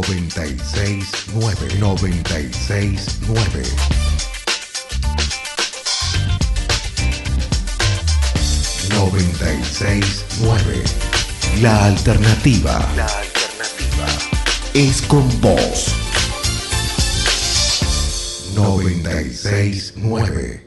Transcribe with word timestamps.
969 0.00 1.76
969 1.78 3.62
969 8.88 10.82
La 11.60 11.84
alternativa. 11.84 12.80
La 12.96 13.04
alternativa 13.04 14.06
es 14.72 15.02
con 15.02 15.28
vos. 15.42 15.94
969 18.56 20.66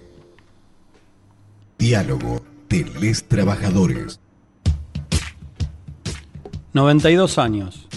Diálogo 1.80 2.46
de 2.70 2.84
les 3.00 3.28
trabajadores. 3.28 4.20
92 6.74 7.40
años. 7.40 7.88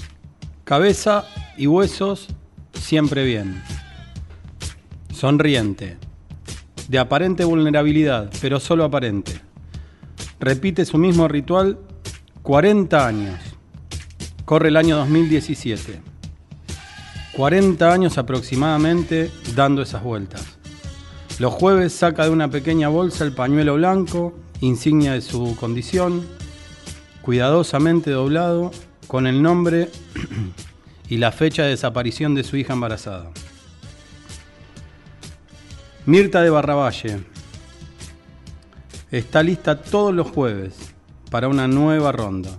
Cabeza 0.67 1.25
y 1.57 1.69
huesos 1.69 2.27
siempre 2.73 3.25
bien. 3.25 3.63
Sonriente. 5.15 5.97
De 6.89 6.99
aparente 6.99 7.45
vulnerabilidad, 7.45 8.33
pero 8.41 8.59
solo 8.59 8.83
aparente. 8.83 9.41
Repite 10.41 10.85
su 10.85 10.99
mismo 10.99 11.29
ritual 11.29 11.79
40 12.43 13.07
años. 13.07 13.39
Corre 14.45 14.71
el 14.71 14.77
año 14.77 14.97
2017. 14.97 16.01
40 17.37 17.93
años 17.93 18.19
aproximadamente 18.19 19.31
dando 19.55 19.83
esas 19.83 20.03
vueltas. 20.03 20.59
Los 21.39 21.55
jueves 21.55 21.93
saca 21.93 22.25
de 22.25 22.31
una 22.31 22.51
pequeña 22.51 22.89
bolsa 22.89 23.23
el 23.23 23.35
pañuelo 23.35 23.77
blanco, 23.77 24.35
insignia 24.61 25.13
de 25.13 25.21
su 25.21 25.55
condición, 25.55 26.27
cuidadosamente 27.23 28.11
doblado, 28.11 28.73
con 29.07 29.27
el 29.27 29.43
nombre 29.43 29.91
y 31.09 31.19
la 31.19 31.33
fecha 31.33 31.63
de 31.63 31.71
desaparición 31.71 32.35
de 32.35 32.45
su 32.45 32.57
hija 32.57 32.73
embarazada. 32.73 33.31
Mirta 36.07 36.43
de 36.43 36.51
Barravalle 36.51 37.21
está 39.11 39.43
lista 39.43 39.81
todos 39.81 40.15
los 40.15 40.31
jueves 40.31 40.75
para 41.31 41.49
una 41.49 41.67
nueva 41.69 42.13
ronda 42.13 42.51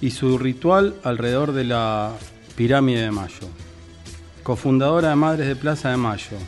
y 0.00 0.10
su 0.10 0.38
ritual 0.38 0.94
alrededor 1.04 1.52
de 1.52 1.64
la 1.64 2.12
pirámide 2.56 3.02
de 3.02 3.10
Mayo. 3.10 3.48
Cofundadora 4.42 5.10
de 5.10 5.16
Madres 5.16 5.48
de 5.48 5.56
Plaza 5.56 5.90
de 5.90 5.96
Mayo. 5.96 6.38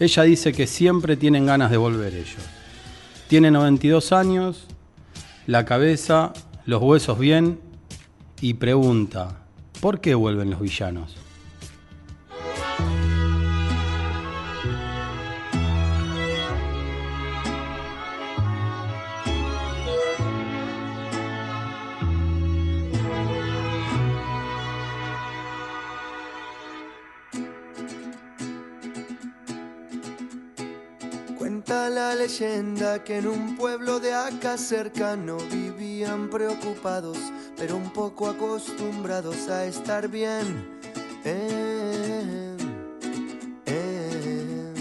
Ella 0.00 0.22
dice 0.24 0.52
que 0.52 0.66
siempre 0.66 1.16
tienen 1.16 1.46
ganas 1.46 1.70
de 1.70 1.76
volver 1.76 2.14
ellos. 2.14 2.42
Tiene 3.28 3.50
92 3.50 4.12
años, 4.12 4.66
la 5.46 5.64
cabeza, 5.64 6.32
los 6.66 6.82
huesos 6.82 7.18
bien 7.18 7.60
y 8.44 8.52
pregunta, 8.52 9.38
¿por 9.80 10.02
qué 10.02 10.14
vuelven 10.14 10.50
los 10.50 10.60
villanos? 10.60 11.16
La 32.08 32.14
leyenda 32.14 33.02
que 33.02 33.16
en 33.16 33.26
un 33.26 33.56
pueblo 33.56 33.98
de 33.98 34.12
acá 34.12 34.58
cercano 34.58 35.38
vivían 35.50 36.28
preocupados, 36.28 37.16
pero 37.56 37.76
un 37.76 37.90
poco 37.90 38.28
acostumbrados 38.28 39.48
a 39.48 39.64
estar 39.64 40.08
bien. 40.08 40.46
Eh, 41.24 42.56
eh. 43.64 44.74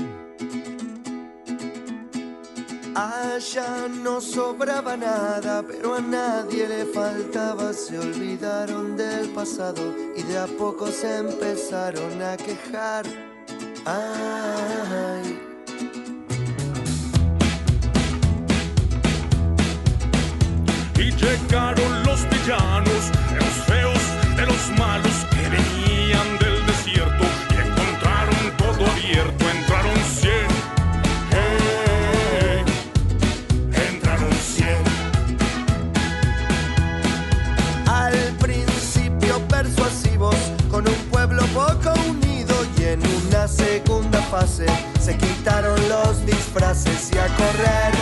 Allá 2.94 3.88
no 3.88 4.20
sobraba 4.20 4.98
nada, 4.98 5.64
pero 5.66 5.96
a 5.96 6.02
nadie 6.02 6.68
le 6.68 6.86
faltaba. 6.86 7.72
Se 7.72 7.98
olvidaron 7.98 8.98
del 8.98 9.30
pasado 9.30 9.84
y 10.18 10.24
de 10.24 10.40
a 10.40 10.48
poco 10.48 10.88
se 10.88 11.20
empezaron 11.20 12.22
a 12.22 12.36
quejar. 12.36 13.06
Ay. 13.86 15.53
Llegaron 21.24 22.04
los 22.04 22.28
villanos, 22.30 23.12
los 23.40 23.54
feos 23.66 24.00
de 24.36 24.46
los 24.46 24.70
malos 24.78 25.26
que 25.32 25.50
venían 25.50 26.38
del 26.40 26.66
desierto 26.66 27.24
y 27.52 27.56
encontraron 27.68 28.58
todo 28.58 28.86
abierto, 28.92 29.50
entraron 29.50 29.98
cien, 30.20 30.48
hey, 31.32 32.64
entraron 33.90 34.34
cien. 34.34 34.84
Al 37.88 38.18
principio 38.40 39.40
persuasivos, 39.48 40.36
con 40.70 40.88
un 40.88 41.02
pueblo 41.12 41.44
poco 41.54 41.94
unido 42.10 42.56
y 42.78 42.84
en 42.84 43.02
una 43.28 43.48
segunda 43.48 44.22
fase 44.24 44.66
se 45.00 45.18
quitaron 45.18 45.78
los 45.88 46.26
disfraces 46.26 47.12
y 47.14 47.18
a 47.18 47.28
correr 47.28 47.93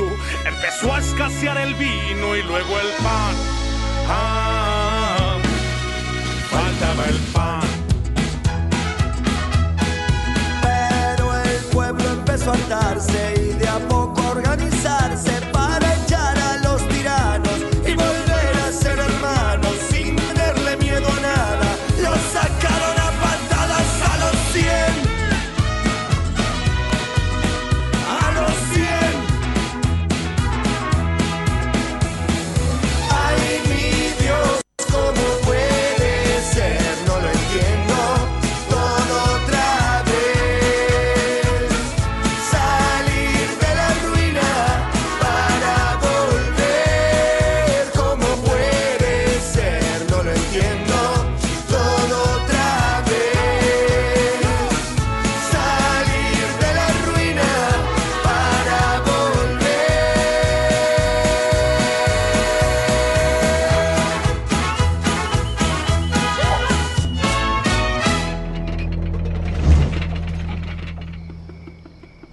Empezó 0.00 0.94
a 0.94 1.00
escasear 1.00 1.58
el 1.58 1.74
vino 1.74 2.34
y 2.34 2.42
luego 2.42 2.80
el 2.80 3.04
pan. 3.04 3.36
Ah, 4.08 4.71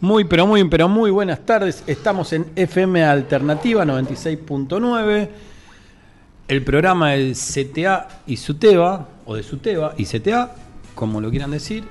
Muy, 0.10 0.24
pero 0.24 0.48
muy, 0.48 0.64
pero 0.68 0.90
muy 0.90 1.12
buenas 1.12 1.46
tardes. 1.46 1.84
Estamos 1.86 2.34
en 2.34 2.48
FM 2.56 3.04
Alternativa 3.04 3.86
96.9. 3.86 5.30
El 6.48 6.64
programa 6.64 7.12
del 7.12 7.36
CTA 7.36 8.08
y 8.26 8.38
SUTEBA, 8.38 9.08
o 9.28 9.36
de 9.36 9.44
SUTEBA 9.44 9.94
y 10.00 10.06
CTA, 10.08 10.56
como 10.96 11.22
lo 11.22 11.30
quieran 11.30 11.52
decir. 11.52 11.84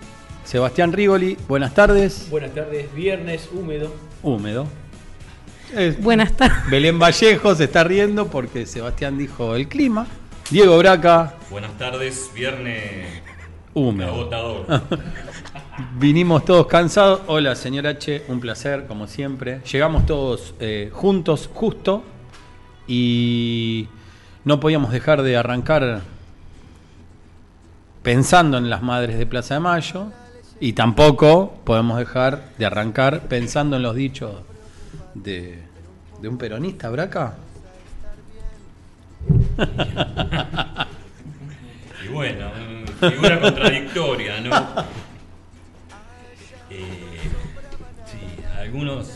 Sebastián 0.42 0.92
Rigoli, 0.92 1.36
buenas 1.46 1.74
tardes. 1.74 2.26
Buenas 2.28 2.52
tardes, 2.56 2.92
viernes 2.92 3.48
húmedo. 3.52 3.94
Húmedo. 4.24 4.66
Es- 5.76 6.02
Buenas 6.02 6.32
tardes. 6.32 6.68
Belén 6.72 6.98
Vallejo 6.98 7.54
se 7.54 7.64
está 7.64 7.84
riendo 7.84 8.26
porque 8.26 8.66
Sebastián 8.66 9.16
dijo 9.16 9.54
el 9.54 9.68
clima. 9.68 10.08
Diego 10.50 10.76
Braca, 10.76 11.36
Buenas 11.50 11.78
tardes, 11.78 12.28
viernes 12.34 13.06
húmedo. 13.74 14.08
agotador. 14.10 14.66
Vinimos 15.78 16.44
todos 16.44 16.66
cansados. 16.66 17.20
Hola, 17.28 17.54
señor 17.54 17.86
H, 17.86 18.24
un 18.26 18.40
placer, 18.40 18.86
como 18.88 19.06
siempre. 19.06 19.60
Llegamos 19.60 20.06
todos 20.06 20.54
eh, 20.58 20.90
juntos, 20.92 21.48
justo, 21.54 22.02
y 22.88 23.86
no 24.44 24.58
podíamos 24.58 24.90
dejar 24.90 25.22
de 25.22 25.36
arrancar 25.36 26.00
pensando 28.02 28.58
en 28.58 28.68
las 28.70 28.82
madres 28.82 29.18
de 29.18 29.26
Plaza 29.26 29.54
de 29.54 29.60
Mayo, 29.60 30.06
y 30.58 30.72
tampoco 30.72 31.60
podemos 31.62 31.96
dejar 31.98 32.48
de 32.58 32.66
arrancar 32.66 33.28
pensando 33.28 33.76
en 33.76 33.82
los 33.82 33.94
dichos 33.94 34.34
de, 35.14 35.62
de 36.20 36.28
un 36.28 36.38
peronista, 36.38 36.90
Braca. 36.90 37.36
Y 42.04 42.08
bueno, 42.10 42.48
figura 43.00 43.40
contradictoria, 43.40 44.40
¿no? 44.40 44.50
Algunos 48.68 49.08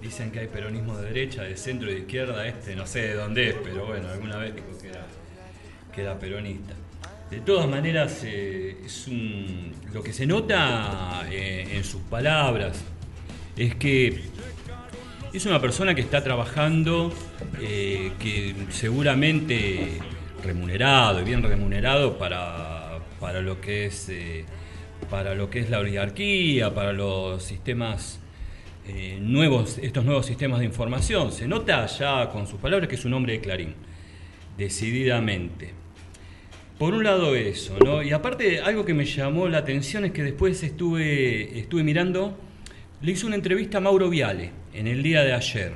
dicen 0.00 0.30
que 0.30 0.40
hay 0.40 0.46
peronismo 0.46 0.96
de 0.96 1.08
derecha, 1.08 1.42
de 1.42 1.58
centro 1.58 1.90
y 1.90 1.94
de 1.94 2.00
izquierda, 2.00 2.46
este 2.46 2.74
no 2.74 2.86
sé 2.86 3.00
de 3.00 3.14
dónde 3.14 3.50
es, 3.50 3.56
pero 3.62 3.84
bueno, 3.84 4.08
alguna 4.08 4.38
vez 4.38 4.54
dijo 4.54 4.66
que 5.92 6.00
era, 6.00 6.18
peronista. 6.18 6.74
De 7.30 7.40
todas 7.40 7.68
maneras, 7.68 8.22
eh, 8.24 8.78
lo 9.92 10.02
que 10.02 10.12
se 10.14 10.24
nota 10.24 11.26
eh, 11.30 11.68
en 11.72 11.84
sus 11.84 12.00
palabras 12.02 12.82
es 13.58 13.74
que 13.74 14.22
es 15.34 15.44
una 15.44 15.60
persona 15.60 15.94
que 15.94 16.00
está 16.00 16.24
trabajando, 16.24 17.12
eh, 17.60 18.12
que 18.18 18.54
seguramente 18.70 19.98
remunerado 20.42 21.20
y 21.20 21.24
bien 21.24 21.42
remunerado 21.42 22.16
para, 22.16 23.00
para 23.20 23.42
lo 23.42 23.60
que 23.60 23.84
es 23.84 24.08
eh, 24.08 24.46
para 25.10 25.34
lo 25.34 25.50
que 25.50 25.60
es 25.60 25.68
la 25.68 25.78
oligarquía, 25.80 26.72
para 26.72 26.92
los 26.94 27.42
sistemas 27.42 28.20
eh, 28.88 29.18
nuevos, 29.20 29.76
estos 29.82 30.02
nuevos 30.02 30.24
sistemas 30.24 30.60
de 30.60 30.64
información. 30.64 31.30
Se 31.30 31.46
nota 31.46 31.84
ya 31.86 32.30
con 32.30 32.46
sus 32.46 32.58
palabras 32.58 32.88
que 32.88 32.94
es 32.94 33.04
un 33.04 33.12
hombre 33.12 33.34
de 33.34 33.40
Clarín, 33.40 33.74
decididamente. 34.56 35.74
Por 36.78 36.94
un 36.94 37.04
lado 37.04 37.34
eso, 37.34 37.76
¿no? 37.84 38.02
Y 38.02 38.12
aparte 38.12 38.60
algo 38.60 38.86
que 38.86 38.94
me 38.94 39.04
llamó 39.04 39.46
la 39.46 39.58
atención 39.58 40.06
es 40.06 40.12
que 40.12 40.22
después 40.22 40.62
estuve, 40.62 41.58
estuve 41.58 41.82
mirando, 41.82 42.38
le 43.02 43.12
hizo 43.12 43.26
una 43.26 43.36
entrevista 43.36 43.76
a 43.76 43.80
Mauro 43.82 44.08
Viale 44.08 44.52
en 44.72 44.86
el 44.86 45.02
día 45.02 45.22
de 45.22 45.34
ayer 45.34 45.72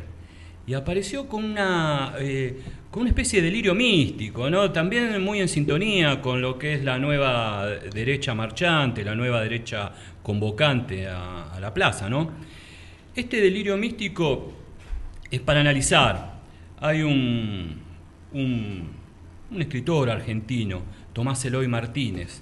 y 0.66 0.72
apareció 0.72 1.28
con 1.28 1.44
una, 1.44 2.14
eh, 2.18 2.56
con 2.90 3.02
una 3.02 3.10
especie 3.10 3.42
de 3.42 3.48
delirio 3.48 3.74
místico, 3.74 4.48
¿no? 4.48 4.70
También 4.70 5.22
muy 5.22 5.40
en 5.40 5.48
sintonía 5.48 6.22
con 6.22 6.40
lo 6.40 6.56
que 6.56 6.74
es 6.74 6.84
la 6.84 6.98
nueva 6.98 7.66
derecha 7.92 8.34
marchante, 8.34 9.04
la 9.04 9.14
nueva 9.14 9.42
derecha 9.42 9.92
convocante 10.22 11.08
a, 11.08 11.52
a 11.52 11.60
la 11.60 11.74
plaza, 11.74 12.08
¿no? 12.08 12.61
Este 13.14 13.42
delirio 13.42 13.76
místico 13.76 14.54
es 15.30 15.40
para 15.40 15.60
analizar. 15.60 16.40
Hay 16.80 17.02
un, 17.02 17.78
un, 18.32 18.88
escritor 19.58 20.08
argentino, 20.08 20.80
Tomás 21.12 21.44
Eloy 21.44 21.68
Martínez. 21.68 22.40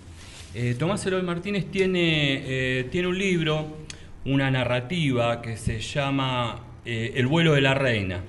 Eh, 0.55 0.77
Tomás 0.79 1.05
Eloy 1.07 1.23
Martínez 1.23 1.67
tiene, 1.73 2.43
eh, 2.45 2.85
tiene 2.85 3.09
un 3.09 3.19
libro, 3.19 3.79
una 4.25 4.49
narrativa 4.49 5.43
que 5.43 5.57
se 5.57 5.81
llama 5.81 6.61
eh, 6.85 7.15
El 7.17 7.27
vuelo 7.27 7.55
de 7.55 7.63
la 7.63 7.75
reina. 7.75 8.23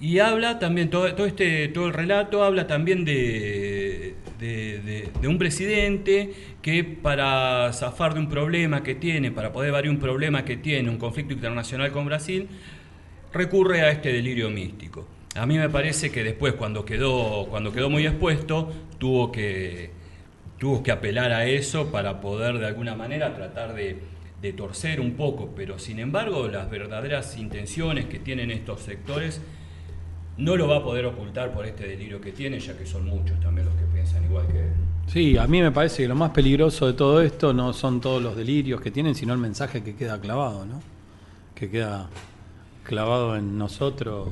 Y 0.00 0.18
habla 0.20 0.58
también, 0.58 0.88
todo, 0.88 1.14
todo 1.14 1.26
este, 1.26 1.68
todo 1.68 1.88
el 1.88 1.92
relato 1.92 2.42
habla 2.42 2.66
también 2.66 3.04
de, 3.04 4.14
de- 4.38 5.08
un 5.26 5.38
presidente 5.38 6.32
que 6.62 6.84
para 6.84 7.72
zafar 7.72 8.14
de 8.14 8.20
un 8.20 8.28
problema 8.28 8.82
que 8.82 8.94
tiene, 8.94 9.30
para 9.30 9.52
poder 9.52 9.72
variar 9.72 9.92
un 9.92 10.00
problema 10.00 10.44
que 10.44 10.56
tiene, 10.56 10.88
un 10.90 10.98
conflicto 10.98 11.32
internacional 11.34 11.90
con 11.92 12.06
Brasil, 12.06 12.48
recurre 13.32 13.82
a 13.82 13.90
este 13.90 14.12
delirio 14.12 14.50
místico. 14.50 15.06
A 15.34 15.44
mí 15.46 15.58
me 15.58 15.68
parece 15.68 16.10
que 16.10 16.24
después, 16.24 16.54
cuando 16.54 16.84
quedó, 16.84 17.46
cuando 17.50 17.72
quedó 17.72 17.90
muy 17.90 18.06
expuesto, 18.06 18.72
tuvo 18.98 19.30
que, 19.30 19.90
tuvo 20.58 20.82
que 20.82 20.90
apelar 20.92 21.32
a 21.32 21.46
eso 21.46 21.90
para 21.90 22.20
poder 22.20 22.58
de 22.58 22.66
alguna 22.66 22.94
manera 22.94 23.34
tratar 23.34 23.74
de, 23.74 23.98
de 24.40 24.52
torcer 24.54 25.00
un 25.00 25.12
poco, 25.12 25.52
pero 25.54 25.78
sin 25.78 25.98
embargo 25.98 26.48
las 26.48 26.70
verdaderas 26.70 27.36
intenciones 27.36 28.06
que 28.06 28.18
tienen 28.18 28.50
estos 28.50 28.80
sectores 28.80 29.42
no 30.38 30.56
lo 30.56 30.68
va 30.68 30.78
a 30.78 30.82
poder 30.82 31.06
ocultar 31.06 31.52
por 31.52 31.66
este 31.66 31.86
delirio 31.88 32.20
que 32.20 32.32
tiene, 32.32 32.58
ya 32.60 32.76
que 32.76 32.84
son 32.86 33.04
muchos 33.06 33.38
también 33.40 33.66
los 33.66 33.74
que 33.76 33.84
piensan 33.92 34.24
igual 34.24 34.46
que 34.48 34.58
él. 34.60 34.72
Sí, 35.06 35.38
a 35.38 35.46
mí 35.46 35.60
me 35.62 35.70
parece 35.70 36.02
que 36.02 36.08
lo 36.08 36.14
más 36.16 36.30
peligroso 36.32 36.86
de 36.86 36.92
todo 36.94 37.22
esto 37.22 37.52
no 37.52 37.72
son 37.72 38.00
todos 38.00 38.22
los 38.22 38.36
delirios 38.36 38.80
que 38.80 38.90
tienen, 38.90 39.14
sino 39.14 39.32
el 39.32 39.38
mensaje 39.38 39.82
que 39.82 39.94
queda 39.94 40.20
clavado, 40.20 40.66
¿no? 40.66 40.82
Que 41.54 41.70
queda 41.70 42.08
clavado 42.82 43.36
en 43.36 43.56
nosotros. 43.56 44.28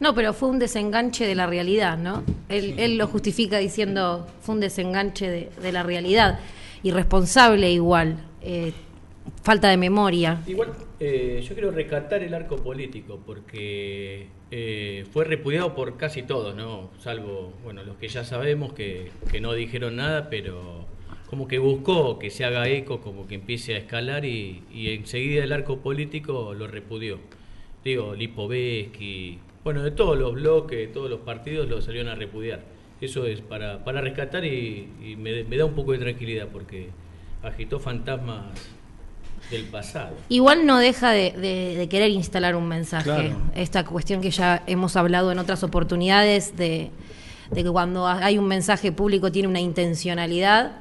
No, 0.00 0.14
pero 0.14 0.32
fue 0.32 0.48
un 0.48 0.58
desenganche 0.58 1.26
de 1.26 1.34
la 1.34 1.46
realidad, 1.46 1.98
¿no? 1.98 2.22
Él, 2.48 2.74
él 2.78 2.96
lo 2.96 3.06
justifica 3.06 3.58
diciendo 3.58 4.26
fue 4.40 4.54
un 4.54 4.60
desenganche 4.60 5.28
de, 5.28 5.50
de 5.60 5.72
la 5.72 5.82
realidad. 5.82 6.38
Irresponsable 6.82 7.70
igual. 7.70 8.16
eh, 8.42 8.72
falta 9.42 9.68
de 9.68 9.76
memoria. 9.76 10.40
Igual, 10.46 10.72
eh, 11.00 11.44
yo 11.46 11.54
quiero 11.54 11.70
rescatar 11.70 12.22
el 12.22 12.32
arco 12.34 12.56
político 12.56 13.20
porque 13.26 14.28
eh, 14.50 15.04
fue 15.12 15.24
repudiado 15.24 15.74
por 15.74 15.96
casi 15.96 16.22
todos, 16.22 16.54
¿no? 16.54 16.90
Salvo, 16.98 17.52
bueno, 17.64 17.84
los 17.84 17.96
que 17.96 18.08
ya 18.08 18.24
sabemos 18.24 18.72
que, 18.72 19.10
que 19.30 19.40
no 19.40 19.52
dijeron 19.52 19.96
nada, 19.96 20.30
pero 20.30 20.86
como 21.28 21.46
que 21.46 21.58
buscó 21.58 22.18
que 22.18 22.30
se 22.30 22.44
haga 22.44 22.68
eco, 22.68 23.00
como 23.00 23.26
que 23.28 23.34
empiece 23.34 23.74
a 23.74 23.78
escalar 23.78 24.24
y, 24.24 24.62
enseguida 24.72 25.44
el 25.44 25.52
arco 25.52 25.78
político 25.80 26.54
lo 26.54 26.66
repudió. 26.66 27.18
Digo, 27.84 28.14
Lipovetsky, 28.14 29.38
bueno, 29.62 29.82
de 29.82 29.90
todos 29.90 30.18
los 30.18 30.34
bloques, 30.34 30.78
de 30.78 30.86
todos 30.88 31.10
los 31.10 31.20
partidos 31.20 31.68
lo 31.68 31.82
salieron 31.82 32.10
a 32.10 32.14
repudiar. 32.14 32.62
Eso 33.00 33.26
es 33.26 33.42
para, 33.42 33.84
para 33.84 34.00
rescatar 34.00 34.44
y, 34.44 35.16
me 35.18 35.56
da 35.56 35.66
un 35.66 35.74
poco 35.74 35.92
de 35.92 35.98
tranquilidad 35.98 36.48
porque 36.50 36.88
agitó 37.42 37.78
fantasmas 37.78 38.77
del 39.50 39.64
pasado. 39.64 40.14
Igual 40.28 40.66
no 40.66 40.78
deja 40.78 41.10
de, 41.10 41.32
de- 41.32 41.74
de 41.76 41.88
querer 41.88 42.10
instalar 42.10 42.54
un 42.56 42.68
mensaje. 42.68 43.04
Claro. 43.04 43.36
Esta 43.54 43.84
cuestión 43.84 44.20
que 44.20 44.30
ya 44.30 44.62
hemos 44.66 44.96
hablado 44.96 45.32
en 45.32 45.38
otras 45.38 45.62
oportunidades 45.62 46.56
de, 46.56 46.90
de 47.50 47.62
que 47.64 47.70
cuando 47.70 48.06
hay 48.06 48.36
un 48.38 48.46
mensaje 48.46 48.92
público 48.92 49.32
tiene 49.32 49.48
una 49.48 49.60
intencionalidad, 49.60 50.72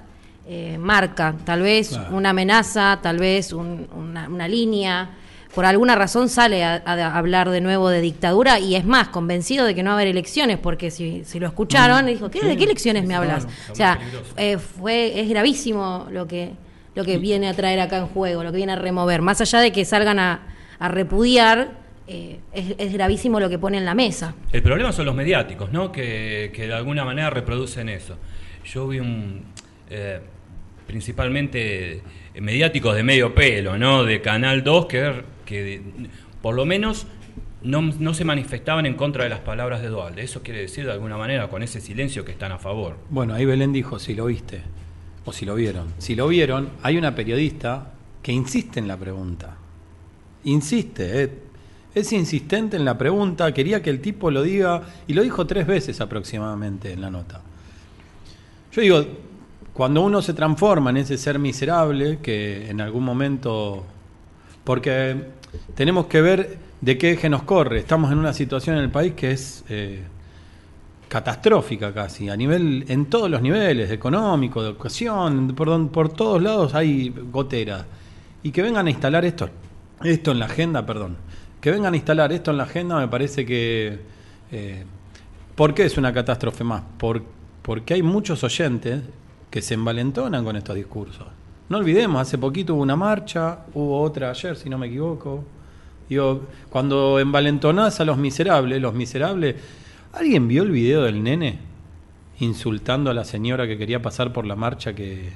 eh, 0.49 0.77
marca 0.79 1.35
tal 1.45 1.61
vez 1.61 1.89
Claro. 1.89 2.15
una 2.15 2.29
amenaza, 2.31 2.99
tal 3.01 3.17
vez 3.19 3.53
un- 3.53 3.87
una, 3.95 4.27
una 4.27 4.47
línea. 4.47 5.11
Por 5.55 5.65
alguna 5.65 5.95
razón 5.95 6.29
sale 6.29 6.63
a, 6.63 6.83
a 6.85 7.17
hablar 7.17 7.49
de 7.49 7.61
nuevo 7.61 7.89
de 7.89 7.99
dictadura 8.01 8.59
y 8.59 8.75
es 8.75 8.85
más, 8.85 9.07
convencido 9.07 9.65
de 9.65 9.73
que 9.73 9.81
no 9.81 9.89
va 9.89 9.93
a 9.95 9.97
haber 9.99 10.07
elecciones, 10.09 10.59
porque 10.59 10.91
si, 10.91 11.23
si 11.25 11.39
lo 11.39 11.47
escucharon, 11.47 12.05
dijo, 12.05 12.29
¿qué, 12.29 12.45
¿de 12.45 12.57
qué 12.57 12.65
elecciones 12.65 13.05
me 13.07 13.15
hablas? 13.15 13.45
claro, 13.45 13.71
o 13.71 13.75
sea, 13.75 13.99
eh, 14.35 14.57
fue, 14.59 15.19
es 15.19 15.27
gravísimo 15.29 16.07
lo 16.11 16.27
que, 16.27 16.51
lo 16.97 17.05
que 17.05 17.17
viene 17.17 17.47
a 17.47 17.53
traer 17.53 17.79
acá 17.79 17.97
en 17.99 18.07
juego, 18.07 18.43
lo 18.43 18.51
que 18.51 18.57
viene 18.57 18.73
a 18.73 18.75
remover. 18.75 19.21
Más 19.21 19.39
allá 19.39 19.59
de 19.61 19.71
que 19.71 19.85
salgan 19.85 20.19
a, 20.19 20.41
a 20.79 20.87
repudiar, 20.89 21.71
eh, 22.07 22.39
es, 22.51 22.75
es 22.77 22.91
gravísimo 22.91 23.39
lo 23.39 23.49
que 23.49 23.57
pone 23.59 23.77
en 23.77 23.85
la 23.85 23.95
mesa. 23.95 24.35
El 24.51 24.61
problema 24.63 24.91
son 24.91 25.05
los 25.05 25.15
mediáticos, 25.15 25.71
¿no? 25.71 25.91
Que, 25.91 26.51
que 26.53 26.67
de 26.67 26.73
alguna 26.73 27.05
manera 27.05 27.29
reproducen 27.29 27.87
eso. 27.87 28.17
Yo 28.65 28.87
vi 28.87 28.99
un. 28.99 29.43
eh, 29.89 30.19
principalmente 30.87 32.01
mediáticos 32.41 32.95
de 32.95 33.03
medio 33.03 33.35
pelo, 33.35 33.77
¿no? 33.77 34.03
De 34.03 34.21
Canal 34.21 34.63
2, 34.63 34.85
que, 34.87 35.23
que 35.45 35.81
por 36.41 36.55
lo 36.55 36.65
menos 36.65 37.07
no, 37.61 37.81
no 37.81 38.13
se 38.13 38.23
manifestaban 38.23 38.85
en 38.85 38.93
contra 38.95 39.23
de 39.23 39.29
las 39.29 39.39
palabras 39.39 39.81
de 39.81 39.89
Dualde. 39.89 40.23
Eso 40.23 40.41
quiere 40.43 40.61
decir 40.61 40.85
de 40.85 40.93
alguna 40.93 41.17
manera 41.17 41.49
con 41.49 41.61
ese 41.61 41.81
silencio 41.81 42.23
que 42.25 42.31
están 42.31 42.51
a 42.51 42.57
favor. 42.57 42.97
Bueno, 43.09 43.33
ahí 43.33 43.45
Belén 43.45 43.73
dijo 43.73 43.99
si 43.99 44.15
lo 44.15 44.25
viste 44.25 44.61
o 45.27 45.33
si 45.33 45.45
lo 45.45 45.55
vieron. 45.55 45.87
Si 45.97 46.15
lo 46.15 46.29
vieron, 46.29 46.69
hay 46.81 46.97
una 46.97 47.13
periodista 47.13 47.91
que 48.23 48.31
insiste 48.31 48.79
en 48.79 48.87
la 48.87 48.95
pregunta. 48.95 49.57
Insiste, 50.45 51.23
eh. 51.23 51.31
es 51.93 52.13
insistente 52.13 52.77
en 52.77 52.85
la 52.85 52.97
pregunta, 52.97 53.53
quería 53.53 53.81
que 53.81 53.89
el 53.89 53.99
tipo 53.99 54.31
lo 54.31 54.41
diga 54.41 54.83
y 55.05 55.13
lo 55.13 55.23
dijo 55.23 55.45
tres 55.45 55.67
veces 55.67 55.99
aproximadamente 55.99 56.93
en 56.93 57.01
la 57.01 57.11
nota. 57.11 57.41
Yo 58.71 58.81
digo, 58.81 59.05
cuando 59.73 60.01
uno 60.01 60.21
se 60.21 60.33
transforma 60.33 60.91
en 60.91 60.97
ese 60.97 61.17
ser 61.17 61.39
miserable 61.39 62.19
que 62.19 62.69
en 62.69 62.79
algún 62.79 63.03
momento... 63.03 63.83
Porque 64.63 65.25
tenemos 65.75 66.05
que 66.07 66.21
ver 66.21 66.57
de 66.79 66.97
qué 66.97 67.11
eje 67.11 67.29
nos 67.29 67.43
corre. 67.43 67.79
Estamos 67.79 68.13
en 68.13 68.17
una 68.17 68.31
situación 68.31 68.77
en 68.77 68.83
el 68.83 68.91
país 68.91 69.13
que 69.13 69.31
es 69.31 69.65
eh, 69.67 70.03
catastrófica 71.07 71.93
casi, 71.93 72.29
a 72.29 72.35
nivel, 72.35 72.85
en 72.87 73.05
todos 73.05 73.29
los 73.29 73.41
niveles, 73.41 73.91
económico, 73.91 74.61
de 74.61 74.69
educación, 74.69 75.53
por, 75.55 75.89
por 75.91 76.09
todos 76.09 76.41
lados 76.41 76.73
hay 76.75 77.13
gotera. 77.31 77.85
Y 78.43 78.51
que 78.51 78.61
vengan 78.61 78.87
a 78.87 78.89
instalar 78.89 79.25
esto, 79.25 79.49
esto 80.03 80.31
en 80.31 80.39
la 80.39 80.45
agenda, 80.45 80.85
perdón, 80.85 81.17
que 81.61 81.71
vengan 81.71 81.93
a 81.93 81.97
instalar 81.97 82.31
esto 82.33 82.51
en 82.51 82.57
la 82.57 82.63
agenda 82.63 82.97
me 82.97 83.07
parece 83.07 83.45
que... 83.45 83.99
eh, 84.51 84.83
¿Por 85.55 85.73
qué 85.73 85.85
es 85.85 85.97
una 85.97 86.13
catástrofe 86.13 86.63
más? 86.63 86.83
Por- 86.97 87.23
porque 87.63 87.95
hay 87.95 88.03
muchos 88.03 88.43
oyentes 88.43 89.01
que 89.49 89.61
se 89.61 89.73
envalentonan 89.73 90.43
con 90.45 90.55
estos 90.55 90.75
discursos. 90.75 91.25
No 91.69 91.79
olvidemos, 91.79 92.21
hace 92.21 92.37
poquito 92.37 92.75
hubo 92.75 92.83
una 92.83 92.95
marcha, 92.95 93.59
hubo 93.73 94.01
otra 94.01 94.29
ayer, 94.29 94.55
si 94.55 94.69
no 94.69 94.77
me 94.77 94.87
equivoco. 94.87 95.43
Digo, 96.07 96.43
cuando 96.69 97.19
envalentonás 97.19 97.99
a 97.99 98.05
los 98.05 98.17
miserables, 98.17 98.81
los 98.81 98.93
miserables. 98.93 99.55
¿Alguien 100.19 100.47
vio 100.47 100.63
el 100.63 100.71
video 100.71 101.03
del 101.03 101.23
nene 101.23 101.59
insultando 102.39 103.09
a 103.09 103.13
la 103.13 103.23
señora 103.23 103.67
que 103.67 103.77
quería 103.77 104.01
pasar 104.01 104.33
por 104.33 104.45
la 104.45 104.55
marcha 104.55 104.93
que. 104.93 105.29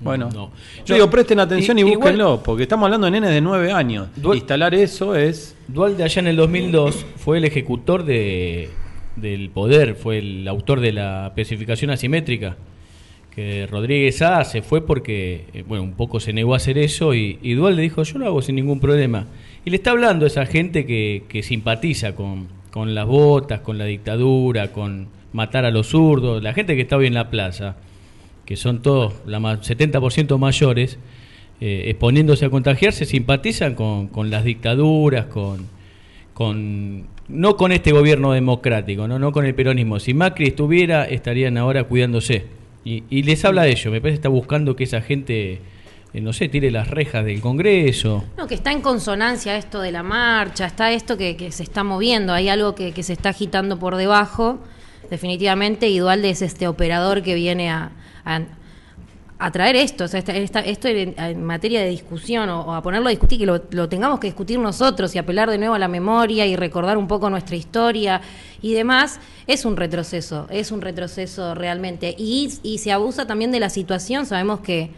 Bueno, 0.00 0.30
No. 0.34 0.50
yo 0.84 0.94
digo, 0.96 1.08
presten 1.10 1.38
atención 1.38 1.78
y, 1.78 1.82
igual- 1.82 1.96
búsquenlo, 1.98 2.42
porque 2.42 2.64
estamos 2.64 2.86
hablando 2.86 3.04
de 3.06 3.12
nenes 3.12 3.30
de 3.30 3.40
nueve 3.40 3.70
años. 3.72 4.08
Dual- 4.16 4.38
Instalar 4.38 4.74
eso 4.74 5.14
es. 5.14 5.56
Dualde 5.68 6.02
allá 6.02 6.20
en 6.20 6.26
el 6.26 6.36
2002 6.36 7.06
fue 7.16 7.38
el 7.38 7.44
ejecutor 7.44 8.04
de, 8.04 8.68
del 9.16 9.50
poder, 9.50 9.94
fue 9.94 10.18
el 10.18 10.48
autor 10.48 10.80
de 10.80 10.92
la 10.92 11.26
especificación 11.28 11.90
asimétrica. 11.92 12.56
Que 13.32 13.66
Rodríguez 13.70 14.20
A 14.22 14.44
se 14.44 14.60
fue 14.60 14.84
porque, 14.84 15.46
eh, 15.54 15.64
bueno, 15.66 15.84
un 15.84 15.92
poco 15.94 16.20
se 16.20 16.32
negó 16.34 16.52
a 16.54 16.56
hacer 16.58 16.76
eso 16.78 17.14
y, 17.14 17.38
y 17.40 17.54
Dualde 17.54 17.80
dijo, 17.80 18.02
yo 18.02 18.18
lo 18.18 18.26
hago 18.26 18.42
sin 18.42 18.56
ningún 18.56 18.80
problema. 18.80 19.26
Y 19.64 19.70
le 19.70 19.76
está 19.76 19.92
hablando 19.92 20.24
a 20.24 20.28
esa 20.28 20.44
gente 20.46 20.84
que, 20.84 21.24
que 21.28 21.42
simpatiza 21.42 22.14
con, 22.14 22.48
con 22.72 22.94
las 22.96 23.06
botas, 23.06 23.60
con 23.60 23.78
la 23.78 23.84
dictadura, 23.84 24.72
con 24.72 25.06
matar 25.32 25.64
a 25.64 25.70
los 25.70 25.86
zurdos, 25.88 26.42
la 26.42 26.52
gente 26.54 26.74
que 26.74 26.82
está 26.82 26.96
hoy 26.96 27.06
en 27.06 27.14
la 27.14 27.30
plaza, 27.30 27.76
que 28.44 28.56
son 28.56 28.82
todos, 28.82 29.14
la 29.26 29.38
ma- 29.38 29.60
70% 29.60 30.36
mayores, 30.38 30.98
eh, 31.60 31.84
exponiéndose 31.86 32.46
a 32.46 32.50
contagiarse, 32.50 33.04
simpatizan 33.04 33.76
con, 33.76 34.08
con 34.08 34.30
las 34.30 34.42
dictaduras, 34.42 35.26
con, 35.26 35.68
con 36.34 37.04
no 37.28 37.56
con 37.56 37.72
este 37.72 37.92
gobierno 37.92 38.32
democrático, 38.32 39.06
no, 39.06 39.18
no 39.18 39.32
con 39.32 39.46
el 39.46 39.54
peronismo. 39.54 40.00
Si 40.00 40.12
Macri 40.12 40.46
estuviera, 40.48 41.04
estarían 41.04 41.56
ahora 41.56 41.84
cuidándose. 41.84 42.46
Y, 42.84 43.04
y 43.10 43.22
les 43.22 43.44
habla 43.44 43.62
de 43.62 43.70
ello. 43.70 43.90
Me 43.92 44.00
parece 44.00 44.14
que 44.14 44.18
está 44.18 44.28
buscando 44.28 44.74
que 44.74 44.84
esa 44.84 45.00
gente, 45.02 45.60
no 46.20 46.32
sé, 46.32 46.48
tire 46.48 46.70
las 46.70 46.88
rejas 46.88 47.24
del 47.24 47.40
Congreso. 47.40 48.24
No, 48.36 48.46
que 48.46 48.54
está 48.54 48.70
en 48.72 48.82
consonancia 48.82 49.56
esto 49.56 49.80
de 49.80 49.92
la 49.92 50.02
marcha, 50.02 50.66
está 50.66 50.92
esto 50.92 51.16
que, 51.16 51.36
que 51.36 51.50
se 51.52 51.62
está 51.62 51.84
moviendo, 51.84 52.32
hay 52.34 52.48
algo 52.48 52.74
que, 52.74 52.92
que 52.92 53.02
se 53.02 53.14
está 53.14 53.30
agitando 53.30 53.78
por 53.78 53.96
debajo, 53.96 54.58
definitivamente, 55.10 55.88
y 55.88 55.98
Dualde 55.98 56.30
es 56.30 56.42
este 56.42 56.68
operador 56.68 57.22
que 57.22 57.34
viene 57.34 57.70
a, 57.70 57.92
a, 58.24 58.40
a 59.38 59.50
traer 59.50 59.74
esto, 59.76 60.04
o 60.04 60.08
sea, 60.08 60.18
esta- 60.20 60.36
esta- 60.36 60.60
esto 60.60 60.86
en, 60.88 61.42
materia 61.44 61.80
de 61.80 61.88
discusión, 61.88 62.48
o, 62.50 62.60
o 62.60 62.74
a 62.74 62.82
ponerlo 62.82 63.08
a 63.08 63.10
discutir, 63.10 63.38
que 63.38 63.46
lo, 63.46 63.62
lo 63.70 63.88
tengamos 63.88 64.20
que 64.20 64.26
discutir 64.28 64.58
nosotros 64.58 65.14
y 65.14 65.18
apelar 65.18 65.50
de 65.50 65.58
nuevo 65.58 65.74
a 65.74 65.78
la 65.78 65.88
memoria 65.88 66.46
y 66.46 66.56
recordar 66.56 66.96
un 66.98 67.08
poco 67.08 67.28
nuestra 67.30 67.56
historia 67.56 68.20
y 68.60 68.74
demás, 68.74 69.18
es 69.46 69.64
un 69.64 69.76
retroceso, 69.76 70.46
es 70.50 70.70
un 70.72 70.80
retroceso 70.82 71.54
realmente. 71.54 72.14
Y, 72.18 72.52
y 72.62 72.78
se 72.78 72.92
abusa 72.92 73.26
también 73.26 73.50
de 73.50 73.60
la 73.60 73.70
situación, 73.70 74.26
sabemos 74.26 74.60
que 74.60 74.90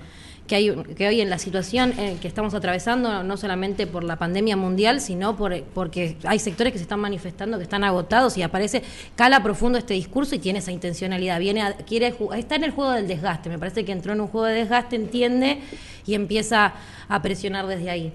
que, 0.47 0.55
hay, 0.57 0.75
que 0.97 1.09
hoy 1.09 1.21
en 1.23 1.31
la 1.31 1.39
situación 1.39 1.93
eh, 1.99 2.19
que 2.21 2.29
estamos 2.29 2.53
atravesando, 2.55 3.23
no 3.23 3.37
solamente 3.37 3.87
por 3.87 4.05
la 4.05 4.17
pandemia 4.17 4.57
mundial, 4.57 5.01
sino 5.01 5.37
por, 5.37 5.63
porque 5.63 6.17
hay 6.25 6.39
sectores 6.39 6.73
que 6.73 6.79
se 6.79 6.83
están 6.83 7.01
manifestando, 7.01 7.57
que 7.57 7.63
están 7.63 7.83
agotados 7.85 8.37
y 8.37 8.43
aparece, 8.43 8.83
cala 9.17 9.43
profundo 9.43 9.79
este 9.79 9.95
discurso 9.95 10.35
y 10.35 10.39
tiene 10.39 10.59
esa 10.59 10.71
intencionalidad. 10.73 11.39
Viene 11.41 11.63
a- 11.63 11.73
quiere 11.77 12.15
está 12.37 12.57
en 12.57 12.65
el 12.65 12.73
juego 12.73 12.93
del 12.93 13.09
desgaste, 13.09 13.49
me 13.49 13.59
parece 13.59 13.85
que 13.85 13.93
entró 13.93 14.13
en 14.13 14.21
un 14.21 14.29
juego 14.29 14.47
de 14.47 14.55
desgaste, 14.55 14.97
entiende 14.97 15.61
y 16.07 16.15
empieza 16.15 16.75
a 17.09 17.23
presionar 17.23 17.67
desde 17.67 17.89
ahí. 17.91 18.13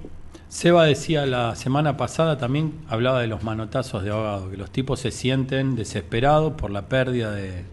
Seba 0.50 0.86
decía 0.86 1.26
la 1.28 1.56
semana 1.56 1.96
pasada 1.98 2.38
también, 2.38 2.74
hablaba 2.90 3.22
de 3.22 3.28
los 3.28 3.44
manotazos 3.44 4.04
de 4.04 4.10
ahogado, 4.12 4.50
que 4.50 4.58
los 4.58 4.72
tipos 4.72 5.00
se 5.00 5.12
sienten 5.12 5.76
desesperados 5.76 6.54
por 6.54 6.72
la 6.72 6.84
pérdida 6.90 7.32
de 7.32 7.64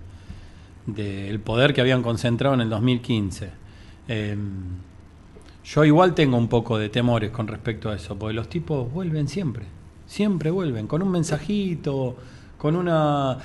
del 0.87 1.41
poder 1.41 1.75
que 1.75 1.81
habían 1.81 2.03
concentrado 2.03 2.55
en 2.55 2.61
el 2.61 2.71
2015. 2.71 3.51
Eh, 4.09 4.37
yo 5.65 5.85
igual 5.85 6.15
tengo 6.15 6.37
un 6.37 6.47
poco 6.49 6.79
de 6.79 6.89
temores 6.89 7.31
con 7.31 7.49
respecto 7.49 7.91
a 7.91 7.97
eso, 7.97 8.17
porque 8.17 8.35
los 8.35 8.49
tipos 8.49 8.93
vuelven 8.93 9.27
siempre, 9.27 9.65
siempre 10.07 10.51
vuelven, 10.51 10.87
con 10.87 11.03
un 11.03 11.11
mensajito, 11.11 12.17
con 12.57 12.77
una... 12.77 13.37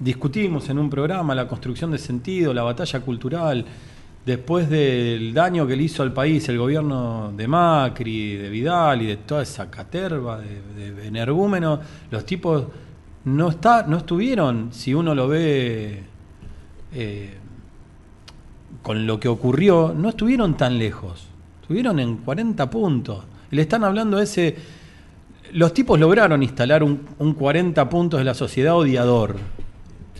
Discutimos 0.00 0.70
en 0.70 0.78
un 0.78 0.88
programa 0.88 1.34
la 1.34 1.46
construcción 1.46 1.90
de 1.90 1.98
sentido, 1.98 2.54
la 2.54 2.62
batalla 2.62 3.00
cultural, 3.00 3.64
después 4.24 4.70
del 4.70 5.34
daño 5.34 5.66
que 5.66 5.76
le 5.76 5.82
hizo 5.82 6.02
al 6.02 6.14
país 6.14 6.48
el 6.48 6.56
gobierno 6.56 7.30
de 7.36 7.46
Macri, 7.46 8.36
de 8.36 8.48
Vidal 8.48 9.02
y 9.02 9.06
de 9.06 9.18
toda 9.18 9.42
esa 9.42 9.70
caterva 9.70 10.40
de, 10.40 11.10
de 11.10 11.84
los 12.10 12.24
tipos 12.24 12.64
no, 13.26 13.50
está, 13.50 13.86
no 13.86 13.98
estuvieron, 13.98 14.72
si 14.72 14.94
uno 14.94 15.14
lo 15.14 15.28
ve... 15.28 16.04
eh, 16.94 17.38
con 18.84 19.06
lo 19.06 19.18
que 19.18 19.28
ocurrió, 19.28 19.94
no 19.96 20.10
estuvieron 20.10 20.58
tan 20.58 20.78
lejos. 20.78 21.26
Estuvieron 21.62 21.98
en 21.98 22.18
40 22.18 22.68
puntos. 22.68 23.24
Le 23.50 23.62
están 23.62 23.82
hablando 23.82 24.20
ese... 24.20 24.56
Los 25.52 25.72
tipos 25.72 25.98
lograron 25.98 26.42
instalar 26.42 26.82
un, 26.82 27.00
un 27.18 27.32
40 27.32 27.88
puntos 27.88 28.20
de 28.20 28.24
la 28.24 28.34
sociedad 28.34 28.76
odiador. 28.76 29.36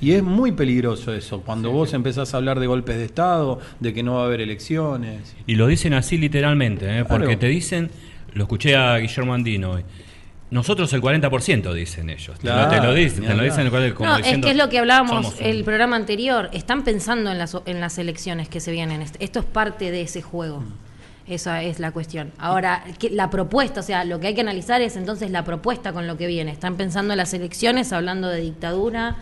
Y 0.01 0.13
es 0.13 0.23
muy 0.23 0.53
peligroso 0.53 1.13
eso, 1.13 1.43
cuando 1.43 1.73
vos 1.73 1.93
empezás 1.93 2.33
a 2.33 2.39
hablar 2.39 2.59
de 2.59 2.67
golpes 2.67 2.97
de 2.97 3.05
Estado, 3.05 3.61
de 3.81 3.93
que 3.93 4.03
no 4.03 4.15
va 4.15 4.23
a 4.23 4.27
haber 4.27 4.41
elecciones. 4.41 5.37
Y 5.47 5.57
lo 5.57 5.67
dicen 5.67 5.93
así 5.93 6.17
literalmente, 6.17 6.87
¿eh? 7.01 7.05
porque 7.05 7.27
Claro. 7.27 7.39
te 7.41 7.49
dicen, 7.49 7.91
lo 8.33 8.45
escuché 8.45 8.77
a 8.77 8.97
Guillermo 8.97 9.35
Andino 9.35 9.73
hoy, 9.73 9.85
nosotros 10.55 10.93
el 10.93 11.03
40% 11.03 11.73
dicen 11.75 12.09
ellos. 12.09 12.39
Te 12.39 12.49
lo- 12.49 12.69
te 12.69 12.81
lo 12.81 12.95
dicen, 12.95 13.25
te 13.27 13.35
lo 13.35 13.43
dicen 13.43 13.69
como 13.95 14.09
no, 14.09 14.17
es 14.19 14.39
que 14.39 14.51
es 14.51 14.57
lo 14.57 14.69
que 14.69 14.79
hablábamos 14.79 15.35
un- 15.39 15.45
el 15.45 15.65
programa 15.65 15.97
anterior. 15.97 16.49
Están 16.53 16.85
pensando 16.85 17.31
en 17.31 17.39
las, 17.39 17.57
en 17.67 17.81
las 17.81 17.99
elecciones 17.99 18.49
que 18.49 18.61
se 18.61 18.71
vienen. 18.73 19.03
Est- 19.03 19.17
Esto 19.19 19.41
es 19.41 19.45
parte 19.45 19.91
de 19.91 20.03
ese 20.03 20.23
juego. 20.23 20.63
Esa 21.27 21.63
es 21.63 21.81
la 21.81 21.91
cuestión. 21.91 22.33
Ahora, 22.39 22.85
que 22.99 23.09
la 23.11 23.31
propuesta, 23.31 23.81
o 23.81 23.83
sea, 23.83 24.05
lo 24.05 24.21
que 24.21 24.27
hay 24.29 24.35
que 24.35 24.43
analizar 24.43 24.81
es 24.83 24.95
entonces 24.97 25.31
la 25.31 25.43
propuesta 25.45 25.93
con 25.93 26.07
lo 26.07 26.17
que 26.19 26.27
viene. 26.27 26.51
Están 26.53 26.77
pensando 26.77 27.15
en 27.15 27.17
las 27.19 27.33
elecciones, 27.35 27.93
hablando 27.95 28.29
de 28.29 28.41
dictadura, 28.43 29.17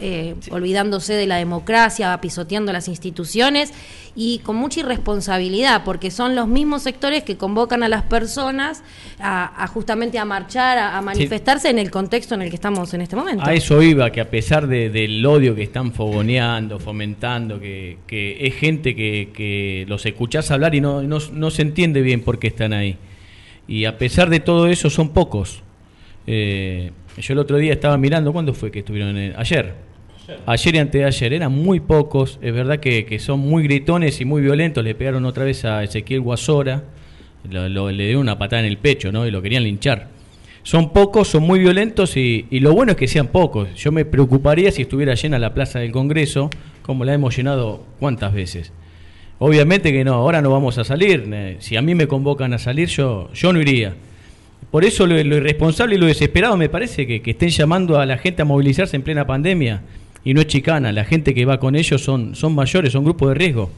eh, 0.00 0.34
olvidándose 0.50 1.12
de 1.14 1.26
la 1.26 1.36
democracia, 1.36 2.18
pisoteando 2.20 2.72
las 2.72 2.88
instituciones 2.88 3.72
y 4.16 4.38
con 4.40 4.56
mucha 4.56 4.80
irresponsabilidad, 4.80 5.84
porque 5.84 6.10
son 6.10 6.34
los 6.34 6.48
mismos 6.48 6.82
sectores 6.82 7.22
que 7.22 7.36
convocan 7.36 7.82
a 7.82 7.88
las 7.88 8.02
personas 8.02 8.82
a, 9.20 9.62
a 9.62 9.66
justamente 9.68 10.18
a 10.18 10.24
marchar, 10.24 10.78
a, 10.78 10.98
a 10.98 11.02
manifestarse 11.02 11.70
en 11.70 11.78
el 11.78 11.90
contexto 11.90 12.34
en 12.34 12.42
el 12.42 12.48
que 12.50 12.56
estamos 12.56 12.92
en 12.94 13.00
este 13.02 13.16
momento. 13.16 13.44
A 13.46 13.54
eso 13.54 13.80
iba, 13.82 14.10
que 14.10 14.20
a 14.20 14.28
pesar 14.30 14.66
de- 14.66 14.90
del 14.90 15.24
odio 15.24 15.54
que 15.54 15.62
están 15.62 15.92
fogoneando, 15.92 16.78
fomentando, 16.78 17.60
que, 17.60 17.98
que 18.06 18.46
es 18.46 18.54
gente 18.54 18.94
que, 18.96 19.30
que 19.34 19.84
los 19.88 20.04
escuchás 20.06 20.50
hablar 20.50 20.74
y 20.74 20.80
no, 20.80 21.02
no, 21.02 21.18
no 21.32 21.50
se 21.50 21.62
entiende 21.62 22.02
bien 22.02 22.22
por 22.22 22.38
qué 22.38 22.48
están 22.48 22.72
ahí. 22.72 22.96
Y 23.68 23.84
a 23.84 23.96
pesar 23.96 24.28
de 24.28 24.40
todo 24.40 24.66
eso, 24.66 24.90
son 24.90 25.10
pocos. 25.10 25.62
Eh, 26.26 26.90
yo 27.20 27.32
el 27.32 27.38
otro 27.38 27.56
día 27.58 27.72
estaba 27.72 27.96
mirando, 27.98 28.32
¿cuándo 28.32 28.54
fue 28.54 28.70
que 28.70 28.80
estuvieron? 28.80 29.16
en- 29.16 29.34
ayer. 29.36 29.74
Ayer 30.46 30.74
y 30.76 30.78
antes 30.78 31.00
de 31.00 31.04
ayer, 31.04 31.32
eran 31.34 31.52
muy 31.52 31.80
pocos. 31.80 32.38
Es 32.42 32.54
verdad 32.54 32.78
que, 32.80 33.04
que 33.04 33.18
son 33.18 33.40
muy 33.40 33.64
gritones 33.64 34.20
y 34.20 34.24
muy 34.24 34.40
violentos. 34.40 34.82
Le 34.84 34.94
pegaron 34.94 35.24
otra 35.26 35.44
vez 35.44 35.64
a 35.64 35.82
Ezequiel 35.82 36.20
Guasora. 36.20 36.84
Lo- 37.50 37.68
lo- 37.68 37.90
le 37.90 38.04
dieron 38.04 38.22
una 38.22 38.38
patada 38.38 38.60
en 38.60 38.68
el 38.68 38.78
pecho, 38.78 39.10
¿no? 39.12 39.26
Y 39.26 39.30
lo 39.30 39.42
querían 39.42 39.64
linchar. 39.64 40.08
Son 40.62 40.92
pocos, 40.92 41.26
son 41.28 41.42
muy 41.42 41.58
violentos 41.58 42.16
y, 42.16 42.46
y 42.50 42.60
lo 42.60 42.72
bueno 42.72 42.92
es 42.92 42.96
que 42.98 43.08
sean 43.08 43.26
pocos. 43.26 43.74
Yo 43.74 43.90
me 43.90 44.04
preocuparía 44.04 44.70
si 44.70 44.82
estuviera 44.82 45.14
llena 45.14 45.38
la 45.40 45.52
plaza 45.54 45.80
del 45.80 45.90
Congreso, 45.90 46.50
como 46.82 47.04
la 47.04 47.12
hemos 47.14 47.36
llenado 47.36 47.84
cuántas 47.98 48.32
veces. 48.32 48.72
Obviamente 49.40 49.90
que 49.92 50.04
no, 50.04 50.14
ahora 50.14 50.40
no 50.40 50.50
vamos 50.50 50.78
a 50.78 50.84
salir. 50.84 51.56
Si 51.58 51.76
a 51.76 51.82
mí 51.82 51.96
me 51.96 52.06
convocan 52.06 52.52
a 52.54 52.58
salir, 52.58 52.86
yo, 52.88 53.28
yo 53.34 53.52
no 53.52 53.60
iría. 53.60 53.96
Por 54.72 54.86
eso 54.86 55.06
lo, 55.06 55.18
irresponsable 55.18 55.96
y 55.96 55.98
lo 55.98 56.06
desesperado 56.06 56.56
me 56.56 56.70
parece 56.70 57.06
que, 57.06 57.20
que 57.20 57.32
estén 57.32 57.50
llamando 57.50 58.00
a 58.00 58.06
la 58.06 58.16
gente 58.16 58.40
a 58.40 58.46
movilizarse 58.46 58.96
en 58.96 59.02
plena 59.02 59.26
pandemia. 59.26 59.82
Y 60.24 60.32
no 60.32 60.40
es 60.40 60.46
chicana, 60.46 60.92
la 60.92 61.04
gente 61.04 61.34
que 61.34 61.44
va 61.44 61.60
con 61.60 61.76
ellos 61.76 62.02
son, 62.02 62.34
son 62.34 62.54
mayores, 62.54 62.94
son 62.94 63.04
grupos 63.04 63.28
de 63.28 63.34
riesgo. 63.34 63.70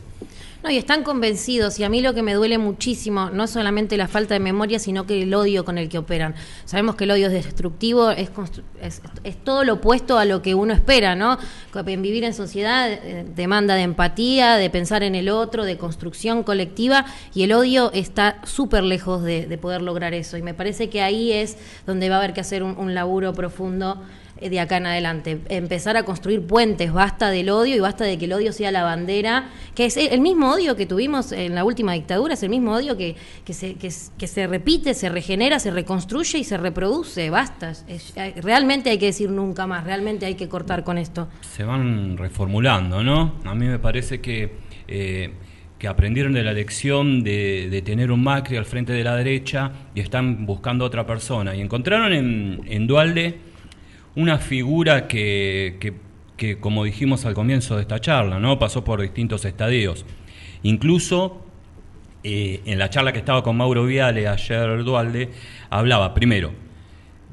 No, 0.64 0.70
y 0.70 0.78
están 0.78 1.02
convencidos, 1.02 1.78
y 1.78 1.84
a 1.84 1.90
mí 1.90 2.00
lo 2.00 2.14
que 2.14 2.22
me 2.22 2.32
duele 2.32 2.56
muchísimo, 2.56 3.28
no 3.28 3.46
solamente 3.46 3.98
la 3.98 4.08
falta 4.08 4.32
de 4.32 4.40
memoria, 4.40 4.78
sino 4.78 5.04
que 5.04 5.20
el 5.20 5.34
odio 5.34 5.62
con 5.62 5.76
el 5.76 5.90
que 5.90 5.98
operan. 5.98 6.34
Sabemos 6.64 6.94
que 6.94 7.04
el 7.04 7.10
odio 7.10 7.26
es 7.26 7.34
destructivo, 7.34 8.10
es, 8.10 8.30
es, 8.80 9.02
es 9.24 9.44
todo 9.44 9.64
lo 9.64 9.74
opuesto 9.74 10.16
a 10.16 10.24
lo 10.24 10.40
que 10.40 10.54
uno 10.54 10.72
espera, 10.72 11.16
¿no? 11.16 11.36
En 11.74 12.00
vivir 12.00 12.24
en 12.24 12.32
sociedad 12.32 12.90
eh, 12.90 13.26
demanda 13.36 13.74
de 13.74 13.82
empatía, 13.82 14.56
de 14.56 14.70
pensar 14.70 15.02
en 15.02 15.14
el 15.14 15.28
otro, 15.28 15.66
de 15.66 15.76
construcción 15.76 16.42
colectiva, 16.42 17.04
y 17.34 17.42
el 17.42 17.52
odio 17.52 17.92
está 17.92 18.40
súper 18.44 18.84
lejos 18.84 19.22
de, 19.22 19.44
de 19.44 19.58
poder 19.58 19.82
lograr 19.82 20.14
eso. 20.14 20.38
Y 20.38 20.42
me 20.42 20.54
parece 20.54 20.88
que 20.88 21.02
ahí 21.02 21.30
es 21.30 21.58
donde 21.86 22.08
va 22.08 22.14
a 22.14 22.18
haber 22.20 22.32
que 22.32 22.40
hacer 22.40 22.62
un, 22.62 22.94
laburo 22.94 23.34
profundo 23.34 24.00
de 24.40 24.60
acá 24.60 24.76
en 24.78 24.86
adelante. 24.86 25.40
Empezar 25.48 25.96
a 25.96 26.04
construir 26.04 26.42
puentes, 26.42 26.92
basta 26.92 27.30
del 27.30 27.50
odio 27.50 27.76
y 27.76 27.80
basta 27.80 28.04
de 28.04 28.18
que 28.18 28.24
el 28.24 28.32
odio 28.32 28.52
sea 28.52 28.70
la 28.72 28.82
bandera, 28.82 29.50
que 29.74 29.86
es 29.86 29.96
el 29.96 30.20
mismo 30.20 30.50
odio 30.50 30.76
que 30.76 30.86
tuvimos 30.86 31.32
en 31.32 31.54
la 31.54 31.64
última 31.64 31.92
dictadura, 31.92 32.34
es 32.34 32.42
el 32.42 32.50
mismo 32.50 32.72
odio 32.72 32.96
que, 32.96 33.16
que, 33.44 33.52
se, 33.52 33.74
que, 33.74 33.90
se 33.90 34.46
repite, 34.46 34.94
se 34.94 35.08
regenera, 35.08 35.58
se 35.58 35.70
reconstruye 35.70 36.38
y 36.38 36.44
se 36.44 36.56
reproduce, 36.56 37.30
basta. 37.30 37.72
Eh, 37.88 38.34
realmente 38.42 38.90
hay 38.90 38.98
que 38.98 39.06
decir 39.06 39.30
nunca 39.30 39.66
más, 39.66 39.84
realmente 39.84 40.26
hay 40.26 40.34
que 40.34 40.48
cortar 40.48 40.84
con 40.84 40.98
esto. 40.98 41.28
se 41.40 41.64
van 41.64 42.16
reformulando, 42.16 43.02
¿no? 43.02 43.34
A 43.44 43.54
mí 43.54 43.66
me 43.66 43.78
parece 43.78 44.20
que, 44.20 44.52
eh, 44.88 45.32
que 45.78 45.88
aprendieron 45.88 46.32
de 46.32 46.42
la 46.42 46.52
lección 46.52 47.22
de, 47.22 47.68
de 47.70 47.82
tener 47.82 48.10
un 48.10 48.22
Macri 48.22 48.56
al 48.56 48.64
frente 48.64 48.92
de 48.92 49.04
la 49.04 49.16
derecha 49.16 49.70
y 49.94 50.00
están 50.00 50.44
buscando 50.44 50.84
otra 50.84 51.06
persona. 51.06 51.54
Y 51.54 51.60
encontraron 51.60 52.12
en, 52.12 52.60
en 52.66 52.86
Dualde 52.86 53.53
una 54.16 54.38
figura 54.38 55.06
que, 55.08 55.76
que- 56.36 56.58
como 56.60 56.84
dijimos 56.84 57.24
al 57.24 57.34
comienzo 57.34 57.76
de 57.76 57.82
esta 57.82 58.00
charla, 58.00 58.38
¿no? 58.38 58.58
pasó 58.58 58.84
por 58.84 59.00
distintos 59.00 59.44
estadios. 59.44 60.04
Incluso 60.62 61.44
eh, 62.22 62.60
en 62.66 62.78
la 62.78 62.90
charla 62.90 63.12
que 63.12 63.18
estaba 63.20 63.42
con 63.42 63.56
Mauro 63.56 63.84
Viale 63.86 64.26
ayer 64.28 64.82
Dualde, 64.84 65.30
hablaba 65.70 66.12
primero 66.14 66.52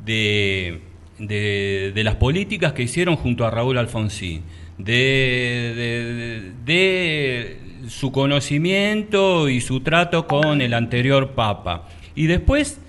de, 0.06 0.82
de- 1.18 1.92
de 1.94 2.04
las 2.04 2.16
políticas 2.16 2.74
que 2.74 2.84
hicieron 2.84 3.16
junto 3.16 3.46
a 3.46 3.52
Raúl 3.52 3.78
Alfonsín, 3.78 4.44
de, 4.78 5.74
de- 5.76 6.52
de 6.66 7.60
su 7.90 8.12
conocimiento 8.12 9.50
y 9.50 9.62
su 9.62 9.82
trato 9.82 10.28
con 10.28 10.62
el 10.62 10.74
anterior 10.74 11.32
Papa. 11.32 11.88
Y 12.16 12.28
después 12.28 12.80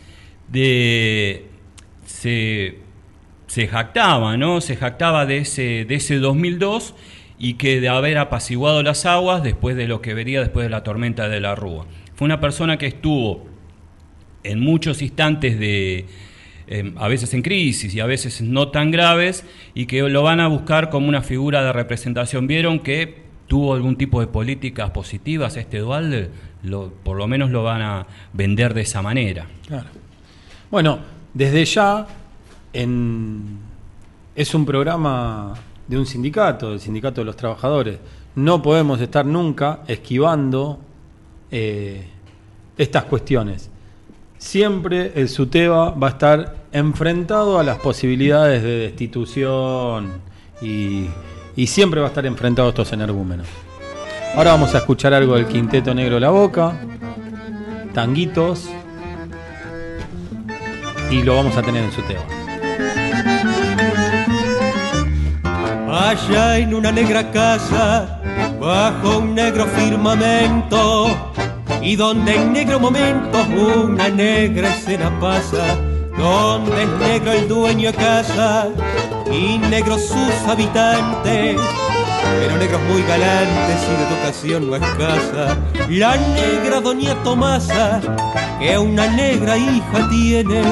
de, 0.49 1.47
se, 2.05 2.79
se 3.53 3.69
jactaba, 3.69 4.39
¿no? 4.39 4.63
Se 4.63 4.77
jactaba 4.77 5.27
de 5.27 5.37
ese, 5.37 5.85
de 5.85 5.97
ese 5.97 6.17
2002 6.17 6.95
y 7.39 7.55
que 7.55 7.83
de 7.83 7.91
haber 7.91 8.17
apaciguado 8.17 8.83
las 8.83 9.05
aguas 9.05 9.43
después 9.43 9.77
de 9.77 9.87
lo 9.87 10.01
que 10.01 10.15
vería 10.15 10.41
después 10.41 10.65
de 10.65 10.71
la 10.71 10.83
tormenta 10.83 11.29
de 11.29 11.39
la 11.39 11.55
Rúa. 11.55 11.85
Fue 12.15 12.25
una 12.25 12.41
persona 12.41 12.79
que 12.79 12.87
estuvo 12.87 13.47
en 14.43 14.59
muchos 14.59 15.03
instantes 15.03 15.61
de, 15.61 16.07
eh, 16.67 16.95
a 16.97 17.09
veces 17.09 17.35
en 17.35 17.43
crisis 17.43 17.95
y 17.95 18.01
a 18.01 18.07
veces 18.07 18.41
no 18.41 18.69
tan 18.69 18.91
graves, 18.91 19.45
y 19.75 19.85
que 19.85 20.01
lo 20.01 20.23
van 20.23 20.41
a 20.41 20.49
buscar 20.49 20.89
como 20.89 21.07
una 21.07 21.21
figura 21.21 21.63
de 21.63 21.75
representación. 21.75 22.47
¿Vieron 22.47 22.79
que 22.79 23.25
tuvo 23.49 23.75
algún 23.75 23.97
tipo 23.97 24.23
de 24.23 24.29
políticas 24.29 24.93
positivas 24.93 25.59
este 25.59 25.81
Dualde? 25.81 26.31
Lo, 26.63 26.91
por 27.05 27.19
lo 27.19 27.29
menos 27.29 27.51
lo 27.51 27.63
van 27.63 27.83
a 27.83 28.07
vender 28.33 28.73
de 28.73 28.81
esa 28.81 29.03
manera. 29.03 29.47
Claro. 29.69 29.89
Bueno, 30.71 31.01
desde 31.35 31.67
ya 31.67 32.07
es 32.73 34.55
un 34.55 34.67
programa 34.67 35.55
de 35.87 35.99
un 35.99 36.07
sindicato, 36.07 36.71
del 36.71 36.81
Sindicato 36.81 37.21
de 37.21 37.25
los 37.27 37.37
Trabajadores. 37.37 37.99
No 38.35 38.63
podemos 38.63 39.01
estar 39.01 39.27
nunca 39.27 39.81
esquivando 39.87 40.79
eh, 41.51 42.07
estas 42.79 43.05
cuestiones. 43.05 43.71
Siempre 44.39 45.13
el 45.15 45.29
SUTEBA 45.29 45.91
va 45.91 46.07
a 46.09 46.11
estar 46.11 46.57
enfrentado 46.73 47.59
a 47.59 47.63
las 47.63 47.79
posibilidades 47.79 48.63
de 48.63 48.79
destitución 48.79 50.11
y, 50.61 51.07
y 51.55 51.67
siempre 51.67 52.01
va 52.01 52.07
a 52.07 52.09
estar 52.09 52.27
enfrentado 52.27 52.69
a 52.69 52.71
estos 52.71 52.93
energúmenos. 52.93 53.47
Ahora 54.35 54.53
vamos 54.53 54.75
a 54.75 54.79
escuchar 54.79 55.13
algo 55.13 55.35
del 55.35 55.47
Quinteto 55.47 55.95
Negro 55.95 56.19
La 56.19 56.31
Boca, 56.31 56.73
Tanguitos, 57.93 58.71
y 61.11 61.23
lo 61.23 61.37
vamos 61.37 61.55
a 61.59 61.63
tener 61.63 61.85
en 61.85 61.93
su 61.93 62.01
tema. 62.03 62.23
Allá 65.91 66.59
en 66.59 66.75
una 66.75 66.93
negra 66.93 67.31
casa, 67.31 68.21
bajo 68.61 69.19
un 69.19 69.35
negro 69.35 69.67
firmamento, 69.67 71.07
y 71.81 71.97
donde 71.97 72.37
en 72.37 72.53
negro 72.53 72.79
momento 72.79 73.45
una 73.57 74.09
negra 74.09 74.69
escena 74.69 75.11
pasa, 75.21 75.77
donde 76.17 76.83
es 76.83 76.89
negro 77.01 77.33
el 77.33 77.49
dueño 77.49 77.91
de 77.91 77.99
casa 77.99 78.69
y 79.31 79.59
negros 79.59 80.03
sus 80.07 80.49
habitantes, 80.49 81.57
pero 82.41 82.57
negros 82.57 82.81
muy 82.83 83.03
galantes 83.03 83.77
y 83.83 83.97
de 83.97 84.05
educación 84.09 84.71
no 84.71 84.77
escasa. 84.77 85.57
La 85.89 86.17
negra 86.17 86.81
doña 86.81 87.15
Tomasa, 87.25 88.01
que 88.61 88.79
una 88.79 89.07
negra 89.09 89.57
hija 89.57 90.09
tiene, 90.11 90.63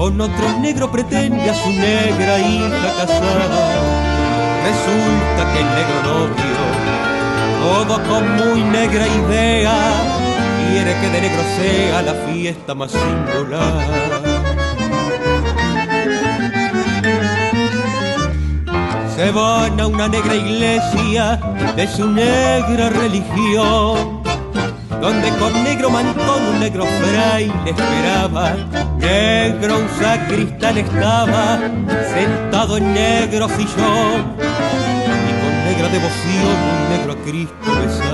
con 0.00 0.18
otro 0.18 0.58
negro 0.62 0.90
pretende 0.90 1.50
a 1.50 1.54
su 1.54 1.68
negra 1.68 2.38
hija 2.38 2.90
casada. 2.96 3.50
Resulta 4.64 5.52
que 5.52 5.60
el 5.60 5.66
negro 5.78 5.98
novio, 6.08 6.60
todo 7.60 8.02
con 8.08 8.36
muy 8.36 8.62
negra 8.62 9.06
idea, 9.06 9.74
quiere 10.70 10.94
que 11.00 11.08
de 11.10 11.20
negro 11.20 11.42
sea 11.58 12.00
la 12.00 12.14
fiesta 12.14 12.74
más 12.74 12.92
singular. 12.92 13.84
Se 19.14 19.30
van 19.32 19.78
a 19.78 19.86
una 19.86 20.08
negra 20.08 20.34
iglesia 20.34 21.38
de 21.76 21.86
su 21.86 22.10
negra 22.10 22.88
religión, 22.88 24.19
donde 25.00 25.30
con 25.38 25.64
negro 25.64 25.90
mantón 25.90 26.46
un 26.46 26.60
negro 26.60 26.84
fraile 26.84 27.54
esperaba, 27.66 28.54
negro 28.98 29.78
un 29.78 29.88
sacristán 29.98 30.78
estaba, 30.78 31.58
sentado 32.12 32.76
en 32.76 32.92
negro 32.92 33.48
sillón, 33.48 34.36
y 35.28 35.32
con 35.40 35.64
negra 35.64 35.88
devoción 35.88 36.56
un 36.72 36.88
negro 36.90 37.12
a 37.12 37.16
Cristo 37.24 37.70
besaba. 37.80 38.09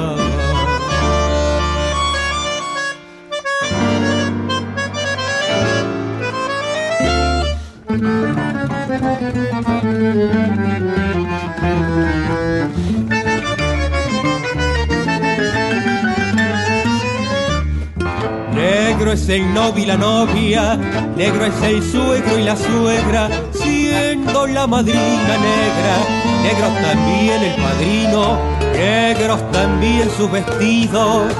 Es 19.16 19.28
el 19.30 19.54
novio 19.54 19.82
y 19.82 19.86
la 19.86 19.96
novia, 19.96 20.76
negro 21.16 21.46
es 21.46 21.62
el 21.62 21.82
suegro 21.82 22.38
y 22.38 22.42
la 22.42 22.54
suegra, 22.54 23.30
siendo 23.50 24.46
la 24.46 24.66
madrina 24.66 25.34
negra, 25.52 25.94
negro 26.42 26.68
también 26.82 27.42
el 27.42 27.54
padrino, 27.54 28.38
negros 28.74 29.50
también 29.52 30.10
sus 30.18 30.30
vestidos, 30.30 31.32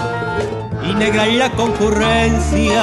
y 0.89 0.95
negra 0.95 1.27
la 1.27 1.51
concurrencia, 1.51 2.83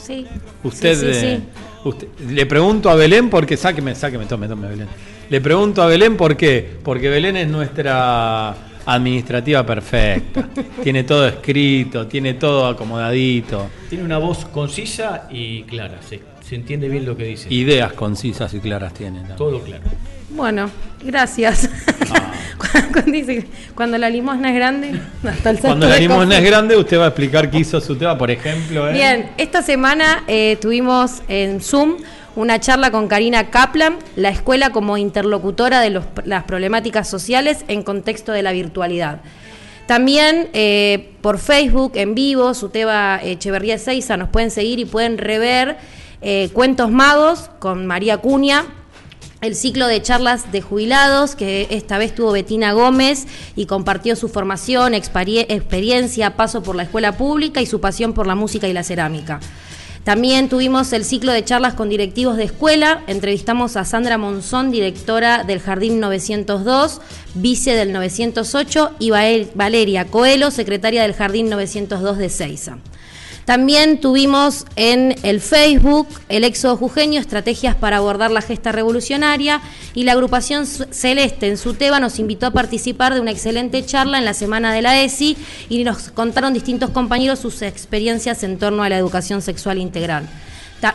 Sí. 0.00 0.26
Usted, 0.62 0.94
Sí, 0.94 1.12
sí, 1.12 1.20
sí. 1.20 1.42
usted- 1.88 2.08
le 2.30 2.46
pregunto 2.46 2.88
a 2.90 2.94
Belén 2.94 3.28
porque 3.30 3.56
sáqueme, 3.56 3.94
sáqueme, 3.94 4.26
tome, 4.26 4.48
tome 4.48 4.68
Belén. 4.68 4.86
Le 5.30 5.40
pregunto 5.40 5.82
a 5.82 5.86
Belén 5.86 6.16
por 6.16 6.36
qué, 6.36 6.76
porque 6.82 7.08
Belén 7.08 7.36
es 7.36 7.48
nuestra 7.48 8.54
administrativa 8.86 9.64
perfecta. 9.66 10.48
tiene 10.82 11.04
todo 11.04 11.26
escrito, 11.26 12.06
tiene 12.06 12.34
todo 12.34 12.66
acomodadito, 12.66 13.66
Tiene 13.88 14.04
una 14.04 14.18
voz 14.18 14.44
concisa 14.46 15.26
y 15.30 15.62
clara, 15.64 15.98
se, 16.08 16.20
se 16.46 16.54
entiende 16.54 16.88
bien 16.88 17.06
lo 17.06 17.16
que 17.16 17.24
dice. 17.24 17.52
ideas 17.52 17.92
concisas 17.94 18.52
y 18.54 18.60
claras 18.60 18.92
tiene. 18.94 19.18
también. 19.18 19.36
Todo 19.36 19.60
claro. 19.60 19.82
Bueno, 20.34 20.70
gracias. 21.04 21.68
Ah. 22.12 22.32
cuando, 22.92 23.12
dice, 23.12 23.46
cuando 23.74 23.98
la 23.98 24.10
limosna 24.10 24.48
es 24.50 24.54
grande, 24.56 25.00
hasta 25.28 25.50
el 25.50 25.58
Cuando 25.58 25.88
la 25.88 25.96
limosna 25.98 26.38
es 26.38 26.44
grande, 26.44 26.76
usted 26.76 26.98
va 26.98 27.04
a 27.04 27.08
explicar 27.08 27.50
qué 27.50 27.58
hizo 27.58 27.80
su 27.80 27.96
tema, 27.96 28.18
por 28.18 28.30
ejemplo. 28.30 28.88
¿eh? 28.88 28.92
Bien, 28.92 29.30
esta 29.38 29.62
semana 29.62 30.24
eh, 30.26 30.58
tuvimos 30.60 31.22
en 31.28 31.60
Zoom 31.60 31.96
una 32.36 32.58
charla 32.58 32.90
con 32.90 33.06
Karina 33.06 33.50
Kaplan, 33.50 33.96
la 34.16 34.30
escuela 34.30 34.70
como 34.70 34.96
interlocutora 34.96 35.80
de 35.80 35.90
los- 35.90 36.04
las 36.24 36.44
problemáticas 36.44 37.08
sociales 37.08 37.64
en 37.68 37.82
contexto 37.82 38.32
de 38.32 38.42
la 38.42 38.50
virtualidad. 38.52 39.20
También 39.86 40.48
eh, 40.54 41.12
por 41.20 41.38
Facebook, 41.38 41.92
en 41.94 42.14
vivo, 42.14 42.54
Suteba 42.54 43.20
Echeverría 43.22 43.78
Seiza, 43.78 44.16
nos 44.16 44.30
pueden 44.30 44.50
seguir 44.50 44.78
y 44.80 44.84
pueden 44.84 45.18
rever 45.18 45.76
eh, 46.22 46.48
Cuentos 46.54 46.90
Magos 46.90 47.50
con 47.58 47.86
María 47.86 48.16
Cuña, 48.16 48.64
el 49.44 49.54
ciclo 49.54 49.86
de 49.86 50.00
charlas 50.00 50.52
de 50.52 50.62
jubilados, 50.62 51.36
que 51.36 51.66
esta 51.70 51.98
vez 51.98 52.14
tuvo 52.14 52.32
Betina 52.32 52.72
Gómez 52.72 53.26
y 53.56 53.66
compartió 53.66 54.16
su 54.16 54.28
formación, 54.28 54.94
experiencia, 54.94 56.36
paso 56.36 56.62
por 56.62 56.76
la 56.76 56.84
escuela 56.84 57.16
pública 57.18 57.60
y 57.60 57.66
su 57.66 57.80
pasión 57.80 58.14
por 58.14 58.26
la 58.26 58.34
música 58.34 58.68
y 58.68 58.72
la 58.72 58.82
cerámica. 58.82 59.40
También 60.02 60.48
tuvimos 60.48 60.92
el 60.92 61.04
ciclo 61.04 61.32
de 61.32 61.44
charlas 61.44 61.74
con 61.74 61.88
directivos 61.88 62.36
de 62.36 62.44
escuela. 62.44 63.02
Entrevistamos 63.06 63.76
a 63.76 63.84
Sandra 63.84 64.18
Monzón, 64.18 64.70
directora 64.70 65.44
del 65.44 65.60
Jardín 65.60 66.00
902, 66.00 67.00
vice 67.34 67.74
del 67.74 67.92
908, 67.92 68.92
y 68.98 69.10
Valeria 69.10 70.06
Coelho, 70.06 70.50
secretaria 70.50 71.02
del 71.02 71.14
Jardín 71.14 71.48
902 71.48 72.18
de 72.18 72.28
Ceiza. 72.28 72.78
También 73.44 74.00
tuvimos 74.00 74.64
en 74.76 75.14
el 75.22 75.40
Facebook 75.40 76.08
el 76.28 76.44
éxodo 76.44 76.76
jujeño, 76.76 77.20
estrategias 77.20 77.74
para 77.74 77.98
abordar 77.98 78.30
la 78.30 78.40
gesta 78.40 78.72
revolucionaria 78.72 79.60
y 79.92 80.04
la 80.04 80.12
agrupación 80.12 80.66
Celeste 80.66 81.48
en 81.48 81.58
Suteba 81.58 82.00
nos 82.00 82.18
invitó 82.18 82.46
a 82.46 82.52
participar 82.52 83.14
de 83.14 83.20
una 83.20 83.32
excelente 83.32 83.84
charla 83.84 84.18
en 84.18 84.24
la 84.24 84.34
semana 84.34 84.72
de 84.72 84.82
la 84.82 85.00
ESI 85.02 85.36
y 85.68 85.84
nos 85.84 86.10
contaron 86.10 86.54
distintos 86.54 86.90
compañeros 86.90 87.38
sus 87.38 87.60
experiencias 87.62 88.42
en 88.42 88.58
torno 88.58 88.82
a 88.82 88.88
la 88.88 88.98
educación 88.98 89.42
sexual 89.42 89.78
integral. 89.78 90.28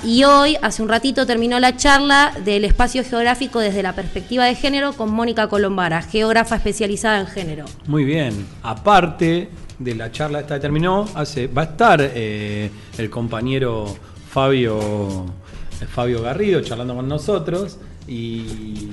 Y 0.03 0.23
hoy, 0.23 0.55
hace 0.61 0.83
un 0.83 0.89
ratito, 0.89 1.25
terminó 1.25 1.59
la 1.59 1.75
charla 1.75 2.31
del 2.45 2.63
espacio 2.63 3.03
geográfico 3.03 3.59
desde 3.59 3.81
la 3.81 3.93
perspectiva 3.93 4.45
de 4.45 4.53
género 4.53 4.93
con 4.93 5.11
Mónica 5.11 5.47
Colombara, 5.47 6.03
geógrafa 6.03 6.57
especializada 6.57 7.19
en 7.19 7.25
género. 7.25 7.65
Muy 7.87 8.03
bien. 8.03 8.45
Aparte 8.61 9.49
de 9.79 9.95
la 9.95 10.11
charla 10.11 10.41
esta 10.41 10.55
que 10.55 10.61
terminó, 10.61 11.07
hace, 11.15 11.47
va 11.47 11.63
a 11.63 11.65
estar 11.65 11.99
eh, 12.01 12.69
el 12.97 13.09
compañero 13.09 13.95
Fabio, 14.29 15.25
eh, 15.81 15.85
Fabio 15.85 16.21
Garrido 16.21 16.61
charlando 16.61 16.95
con 16.95 17.07
nosotros. 17.07 17.79
Y, 18.07 18.89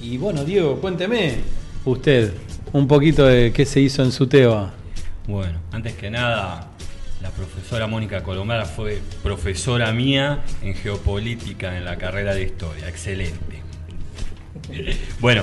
y 0.00 0.16
bueno, 0.18 0.44
Diego, 0.44 0.80
cuénteme 0.80 1.36
usted 1.84 2.32
un 2.72 2.88
poquito 2.88 3.26
de 3.26 3.52
qué 3.52 3.64
se 3.66 3.80
hizo 3.80 4.02
en 4.02 4.10
su 4.10 4.26
tema. 4.26 4.72
Bueno, 5.26 5.58
antes 5.72 5.94
que 5.94 6.10
nada, 6.10 6.68
la 7.22 7.30
profesora 7.30 7.86
Mónica 7.86 8.22
Colombara 8.22 8.64
fue 8.64 9.00
profesora 9.22 9.92
mía 9.92 10.42
en 10.62 10.74
geopolítica 10.74 11.76
en 11.76 11.84
la 11.84 11.96
carrera 11.96 12.34
de 12.34 12.42
historia. 12.42 12.88
Excelente. 12.88 13.62
Bueno, 15.20 15.42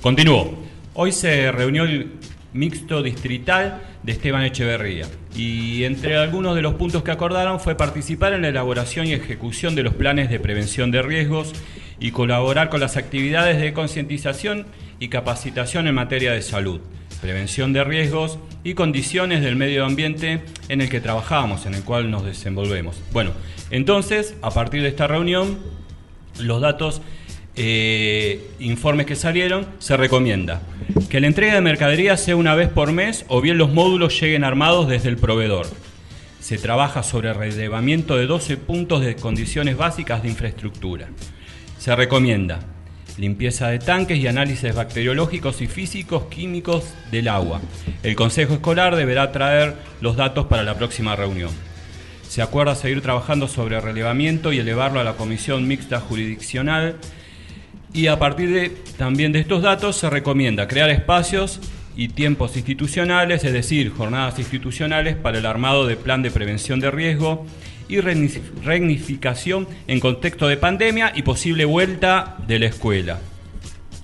continúo. 0.00 0.58
Hoy 0.94 1.12
se 1.12 1.52
reunió 1.52 1.84
el 1.84 2.12
mixto 2.52 3.02
distrital 3.02 3.82
de 4.02 4.12
Esteban 4.12 4.42
Echeverría 4.42 5.06
y 5.34 5.84
entre 5.84 6.16
algunos 6.16 6.56
de 6.56 6.62
los 6.62 6.74
puntos 6.74 7.02
que 7.02 7.10
acordaron 7.10 7.60
fue 7.60 7.76
participar 7.76 8.32
en 8.32 8.42
la 8.42 8.48
elaboración 8.48 9.06
y 9.06 9.12
ejecución 9.12 9.74
de 9.74 9.82
los 9.82 9.94
planes 9.94 10.30
de 10.30 10.40
prevención 10.40 10.90
de 10.90 11.02
riesgos 11.02 11.52
y 11.98 12.10
colaborar 12.10 12.68
con 12.68 12.80
las 12.80 12.96
actividades 12.96 13.60
de 13.60 13.72
concientización 13.72 14.66
y 14.98 15.08
capacitación 15.08 15.86
en 15.86 15.94
materia 15.94 16.32
de 16.32 16.42
salud, 16.42 16.80
prevención 17.20 17.72
de 17.72 17.84
riesgos 17.84 18.38
y 18.64 18.74
condiciones 18.74 19.42
del 19.42 19.56
medio 19.56 19.84
ambiente 19.84 20.42
en 20.68 20.80
el 20.80 20.88
que 20.88 21.00
trabajamos, 21.00 21.66
en 21.66 21.74
el 21.74 21.84
cual 21.84 22.10
nos 22.10 22.24
desenvolvemos. 22.24 23.00
Bueno, 23.12 23.32
entonces, 23.70 24.34
a 24.42 24.50
partir 24.50 24.82
de 24.82 24.88
esta 24.88 25.06
reunión, 25.06 25.58
los 26.38 26.60
datos, 26.60 27.02
eh, 27.56 28.50
informes 28.58 29.06
que 29.06 29.16
salieron, 29.16 29.66
se 29.78 29.96
recomienda 29.96 30.62
que 31.08 31.20
la 31.20 31.26
entrega 31.26 31.54
de 31.54 31.60
mercadería 31.60 32.16
sea 32.16 32.36
una 32.36 32.54
vez 32.54 32.68
por 32.68 32.92
mes 32.92 33.24
o 33.28 33.40
bien 33.40 33.58
los 33.58 33.72
módulos 33.72 34.20
lleguen 34.20 34.44
armados 34.44 34.88
desde 34.88 35.08
el 35.08 35.16
proveedor. 35.16 35.66
Se 36.40 36.58
trabaja 36.58 37.02
sobre 37.02 37.30
el 37.30 37.34
relevamiento 37.34 38.16
de 38.16 38.26
12 38.26 38.56
puntos 38.56 39.00
de 39.00 39.16
condiciones 39.16 39.76
básicas 39.76 40.22
de 40.22 40.28
infraestructura. 40.28 41.08
Se 41.78 41.94
recomienda 41.96 42.60
limpieza 43.18 43.68
de 43.68 43.78
tanques 43.78 44.18
y 44.18 44.26
análisis 44.26 44.74
bacteriológicos 44.74 45.62
y 45.62 45.66
físicos 45.66 46.24
químicos 46.26 46.84
del 47.10 47.28
agua. 47.28 47.60
El 48.02 48.14
Consejo 48.14 48.54
Escolar 48.54 48.94
deberá 48.94 49.32
traer 49.32 49.74
los 50.00 50.16
datos 50.16 50.46
para 50.46 50.62
la 50.62 50.76
próxima 50.76 51.16
reunión. 51.16 51.50
Se 52.28 52.42
acuerda 52.42 52.74
seguir 52.74 53.00
trabajando 53.00 53.48
sobre 53.48 53.76
el 53.76 53.82
relevamiento 53.82 54.52
y 54.52 54.58
elevarlo 54.58 55.00
a 55.00 55.04
la 55.04 55.14
Comisión 55.14 55.66
Mixta 55.66 56.00
Jurisdiccional. 56.00 56.96
Y 57.96 58.08
a 58.08 58.18
partir 58.18 58.50
de, 58.50 58.68
también 58.98 59.32
de 59.32 59.40
estos 59.40 59.62
datos 59.62 59.96
se 59.96 60.10
recomienda 60.10 60.68
crear 60.68 60.90
espacios 60.90 61.60
y 61.96 62.08
tiempos 62.08 62.54
institucionales, 62.54 63.42
es 63.42 63.54
decir, 63.54 63.90
jornadas 63.90 64.38
institucionales 64.38 65.16
para 65.16 65.38
el 65.38 65.46
armado 65.46 65.86
de 65.86 65.96
plan 65.96 66.20
de 66.20 66.30
prevención 66.30 66.78
de 66.78 66.90
riesgo 66.90 67.46
y 67.88 68.00
reunificación 68.00 69.66
en 69.86 70.00
contexto 70.00 70.46
de 70.46 70.58
pandemia 70.58 71.10
y 71.16 71.22
posible 71.22 71.64
vuelta 71.64 72.36
de 72.46 72.58
la 72.58 72.66
escuela. 72.66 73.18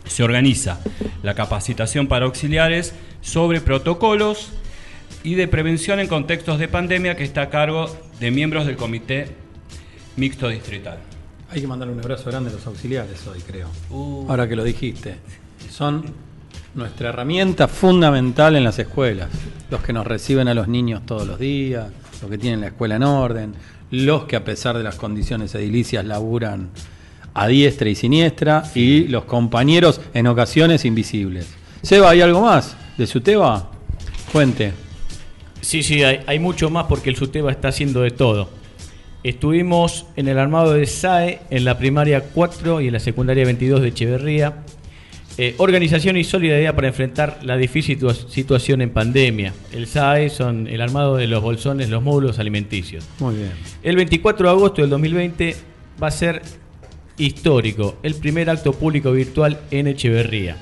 Se 0.07 0.23
organiza 0.23 0.81
la 1.23 1.35
capacitación 1.35 2.07
para 2.07 2.25
auxiliares 2.25 2.95
sobre 3.21 3.61
protocolos 3.61 4.55
y 5.23 5.35
de 5.35 5.49
prevención 5.49 6.01
en 6.01 6.09
contextos 6.09 6.59
de 6.59 6.69
pandemia 6.69 7.15
que 7.15 7.25
está 7.25 7.43
a 7.43 7.51
cargo 7.51 7.95
de 8.21 8.31
miembros 8.31 8.65
del 8.65 8.77
Comité 8.77 9.27
Mixto 10.17 10.49
Distrital. 10.49 11.12
Hay 11.53 11.61
que 11.61 11.67
mandarle 11.67 11.93
un 11.93 12.01
abrazo 12.01 12.31
grande 12.31 12.49
a 12.49 12.55
los 12.55 12.67
auxiliares 12.67 13.27
hoy, 13.27 13.39
creo. 13.41 13.69
Uh. 13.91 14.25
Ahora 14.27 14.49
que 14.49 14.57
lo 14.57 14.65
dijiste. 14.65 15.17
Son 15.71 16.03
nuestra 16.75 17.11
herramienta 17.11 17.69
fundamental 17.69 18.57
en 18.57 18.65
las 18.65 18.79
escuelas. 18.79 19.29
Los 19.71 19.83
que 19.83 19.93
nos 19.93 20.07
reciben 20.07 20.49
a 20.49 20.55
los 20.55 20.67
niños 20.67 21.03
todos 21.05 21.27
los 21.27 21.39
días, 21.39 21.89
los 22.23 22.31
que 22.31 22.39
tienen 22.39 22.63
la 22.63 22.69
escuela 22.69 22.97
en 22.97 23.03
orden, 23.03 23.55
los 23.91 24.25
que 24.25 24.37
a 24.37 24.45
pesar 24.45 24.79
de 24.79 24.83
las 24.83 24.95
condiciones 24.97 25.55
edilicias 25.55 26.07
laburan 26.07 26.71
a 27.35 27.49
diestra 27.49 27.91
y 27.91 27.97
siniestra, 27.97 28.63
y 28.75 29.09
los 29.09 29.25
compañeros 29.25 30.01
en 30.15 30.29
ocasiones 30.29 30.87
invisibles. 30.87 31.49
Seba, 31.83 32.11
¿hay 32.11 32.23
algo 32.23 32.41
más 32.41 32.77
de 32.97 33.07
su 33.07 33.21
tema? 33.21 33.69
Cuente. 34.33 34.73
Sí, 35.61 35.83
sí, 35.83 36.03
hay, 36.03 36.21
hay 36.27 36.39
mucho 36.39 36.71
más 36.71 36.87
porque 36.87 37.11
el 37.11 37.17
SUTEBA 37.17 37.51
está 37.51 37.69
haciendo 37.69 38.01
de 38.01 38.11
todo. 38.11 38.62
Estuvimos 39.25 40.07
en 40.17 40.27
el 40.29 40.39
armado 40.39 40.73
de 40.75 40.87
SAE 40.87 41.41
en 41.51 41.65
la 41.65 41.79
primaria 41.79 42.23
4 42.35 42.81
y 42.81 42.89
en 42.89 42.93
la 42.93 43.01
secundaria 43.01 43.45
22 43.45 43.81
de 43.81 43.89
Echeverría. 43.89 44.55
Eh, 45.39 45.55
organización 45.59 46.17
y 46.19 46.25
solidaridad 46.25 46.75
para 46.75 46.89
enfrentar 46.89 47.39
la 47.43 47.57
difícil 47.57 47.99
situa- 47.99 48.29
situación 48.29 48.83
en 48.83 48.91
pandemia. 48.91 49.55
El 49.73 49.87
SAE 49.87 50.29
son 50.29 50.67
el 50.67 50.81
armado 50.83 51.17
de 51.17 51.27
los 51.27 51.43
bolsones, 51.43 51.89
los 51.89 52.03
módulos 52.03 52.39
alimenticios. 52.39 53.09
Muy 53.21 53.37
bien. 53.37 53.53
El 53.83 53.97
24 53.97 54.47
de 54.49 54.53
agosto 54.55 54.81
del 54.83 54.91
2020 54.91 55.57
va 56.03 56.09
a 56.09 56.11
ser 56.11 56.43
histórico, 57.17 57.97
el 58.03 58.15
primer 58.17 58.51
acto 58.51 58.73
público 58.73 59.13
virtual 59.13 59.59
en 59.71 59.87
Echeverría. 59.87 60.57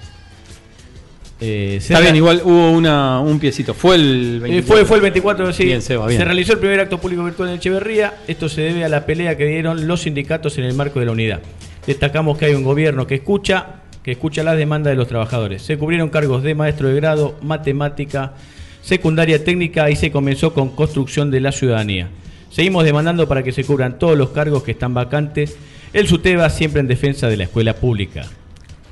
Eh, 1.41 1.77
Está 1.81 2.01
bien, 2.01 2.15
igual 2.17 2.43
hubo 2.45 2.71
una, 2.71 3.21
un 3.21 3.39
piecito. 3.41 3.73
Fue 3.73 3.95
el 3.97 4.37
Eh, 4.37 4.41
24. 4.41 4.77
fue, 4.77 4.85
fue 4.85 4.97
el 4.99 5.03
24, 5.03 5.53
sí. 5.53 5.65
Bien, 5.65 5.81
Seba, 5.81 6.07
bien. 6.07 6.19
Se 6.19 6.25
realizó 6.25 6.53
el 6.53 6.59
primer 6.59 6.81
acto 6.81 6.99
público 6.99 7.25
virtual 7.25 7.49
en 7.49 7.55
Echeverría. 7.57 8.15
Esto 8.29 8.49
se 8.49 8.61
debe 8.61 8.85
a 8.85 8.89
la 8.89 9.07
pelea 9.07 9.37
que 9.37 9.47
dieron 9.47 9.87
los 9.87 10.03
sindicatos 10.03 10.59
en 10.59 10.65
el 10.65 10.75
marco 10.75 11.01
de 11.01 11.07
la 11.07 11.13
unidad. 11.13 11.41
Destacamos 11.87 12.37
que 12.37 12.45
hay 12.47 12.55
un 12.55 12.63
gobierno 12.63 13.07
que 13.07 13.15
escucha, 13.15 13.81
que 14.03 14.13
escucha 14.13 14.43
las 14.43 14.59
demandas 14.59 14.93
de 14.93 14.97
los 14.97 15.09
trabajadores. 15.09 15.63
Se 15.63 15.79
cubrieron 15.79 16.11
cargos 16.11 16.43
de 16.43 16.55
maestro 16.55 16.89
de 16.89 16.95
grado, 16.97 17.37
matemática, 17.43 18.35
secundaria 18.83 19.43
técnica 19.43 19.91
y 19.91 19.97
se 19.97 20.11
comenzó 20.11 20.53
con 20.53 20.71
construcción 20.71 21.31
de 21.31 21.41
la 21.41 21.53
ciudadanía. 21.53 22.09
Seguimos 22.51 22.85
demandando 22.85 23.29
para 23.29 23.43
que 23.43 23.53
se 23.53 23.65
cubran 23.65 23.99
todos 23.99 24.19
los 24.19 24.31
cargos 24.31 24.63
que 24.63 24.73
están 24.73 24.93
vacantes. 24.93 25.57
El 25.93 26.07
SUTEBA 26.07 26.51
siempre 26.51 26.81
en 26.81 26.87
defensa 26.89 27.29
de 27.29 27.37
la 27.37 27.45
escuela 27.45 27.75
pública. 27.75 28.27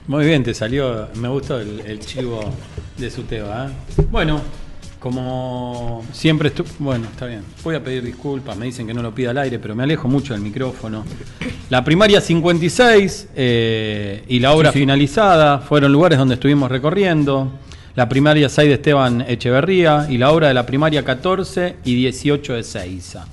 Muy 0.08 0.24
bien, 0.24 0.42
te 0.42 0.54
salió. 0.54 1.06
Me 1.16 1.28
gustó 1.28 1.60
el, 1.60 1.80
el 1.80 2.00
chivo 2.00 2.40
de 2.96 3.10
su 3.10 3.24
tema. 3.24 3.66
¿eh? 3.66 4.02
Bueno, 4.10 4.40
como 4.98 6.02
siempre 6.12 6.48
estuve. 6.48 6.70
Bueno, 6.78 7.06
está 7.10 7.26
bien. 7.26 7.42
Voy 7.62 7.74
a 7.74 7.84
pedir 7.84 8.02
disculpas. 8.02 8.56
Me 8.56 8.64
dicen 8.64 8.86
que 8.86 8.94
no 8.94 9.02
lo 9.02 9.14
pida 9.14 9.32
al 9.32 9.38
aire, 9.38 9.58
pero 9.58 9.74
me 9.74 9.82
alejo 9.82 10.08
mucho 10.08 10.32
del 10.32 10.42
micrófono. 10.42 11.04
La 11.68 11.84
primaria 11.84 12.22
56 12.22 13.28
eh, 13.36 14.24
y 14.28 14.40
la 14.40 14.54
obra 14.54 14.72
finalizada 14.72 15.58
fueron 15.58 15.92
lugares 15.92 16.18
donde 16.18 16.34
estuvimos 16.34 16.70
recorriendo. 16.70 17.52
La 17.94 18.08
primaria 18.08 18.48
6 18.48 18.66
de 18.66 18.74
Esteban 18.76 19.20
Echeverría 19.28 20.06
y 20.08 20.16
la 20.16 20.30
obra 20.30 20.48
de 20.48 20.54
la 20.54 20.64
primaria 20.64 21.04
14 21.04 21.76
y 21.84 21.94
18 21.96 22.54
de 22.54 22.62
Seiza. 22.62 23.26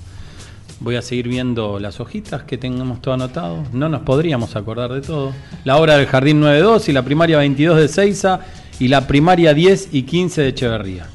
Voy 0.78 0.96
a 0.96 1.02
seguir 1.02 1.28
viendo 1.28 1.78
las 1.78 2.00
hojitas 2.00 2.42
que 2.42 2.58
tengamos 2.58 3.00
todo 3.00 3.14
anotado. 3.14 3.64
No 3.72 3.88
nos 3.88 4.02
podríamos 4.02 4.56
acordar 4.56 4.92
de 4.92 5.00
todo. 5.00 5.32
La 5.64 5.78
obra 5.78 5.96
del 5.96 6.06
Jardín 6.06 6.40
92 6.40 6.90
y 6.90 6.92
la 6.92 7.02
primaria 7.02 7.38
22 7.38 7.78
de 7.78 7.88
Seiza 7.88 8.40
y 8.78 8.88
la 8.88 9.06
primaria 9.06 9.54
10 9.54 9.88
y 9.92 10.02
15 10.02 10.42
de 10.42 10.48
Echeverría. 10.48 11.06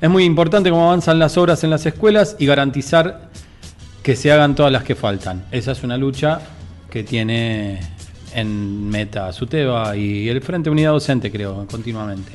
Es 0.00 0.10
muy 0.10 0.24
importante 0.24 0.70
cómo 0.70 0.86
avanzan 0.86 1.20
las 1.20 1.38
obras 1.38 1.62
en 1.62 1.70
las 1.70 1.86
escuelas 1.86 2.34
y 2.40 2.46
garantizar 2.46 3.30
que 4.02 4.16
se 4.16 4.32
hagan 4.32 4.56
todas 4.56 4.72
las 4.72 4.82
que 4.82 4.96
faltan. 4.96 5.44
Esa 5.52 5.72
es 5.72 5.84
una 5.84 5.96
lucha 5.96 6.40
que 6.90 7.04
tiene 7.04 7.78
en 8.34 8.88
meta 8.88 9.32
Suteba 9.32 9.96
y 9.96 10.28
el 10.28 10.42
Frente 10.42 10.68
Unidad 10.68 10.92
Docente, 10.92 11.30
creo, 11.30 11.66
continuamente. 11.70 12.32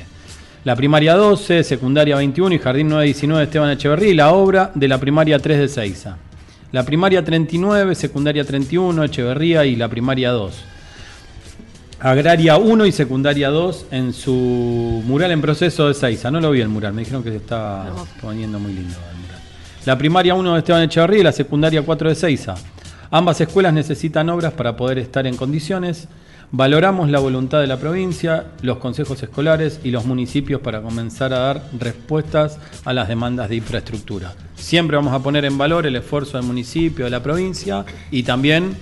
La 0.64 0.76
primaria 0.76 1.16
12, 1.16 1.64
secundaria 1.64 2.16
21 2.16 2.56
y 2.56 2.60
jardín 2.60 2.88
919 2.88 3.40
de 3.40 3.46
Esteban 3.46 3.70
Echeverría 3.72 4.10
y 4.10 4.14
la 4.14 4.32
obra 4.32 4.72
de 4.74 4.88
la 4.88 4.98
primaria 5.00 5.38
3 5.38 5.60
de 5.60 5.68
Seiza. 5.68 6.18
La 6.72 6.84
primaria 6.84 7.24
39, 7.24 7.96
secundaria 7.96 8.44
31, 8.44 9.04
Echeverría 9.04 9.66
y 9.66 9.76
la 9.76 9.88
primaria 9.88 10.32
2. 10.32 10.54
Agraria 12.00 12.58
1 12.58 12.86
y 12.86 12.92
secundaria 12.92 13.50
2 13.50 13.86
en 13.92 14.14
su 14.14 15.02
mural 15.06 15.32
en 15.32 15.42
proceso 15.42 15.88
de 15.88 15.94
Seiza. 15.94 16.30
No 16.30 16.42
lo 16.42 16.52
vi 16.52 16.62
el 16.62 16.68
mural, 16.68 16.94
me 16.94 17.02
dijeron 17.02 17.24
que 17.24 17.30
se 17.30 17.38
está 17.38 17.90
poniendo 18.22 18.60
muy 18.60 18.74
lindo 18.74 18.96
el 19.12 19.18
mural. 19.22 19.42
La 19.86 19.98
primaria 19.98 20.36
1 20.36 20.54
de 20.54 20.60
Esteban 20.60 20.84
Echeverría 20.84 21.20
y 21.20 21.24
la 21.24 21.32
secundaria 21.32 21.82
4 21.82 22.10
de 22.10 22.16
Seiza. 22.16 22.56
Ambas 23.12 23.40
escuelas 23.40 23.74
necesitan 23.74 24.30
obras 24.30 24.54
para 24.54 24.76
poder 24.76 25.00
estar 25.00 25.26
en 25.26 25.38
condiciones. 25.38 26.08
Valoramos 26.58 27.10
la 27.10 27.20
voluntad 27.20 27.60
de 27.60 27.68
la 27.68 27.76
provincia, 27.76 28.46
los 28.62 28.78
consejos 28.78 29.22
escolares 29.22 29.82
y 29.84 29.92
los 29.92 30.06
municipios 30.06 30.62
para 30.62 30.82
comenzar 30.82 31.34
a 31.34 31.40
dar 31.40 31.70
respuestas 31.78 32.60
a 32.86 32.94
las 32.94 33.10
demandas 33.10 33.50
de 33.50 33.58
infraestructura. 33.58 34.34
Siempre 34.56 34.96
vamos 34.96 35.14
a 35.14 35.20
poner 35.20 35.44
en 35.44 35.58
valor 35.58 35.86
el 35.86 35.98
esfuerzo 35.98 36.38
del 36.38 36.48
municipio, 36.48 37.04
de 37.04 37.12
la 37.12 37.22
provincia 37.22 37.84
y 38.10 38.24
también 38.24 38.78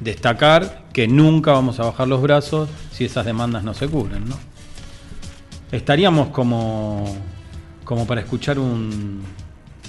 destacar 0.00 0.84
que 0.92 1.08
nunca 1.08 1.52
vamos 1.52 1.80
a 1.80 1.84
bajar 1.84 2.08
los 2.08 2.20
brazos 2.20 2.68
si 2.92 3.06
esas 3.06 3.24
demandas 3.24 3.64
no 3.64 3.72
se 3.72 3.88
cubren. 3.88 4.28
¿no? 4.28 4.36
Estaríamos 5.72 6.28
como, 6.28 7.06
como 7.84 8.06
para 8.06 8.20
escuchar 8.20 8.58
un, 8.58 9.22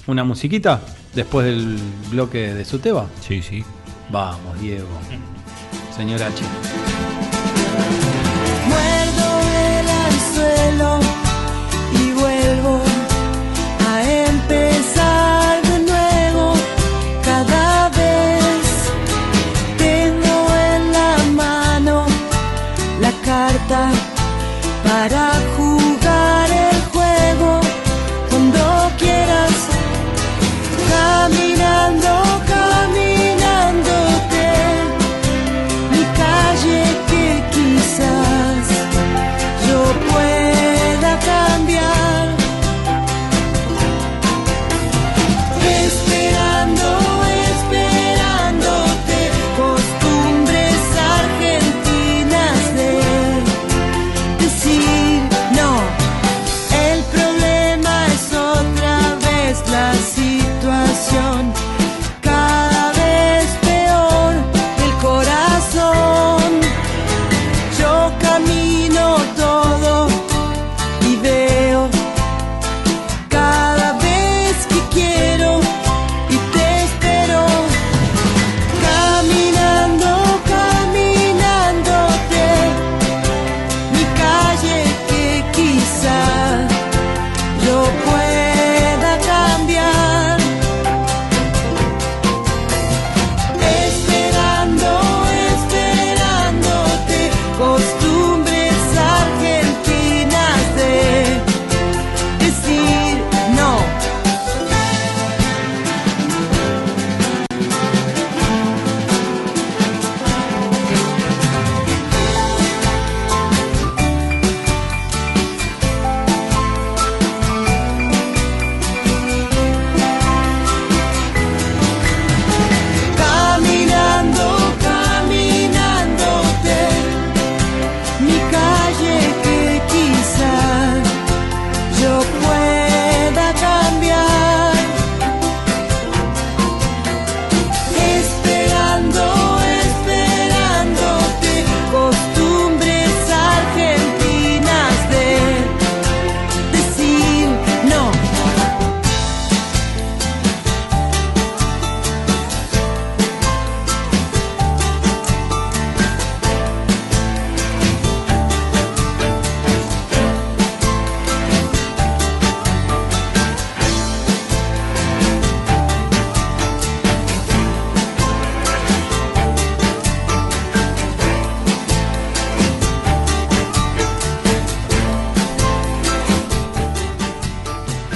una 0.07 0.23
musiquita 0.23 0.79
después 1.13 1.45
del 1.45 1.77
bloque 2.11 2.53
de 2.53 2.63
Suteba. 2.63 3.07
Sí, 3.19 3.41
sí. 3.41 3.61
Vamos, 4.09 4.57
Diego. 4.61 4.87
Señor 5.99 6.23
H. 6.23 6.43
Muerdo 8.69 9.27
el 9.67 9.89
anzuelo 10.07 10.99
y 11.91 12.11
vuelvo 12.13 12.81
a 13.85 14.01
empezar 14.29 15.61
de 15.61 15.79
nuevo. 15.79 16.53
Cada 17.25 17.89
vez 17.89 18.63
tengo 19.77 20.35
en 20.73 20.93
la 20.93 21.17
mano 21.35 22.05
la 23.01 23.11
carta 23.25 23.91
para 24.85 25.48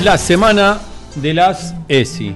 la 0.03 0.17
semana 0.17 0.81
de 1.15 1.33
las 1.33 1.73
ESI. 1.87 2.35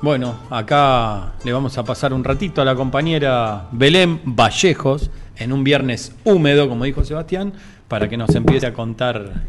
Bueno, 0.00 0.38
acá 0.48 1.32
le 1.44 1.52
vamos 1.52 1.76
a 1.76 1.82
pasar 1.82 2.12
un 2.12 2.22
ratito 2.22 2.62
a 2.62 2.64
la 2.64 2.76
compañera 2.76 3.66
Belén 3.72 4.20
Vallejos 4.24 5.10
en 5.36 5.52
un 5.52 5.64
viernes 5.64 6.12
húmedo, 6.22 6.68
como 6.68 6.84
dijo 6.84 7.04
Sebastián, 7.04 7.52
para 7.88 8.08
que 8.08 8.16
nos 8.16 8.32
empiece 8.36 8.66
a 8.66 8.72
contar 8.72 9.42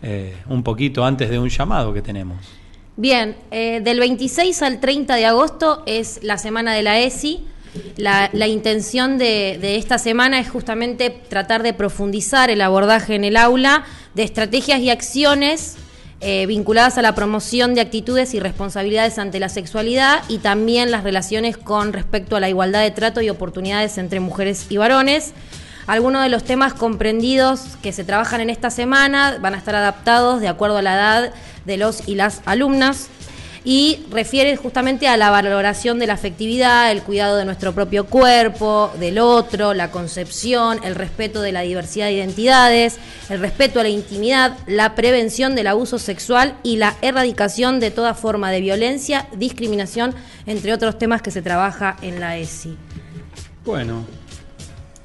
eh, 0.00 0.36
un 0.48 0.62
poquito 0.62 1.04
antes 1.04 1.28
de 1.28 1.40
un 1.40 1.48
llamado 1.48 1.92
que 1.92 2.02
tenemos. 2.02 2.38
Bien, 2.96 3.34
eh, 3.50 3.80
del 3.82 3.98
26 3.98 4.62
al 4.62 4.78
30 4.78 5.16
de 5.16 5.26
agosto 5.26 5.82
es 5.86 6.20
la 6.22 6.38
semana 6.38 6.72
de 6.72 6.82
la 6.84 7.00
ESI. 7.00 7.44
La, 7.96 8.46
intención 8.46 9.18
de 9.18 9.76
esta 9.76 9.98
semana 9.98 10.38
es 10.38 10.48
justamente 10.48 11.10
tratar 11.10 11.64
de 11.64 11.72
profundizar 11.72 12.48
el 12.48 12.60
abordaje 12.60 13.16
en 13.16 13.24
el 13.24 13.36
aula 13.36 13.84
de 14.14 14.22
estrategias 14.22 14.80
y 14.80 14.90
acciones 14.90 15.76
eh, 16.22 16.44
vinculadas 16.44 16.98
a 16.98 17.02
la 17.02 17.14
promoción 17.14 17.74
de 17.74 17.80
actitudes 17.80 18.34
y 18.34 18.40
responsabilidades 18.40 19.18
ante 19.18 19.40
la 19.40 19.48
sexualidad 19.48 20.22
y 20.28 20.36
también 20.38 20.90
las 20.90 21.02
relaciones 21.02 21.56
con 21.56 21.94
respecto 21.94 22.36
a 22.36 22.40
la 22.40 22.50
igualdad 22.50 22.82
de 22.82 22.90
trato 22.90 23.22
y 23.22 23.30
oportunidades 23.30 23.96
entre 23.96 24.20
mujeres 24.20 24.66
y 24.68 24.76
varones. 24.76 25.32
Algunos 25.86 26.22
de 26.22 26.28
los 26.28 26.44
temas 26.44 26.74
comprendidos 26.74 27.78
que 27.82 27.92
se 27.92 28.04
trabajan 28.04 28.42
en 28.42 28.50
esta 28.50 28.68
semana 28.68 29.38
van 29.40 29.54
a 29.54 29.56
estar 29.56 29.74
adaptados 29.74 30.42
de 30.42 30.48
acuerdo 30.48 30.76
a 30.76 30.82
la 30.82 30.94
edad 30.94 31.32
de 31.64 31.76
los 31.78 32.06
y 32.06 32.16
las 32.16 32.42
alumnas 32.44 33.08
y 33.64 34.04
refiere 34.10 34.56
justamente 34.56 35.06
a 35.06 35.16
la 35.16 35.30
valoración 35.30 35.98
de 35.98 36.06
la 36.06 36.14
afectividad, 36.14 36.90
el 36.90 37.02
cuidado 37.02 37.36
de 37.36 37.44
nuestro 37.44 37.74
propio 37.74 38.06
cuerpo, 38.06 38.92
del 38.98 39.18
otro, 39.18 39.74
la 39.74 39.90
concepción, 39.90 40.80
el 40.82 40.94
respeto 40.94 41.42
de 41.42 41.52
la 41.52 41.60
diversidad 41.60 42.06
de 42.06 42.12
identidades, 42.12 42.98
el 43.28 43.40
respeto 43.40 43.80
a 43.80 43.82
la 43.82 43.90
intimidad, 43.90 44.56
la 44.66 44.94
prevención 44.94 45.54
del 45.54 45.66
abuso 45.66 45.98
sexual 45.98 46.56
y 46.62 46.76
la 46.76 46.96
erradicación 47.02 47.80
de 47.80 47.90
toda 47.90 48.14
forma 48.14 48.50
de 48.50 48.60
violencia, 48.60 49.28
discriminación, 49.36 50.14
entre 50.46 50.72
otros 50.72 50.98
temas 50.98 51.20
que 51.20 51.30
se 51.30 51.42
trabaja 51.42 51.96
en 52.00 52.20
la 52.20 52.38
ESI. 52.38 52.76
Bueno, 53.64 54.06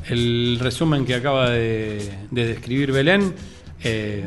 el 0.07 0.57
resumen 0.61 1.05
que 1.05 1.15
acaba 1.15 1.49
de, 1.49 2.09
de 2.31 2.47
describir 2.47 2.91
Belén 2.91 3.33
eh, 3.83 4.23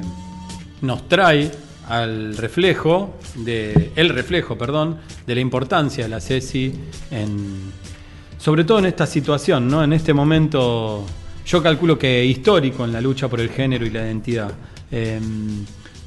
nos 0.83 1.09
trae 1.09 1.51
al 1.89 2.37
reflejo 2.37 3.17
de 3.35 3.93
el 3.97 4.11
reflejo, 4.11 4.57
perdón, 4.57 4.99
de 5.27 5.35
la 5.35 5.41
importancia 5.41 6.05
de 6.05 6.11
la 6.11 6.21
CESI 6.21 6.75
en 7.11 7.73
sobre 8.39 8.65
todo 8.65 8.79
en 8.79 8.87
esta 8.87 9.07
situación, 9.07 9.69
¿no? 9.69 9.83
En 9.83 9.93
este 9.93 10.15
momento 10.15 11.05
yo 11.45 11.63
calculo 11.63 11.99
que 11.99 12.25
histórico 12.25 12.85
en 12.85 12.93
la 12.93 13.01
lucha 13.01 13.29
por 13.29 13.41
el 13.41 13.51
género 13.51 13.85
y 13.85 13.91
la 13.91 14.05
identidad. 14.05 14.53
Eh, 14.91 15.19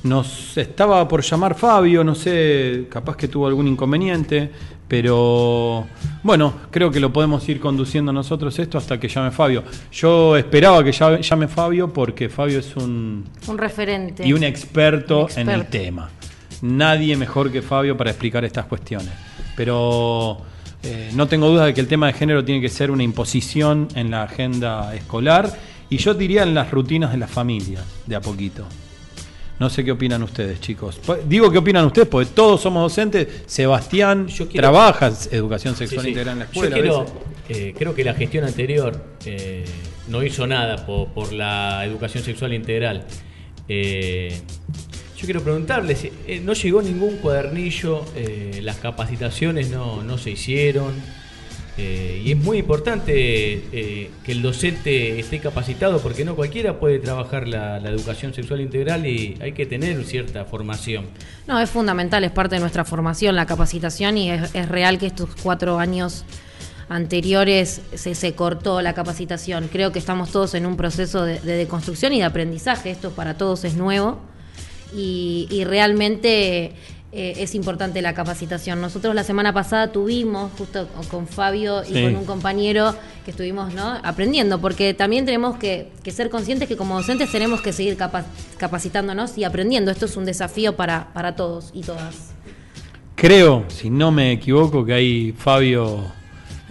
nos 0.04 0.58
estaba 0.58 1.08
por 1.08 1.22
llamar 1.22 1.56
Fabio, 1.56 2.04
no 2.04 2.16
sé, 2.16 2.88
capaz 2.90 3.16
que 3.16 3.28
tuvo 3.28 3.48
algún 3.48 3.68
inconveniente, 3.68 4.50
pero 4.92 5.88
bueno, 6.22 6.54
creo 6.70 6.92
que 6.92 7.00
lo 7.00 7.14
podemos 7.14 7.48
ir 7.48 7.62
conduciendo 7.62 8.12
nosotros 8.12 8.60
esto 8.60 8.78
hasta 8.78 9.00
que 9.00 9.08
llame 9.08 9.32
Fabio. 9.32 9.64
Yo 9.90 10.36
esperaba 10.36 10.84
que 10.84 10.92
llame, 10.92 11.48
Fabio 11.48 11.94
porque 11.94 12.28
Fabio 12.28 12.60
es 12.60 12.76
un 12.76 13.24
Un 13.48 13.58
referente. 13.58 14.28
y 14.28 14.34
un 14.34 14.44
experto, 14.44 15.30
Un 15.34 15.40
en 15.40 15.50
el 15.50 15.68
tema. 15.68 16.10
Nadie 16.62 17.16
mejor 17.16 17.54
que 17.54 17.62
Fabio 17.62 17.96
para 17.96 18.10
explicar 18.10 18.44
estas 18.44 18.66
cuestiones. 18.66 19.14
Pero 19.56 20.40
eh, 20.84 21.10
no 21.14 21.26
tengo 21.26 21.48
duda 21.48 21.68
de 21.68 21.74
que 21.74 21.80
el 21.80 21.88
tema 21.88 22.08
de 22.08 22.14
género 22.14 22.44
tiene 22.44 22.60
que 22.60 22.68
ser 22.68 22.92
una 22.92 23.04
imposición 23.04 23.88
en 23.96 24.12
la 24.12 24.24
agenda 24.24 24.94
escolar 24.94 25.58
y 25.90 26.00
yo 26.00 26.14
diría 26.16 26.44
en 26.44 26.54
las 26.54 26.70
rutinas 26.70 27.14
de 27.14 27.18
las 27.18 27.32
familias, 27.32 27.86
de 28.08 28.18
a 28.18 28.20
poquito. 28.20 28.66
No 29.62 29.70
sé 29.70 29.86
qué 29.86 29.92
opinan 29.92 30.24
ustedes, 30.24 30.60
chicos. 30.60 30.96
Po- 31.06 31.18
Digo 31.24 31.52
qué 31.52 31.60
opinan 31.60 31.86
ustedes 31.86 32.08
porque 32.08 32.32
todos 32.34 32.60
somos 32.62 32.82
docentes. 32.82 33.44
Sebastián 33.46 34.26
Yo 34.28 34.48
quiero- 34.48 34.64
trabaja 34.64 35.12
educación 35.30 35.76
sexual 35.76 36.02
Sí, 36.02 36.06
sí. 36.06 36.10
integral 36.10 36.34
en 36.34 36.40
la 36.40 36.46
Yo 36.46 36.52
escuela. 36.64 36.76
a 36.76 36.80
quiero, 36.80 37.06
eh, 37.48 37.74
creo 37.78 37.94
que 37.94 38.04
la 38.04 38.16
gestión 38.16 38.44
anterior 38.44 39.00
eh, 39.24 39.64
no 40.08 40.24
hizo 40.24 40.48
nada 40.48 40.84
po- 40.88 41.10
por, 41.14 41.32
la 41.32 41.86
educación 41.86 42.24
sexual 42.24 42.54
integral. 42.56 43.06
Eh, 43.70 44.34
yo 45.16 45.26
quiero 45.26 45.44
preguntarles, 45.44 46.08
no 46.42 46.54
llegó 46.54 46.82
ningún 46.82 47.18
cuadernillo, 47.18 48.04
las 48.64 48.78
capacitaciones 48.78 49.70
no, 49.70 50.02
no 50.02 50.18
se 50.18 50.32
hicieron. 50.32 50.94
Eh, 51.84 52.22
y 52.24 52.32
es 52.34 52.38
muy 52.38 52.60
importante 52.60 53.14
eh, 53.16 54.12
que 54.24 54.32
el 54.34 54.44
docente 54.44 55.20
esté 55.20 55.40
capacitado 55.40 56.00
porque 56.00 56.24
no 56.24 56.36
cualquiera 56.36 56.80
puede 56.80 57.00
trabajar 57.00 57.48
la, 57.48 57.78
educación 57.78 58.36
sexual 58.36 58.62
integral 58.62 59.08
y 59.08 59.36
hay 59.42 59.54
que 59.54 59.66
tener 59.66 60.04
cierta 60.04 60.46
formación. 60.46 61.06
No, 61.48 61.60
es 61.60 61.72
fundamental, 61.72 62.24
es 62.24 62.30
parte 62.30 62.56
de 62.56 62.62
nuestra 62.62 62.86
formación, 62.86 63.36
la 63.36 63.48
capacitación, 63.48 64.20
y 64.20 64.30
es, 64.30 64.70
real 64.70 65.00
que 65.00 65.08
estos 65.08 65.30
cuatro 65.42 65.80
años 65.80 66.24
anteriores 66.88 67.82
se, 67.96 68.14
se 68.14 68.36
cortó 68.36 68.84
la 68.84 68.94
capacitación. 68.94 69.68
Creo 69.72 69.92
que 69.92 69.98
estamos 69.98 70.32
todos 70.32 70.54
en 70.54 70.68
un 70.68 70.78
proceso 70.78 71.26
de, 71.26 71.40
de 71.40 71.54
deconstrucción 71.54 72.14
y 72.14 72.20
de 72.20 72.26
aprendizaje. 72.26 72.92
Esto 72.92 73.10
para 73.10 73.38
todos 73.38 73.64
es 73.64 73.74
nuevo 73.74 74.20
y 74.94 75.64
realmente 75.66 76.76
eh, 77.14 77.34
es 77.38 77.56
importante 77.56 78.02
la 78.02 78.14
capacitación. 78.14 78.80
Nosotros 78.80 79.14
la 79.14 79.24
semana 79.24 79.54
pasada 79.54 79.92
tuvimos, 79.92 80.52
justo 80.58 80.88
con 81.10 81.28
Fabio 81.28 81.84
y 81.84 81.94
Sí. 81.94 82.04
con 82.04 82.16
un 82.16 82.26
compañero 82.26 82.96
que 83.26 83.32
estuvimos 83.32 83.74
¿no? 83.74 84.00
aprendiendo, 84.04 84.60
porque 84.62 84.94
también 84.94 85.26
tenemos 85.26 85.58
que, 85.58 85.92
que 86.04 86.12
ser 86.12 86.30
conscientes 86.30 86.68
que 86.70 86.78
como 86.78 86.96
docentes 86.96 87.30
tenemos 87.32 87.62
que 87.62 87.74
seguir 87.74 87.98
capa- 87.98 88.26
capacitándonos 88.58 89.38
y 89.38 89.44
aprendiendo. 89.44 89.92
Esto 89.92 90.06
es 90.06 90.16
un 90.18 90.26
desafío 90.26 90.76
para, 90.78 91.12
para 91.14 91.36
todos 91.36 91.72
y 91.74 91.82
todas. 91.82 92.32
Creo, 93.16 93.66
si 93.68 93.90
no 93.90 94.12
me 94.12 94.32
equivoco, 94.32 94.84
que 94.86 94.94
ahí 94.94 95.32
Fabio 95.38 96.06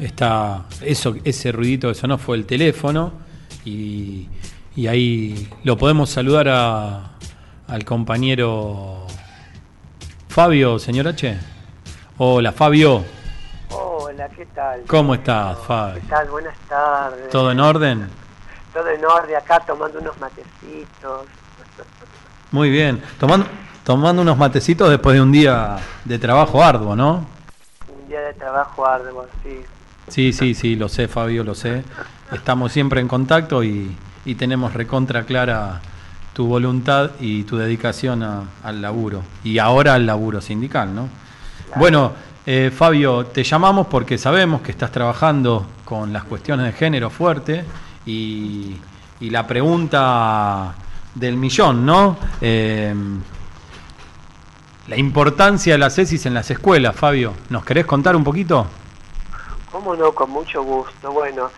está. 0.01 0.65
Eso, 0.81 1.15
ese 1.23 1.53
ruidito 1.53 1.89
que 1.89 1.95
sonó 1.95 2.19
fue 2.19 2.37
el 2.37 2.47
teléfono. 2.47 3.13
Y, 3.65 4.27
y 4.75 4.87
ahí 4.87 5.49
lo 5.65 5.77
podemos 5.77 6.09
saludar 6.11 6.49
a- 6.49 7.13
al 7.69 7.85
compañero 7.85 9.07
Fabio, 10.41 10.79
señor 10.79 11.07
H. 11.07 11.39
Hola, 12.17 12.53
Fabio. 12.53 13.05
Hola, 13.69 14.27
¿qué 14.31 14.47
tal? 14.47 14.81
¿Cómo 14.87 15.13
estás, 15.13 15.59
¿Qué 15.59 15.65
Fabio? 15.67 16.03
tal? 16.09 16.29
Buenas 16.31 16.57
tardes. 16.67 17.29
¿Todo 17.29 17.51
en 17.51 17.61
orden? 17.61 18.09
Todo 18.73 18.89
en 18.89 19.05
orden, 19.05 19.37
acá 19.37 19.61
tomando 19.61 19.99
unos 19.99 20.19
matecitos. 20.19 21.27
Muy 22.53 22.71
bien. 22.71 23.03
Tomando, 23.19 23.49
tomando 23.85 24.23
unos 24.23 24.39
matecitos 24.39 24.89
después 24.89 25.15
de 25.15 25.21
un 25.21 25.31
día 25.31 25.77
de 26.07 26.19
trabajo 26.19 26.65
arduo, 26.65 26.97
¿no? 26.97 27.27
Un 28.03 28.09
día 28.09 28.23
de 28.23 28.33
trabajo 28.33 28.87
arduo, 28.87 29.27
sí. 29.43 29.61
Sí, 30.09 30.33
sí, 30.33 30.55
sí, 30.55 30.75
lo 30.75 30.89
sé, 30.89 31.07
Fabio, 31.07 31.45
lo 31.45 31.55
sé. 31.55 31.85
Estamos 32.33 32.73
siempre 32.73 33.03
en 33.03 33.09
contacto 33.09 33.63
y, 33.63 33.95
y 34.25 34.37
tenemos 34.37 34.73
recontra 34.73 35.25
clara 35.25 35.83
tu 36.41 36.47
voluntad 36.47 37.11
y 37.21 37.43
tu 37.43 37.59
dedicación 37.59 38.23
a- 38.23 38.45
al 38.65 38.81
laburo. 38.81 39.21
Y 39.45 39.59
ahora 39.59 39.93
al 39.93 40.07
laburo 40.07 40.41
sindical, 40.41 40.95
¿no? 40.95 41.07
Bueno, 41.77 42.13
eh, 42.47 42.73
Fabio, 42.75 43.27
te 43.27 43.45
llamamos 43.45 43.89
porque 43.89 44.17
sabemos 44.17 44.63
que 44.63 44.71
estás 44.71 44.91
trabajando 44.91 45.67
con 45.85 46.15
las 46.15 46.25
cuestiones 46.25 46.65
de 46.65 46.73
género 46.73 47.11
fuerte 47.11 47.63
y, 48.07 48.75
y 49.21 49.29
la 49.29 49.47
pregunta 49.47 50.73
del 51.15 51.37
millón, 51.37 51.85
¿no? 51.85 52.17
Eh, 52.41 52.95
la 54.89 54.97
importancia 54.97 55.75
de 55.75 55.79
la 55.79 55.91
CESIS 55.91 56.25
en 56.25 56.33
las 56.33 56.51
escuelas, 56.51 56.97
Fabio. 56.97 57.35
¿Nos 57.51 57.67
querés 57.67 57.85
contar 57.85 58.17
un 58.17 58.25
poquito? 58.25 58.67
¿Cómo 59.71 59.95
no? 59.95 60.11
Con 60.13 60.31
mucho 60.31 60.63
gusto. 60.63 61.13
Bueno, 61.13 61.51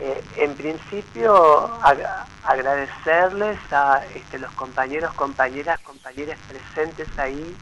eh, 0.00 0.22
en 0.36 0.54
principio 0.54 1.68
ag- 1.82 2.24
agradecerles 2.44 3.58
a 3.72 4.00
este, 4.14 4.38
los 4.38 4.50
compañeros, 4.52 5.12
compañeras, 5.14 5.78
compañeras 5.80 6.38
presentes 6.48 7.08
ahí. 7.18 7.54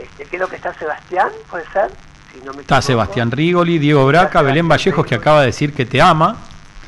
Este, 0.00 0.26
creo 0.26 0.48
que 0.48 0.56
está 0.56 0.74
Sebastián, 0.74 1.28
¿puede 1.50 1.64
ser? 1.72 1.90
Si 2.32 2.38
no 2.38 2.52
me 2.54 2.62
Está 2.62 2.76
equivoco. 2.78 2.82
Sebastián 2.82 3.30
Rigoli, 3.30 3.78
Diego 3.78 4.06
Braca, 4.06 4.42
Belén 4.42 4.68
Vallejos 4.68 5.06
que 5.06 5.14
acaba 5.14 5.40
de 5.40 5.46
decir 5.46 5.74
que 5.74 5.84
te 5.86 6.00
ama. 6.00 6.36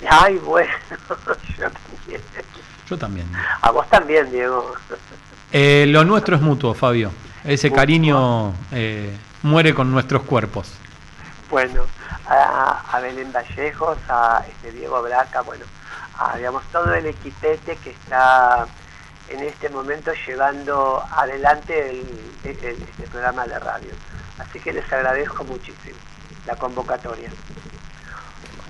Ay, 0.08 0.36
bueno, 0.38 0.70
yo 1.58 1.70
también. 1.70 2.20
Yo 2.88 2.98
también. 2.98 3.26
A 3.62 3.70
vos 3.70 3.88
también, 3.88 4.30
Diego. 4.30 4.74
Eh, 5.52 5.86
lo 5.88 6.04
nuestro 6.04 6.36
es 6.36 6.42
mutuo, 6.42 6.74
Fabio. 6.74 7.10
Ese 7.44 7.68
Mutuo. 7.68 7.76
cariño 7.80 8.54
eh, 8.72 9.16
muere 9.42 9.74
con 9.74 9.90
nuestros 9.90 10.22
cuerpos. 10.22 10.72
Bueno, 11.50 11.84
a, 12.28 12.82
a 12.92 13.00
Belén 13.00 13.32
Vallejos, 13.32 13.98
a 14.08 14.42
este 14.48 14.72
Diego 14.72 15.02
Braca, 15.02 15.42
bueno, 15.42 15.64
a 16.18 16.36
digamos 16.36 16.62
todo 16.72 16.92
el 16.94 17.06
equipete 17.06 17.76
que 17.76 17.90
está 17.90 18.66
en 19.28 19.40
este 19.42 19.68
momento 19.68 20.12
llevando 20.26 21.02
adelante 21.16 21.90
el, 21.90 22.06
el- 22.44 22.64
el- 22.64 22.82
este 22.82 23.04
programa 23.10 23.46
de 23.46 23.58
radio. 23.58 23.90
Así 24.38 24.58
que 24.60 24.72
les 24.72 24.90
agradezco 24.92 25.44
muchísimo 25.44 25.96
la 26.46 26.56
convocatoria. 26.56 27.30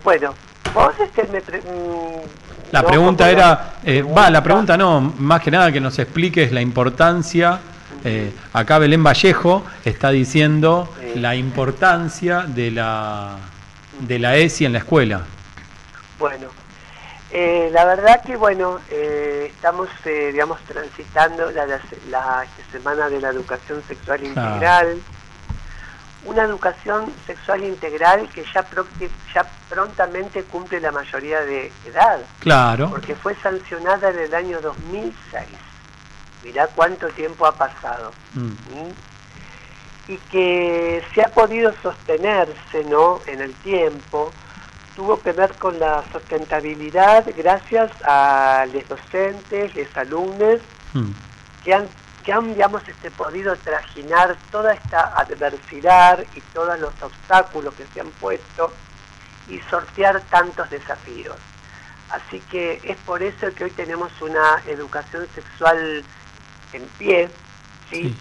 Bueno, 0.03 0.35
vos 0.75 0.95
este 1.01 1.25
me 1.29 1.41
pre- 1.41 1.61
mm, 1.63 2.73
La 2.73 2.83
no, 2.83 2.89
pregunta 2.89 3.31
era, 3.31 3.75
eh, 3.85 4.03
va, 4.03 4.31
la 4.31 4.43
pregunta 4.43 4.77
no, 4.77 5.01
más 5.01 5.41
que 5.41 5.51
nada 5.51 5.73
que 5.73 5.81
nos 5.81 5.99
expliques 5.99 6.53
la 6.53 6.61
importancia 6.61 7.59
Eh, 8.05 8.33
acá 8.53 8.79
Belén 8.79 9.03
Vallejo 9.03 9.65
está 9.85 10.11
diciendo 10.11 10.93
Sí. 11.01 11.19
la 11.21 11.35
importancia 11.37 12.43
de 12.43 12.71
la, 12.71 13.37
de 14.01 14.19
la 14.19 14.37
ESI 14.37 14.67
en 14.67 14.73
la 14.75 14.79
escuela. 14.81 15.23
Bueno, 16.19 16.49
eh, 17.31 17.71
la 17.73 17.85
verdad 17.87 18.23
que 18.23 18.37
bueno, 18.37 18.79
eh, 18.91 19.51
estamos, 19.55 19.89
eh, 20.05 20.31
digamos, 20.33 20.61
transitando 20.63 21.51
la, 21.51 21.67
la, 21.67 21.81
la 22.11 22.45
semana 22.71 23.09
de 23.09 23.21
la 23.21 23.31
educación 23.31 23.83
sexual 23.89 24.23
integral. 24.25 24.99
Una 26.27 26.45
educación 26.45 27.13
sexual 27.27 27.65
integral 27.65 28.29
que 28.35 28.45
ya, 28.55 28.65
procti- 28.71 29.11
ya 29.35 29.47
prontamente 29.69 30.43
cumple 30.45 30.81
la 30.81 30.91
mayoría 30.91 31.41
de 31.43 31.71
edad, 31.87 32.21
Claro. 32.39 32.89
porque 32.91 33.15
fue 33.15 33.35
sancionada 33.43 34.09
en 34.11 34.19
el 34.21 34.35
año 34.35 34.59
2006. 34.63 35.13
Mirá 36.45 36.69
cuánto 36.69 37.09
tiempo 37.09 37.47
ha 37.47 37.53
pasado. 37.53 38.13
Mm. 38.35 38.51
¿sí? 38.51 38.95
y 40.07 40.19
que 40.31 41.03
se 41.15 41.23
ha 41.23 41.29
podido 41.31 41.73
sostenerse 41.83 42.85
¿no? 42.85 43.21
en 43.27 43.41
el 43.41 43.55
tiempo 43.55 44.31
tuvo 44.95 45.19
que 45.23 45.33
ver 45.33 45.55
con 45.55 45.79
la 45.81 46.05
sustentabilidad 46.13 47.25
gracias 47.35 47.91
a 48.05 48.67
los 48.73 48.87
docentes, 48.87 49.75
los 49.75 49.97
alumnos 49.97 50.61
Mm. 50.93 51.11
que 51.65 51.75
han, 51.75 51.89
que 52.25 52.33
han 52.33 52.55
digamos, 52.55 52.87
este, 52.89 53.11
podido 53.11 53.57
trajinar 53.57 54.37
toda 54.53 54.75
esta 54.75 55.13
adversidad 55.19 56.25
y 56.37 56.41
todos 56.53 56.79
los 56.79 56.93
obstáculos 57.03 57.75
que 57.75 57.85
se 57.93 58.01
han 58.01 58.11
puesto 58.11 58.73
y 59.49 59.59
sortear 59.71 60.21
tantos 60.31 60.71
desafíos. 60.71 61.37
Así 62.11 62.39
que 62.51 62.81
es 62.85 62.97
por 62.99 63.23
eso 63.25 63.53
que 63.57 63.65
hoy 63.65 63.71
tenemos 63.71 64.13
una 64.23 64.63
educación 64.67 65.27
sexual 65.35 66.05
en 66.75 66.83
pie, 66.99 67.29
¿sí? 67.91 68.17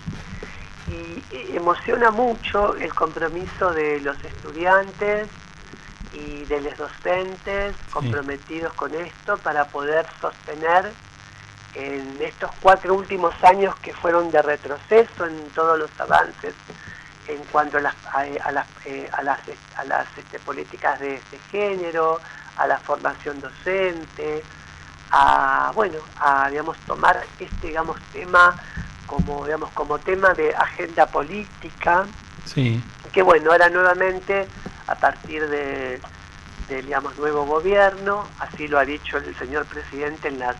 y 0.87 1.23
y 1.53 1.55
emociona 1.57 2.11
mucho 2.11 2.75
el 2.75 2.93
compromiso 2.93 3.73
de 3.73 3.99
los 4.01 4.21
estudiantes 4.23 5.29
y 6.13 6.45
de 6.45 6.61
los 6.61 6.77
docentes 6.77 7.75
comprometidos 7.91 8.73
con 8.73 8.93
esto 8.93 9.37
para 9.37 9.65
poder 9.65 10.05
sostener 10.21 10.91
en 11.75 12.17
estos 12.21 12.51
cuatro 12.61 12.93
últimos 12.93 13.33
años 13.43 13.75
que 13.77 13.93
fueron 13.93 14.29
de 14.31 14.41
retroceso 14.41 15.25
en 15.25 15.49
todos 15.51 15.79
los 15.79 15.99
avances 15.99 16.53
en 17.27 17.37
cuanto 17.45 17.77
a 17.77 17.81
las, 17.81 17.95
a, 18.13 18.19
a 18.43 18.51
las, 18.51 18.67
eh, 18.85 19.09
a 19.13 19.23
las, 19.23 19.39
a 19.77 19.85
las 19.85 20.05
este, 20.17 20.37
políticas 20.39 20.99
de, 20.99 21.21
de 21.31 21.39
género, 21.51 22.19
a 22.57 22.67
la 22.67 22.77
formación 22.79 23.39
docente, 23.41 24.43
a 25.15 25.71
bueno, 25.75 25.99
a 26.19 26.49
digamos 26.49 26.75
tomar 26.87 27.23
este 27.39 27.67
digamos 27.67 27.97
tema 28.11 28.55
como 29.05 29.45
digamos 29.45 29.69
como 29.73 29.99
tema 29.99 30.33
de 30.33 30.53
agenda 30.55 31.05
política 31.05 32.05
Sí. 32.45 32.83
que 33.13 33.21
bueno 33.21 33.51
ahora 33.51 33.69
nuevamente 33.69 34.47
a 34.87 34.95
partir 34.95 35.47
de 35.47 36.01
del 36.67 36.85
digamos 36.85 37.17
nuevo 37.17 37.45
gobierno 37.45 38.25
así 38.39 38.67
lo 38.67 38.79
ha 38.79 38.85
dicho 38.85 39.17
el 39.17 39.35
señor 39.37 39.65
presidente 39.65 40.29
en 40.29 40.39
las 40.39 40.55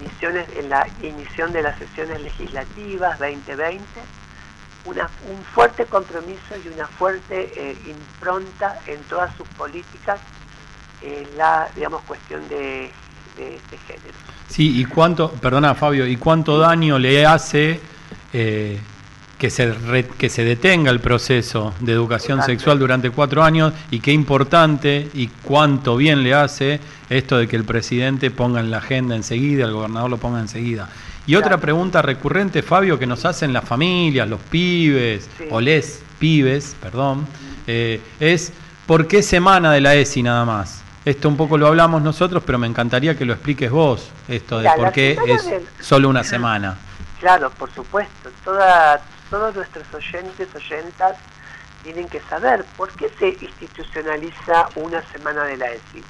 iniciones 0.00 0.48
en 0.56 0.70
la 0.70 0.86
inición 1.02 1.52
de 1.52 1.62
las 1.62 1.76
sesiones 1.78 2.20
legislativas 2.20 3.18
2020 3.18 3.82
una, 4.84 5.10
un 5.28 5.42
fuerte 5.42 5.86
compromiso 5.86 6.54
y 6.64 6.68
una 6.68 6.86
fuerte 6.86 7.52
eh, 7.56 7.76
impronta 7.88 8.78
en 8.86 9.02
todas 9.04 9.34
sus 9.36 9.48
políticas 9.48 10.20
en 11.02 11.36
la 11.36 11.68
digamos 11.74 12.02
cuestión 12.02 12.48
de, 12.48 12.92
de, 13.36 13.58
género 13.86 14.14
Sí, 14.48 14.80
y 14.80 14.84
cuánto, 14.84 15.30
perdona 15.30 15.74
Fabio, 15.74 16.06
y 16.06 16.16
cuánto 16.16 16.58
daño 16.58 16.98
le 16.98 17.26
hace 17.26 17.80
eh, 18.32 18.78
que, 19.38 19.50
se 19.50 19.72
re- 19.72 20.06
que 20.06 20.28
se 20.28 20.44
detenga 20.44 20.90
el 20.90 21.00
proceso 21.00 21.74
de 21.80 21.92
educación 21.92 22.38
Exacto. 22.38 22.52
sexual 22.52 22.78
durante 22.78 23.10
cuatro 23.10 23.42
años 23.42 23.72
y 23.90 24.00
qué 24.00 24.12
importante 24.12 25.08
y 25.14 25.26
cuánto 25.42 25.96
bien 25.96 26.22
le 26.22 26.32
hace 26.34 26.80
esto 27.10 27.36
de 27.38 27.46
que 27.48 27.56
el 27.56 27.64
presidente 27.64 28.30
ponga 28.30 28.60
en 28.60 28.70
la 28.70 28.78
agenda 28.78 29.14
enseguida, 29.16 29.64
el 29.64 29.72
gobernador 29.72 30.10
lo 30.10 30.16
ponga 30.18 30.40
enseguida. 30.40 30.88
Y 31.26 31.34
otra 31.34 31.58
pregunta 31.58 32.02
recurrente, 32.02 32.62
Fabio, 32.62 32.98
que 33.00 33.06
nos 33.06 33.24
hacen 33.24 33.52
las 33.52 33.64
familias, 33.64 34.28
los 34.28 34.40
pibes, 34.40 35.28
Sí. 35.38 35.44
o 35.50 35.60
les 35.60 36.02
pibes, 36.20 36.76
perdón, 36.80 37.26
eh, 37.66 38.00
es 38.20 38.52
¿por 38.86 39.08
qué 39.08 39.22
semana 39.22 39.72
de 39.72 39.80
la 39.80 39.96
ESI 39.96 40.22
nada 40.22 40.44
más? 40.44 40.82
Esto 41.06 41.28
un 41.28 41.36
poco 41.36 41.56
lo 41.56 41.68
hablamos 41.68 42.02
nosotros, 42.02 42.42
pero 42.44 42.58
me 42.58 42.66
encantaría 42.66 43.16
que 43.16 43.24
lo 43.24 43.32
expliques 43.32 43.70
vos, 43.70 44.10
esto 44.26 44.58
de 44.58 44.68
por 44.76 44.90
qué 44.90 45.16
es 45.28 45.46
del- 45.46 45.66
solo 45.80 46.08
una 46.08 46.24
semana. 46.24 46.76
Claro, 47.20 47.48
por 47.50 47.72
supuesto. 47.72 48.28
Toda, 48.44 49.00
todos 49.30 49.54
nuestros 49.54 49.86
oyentes, 49.94 50.48
oyentas, 50.54 51.16
tienen 51.84 52.08
que 52.08 52.20
saber 52.28 52.64
por 52.76 52.90
qué 52.94 53.08
se 53.20 53.28
institucionaliza 53.40 54.68
una 54.74 55.00
semana 55.12 55.44
de 55.44 55.56
la 55.56 55.66
ESI. 55.70 56.02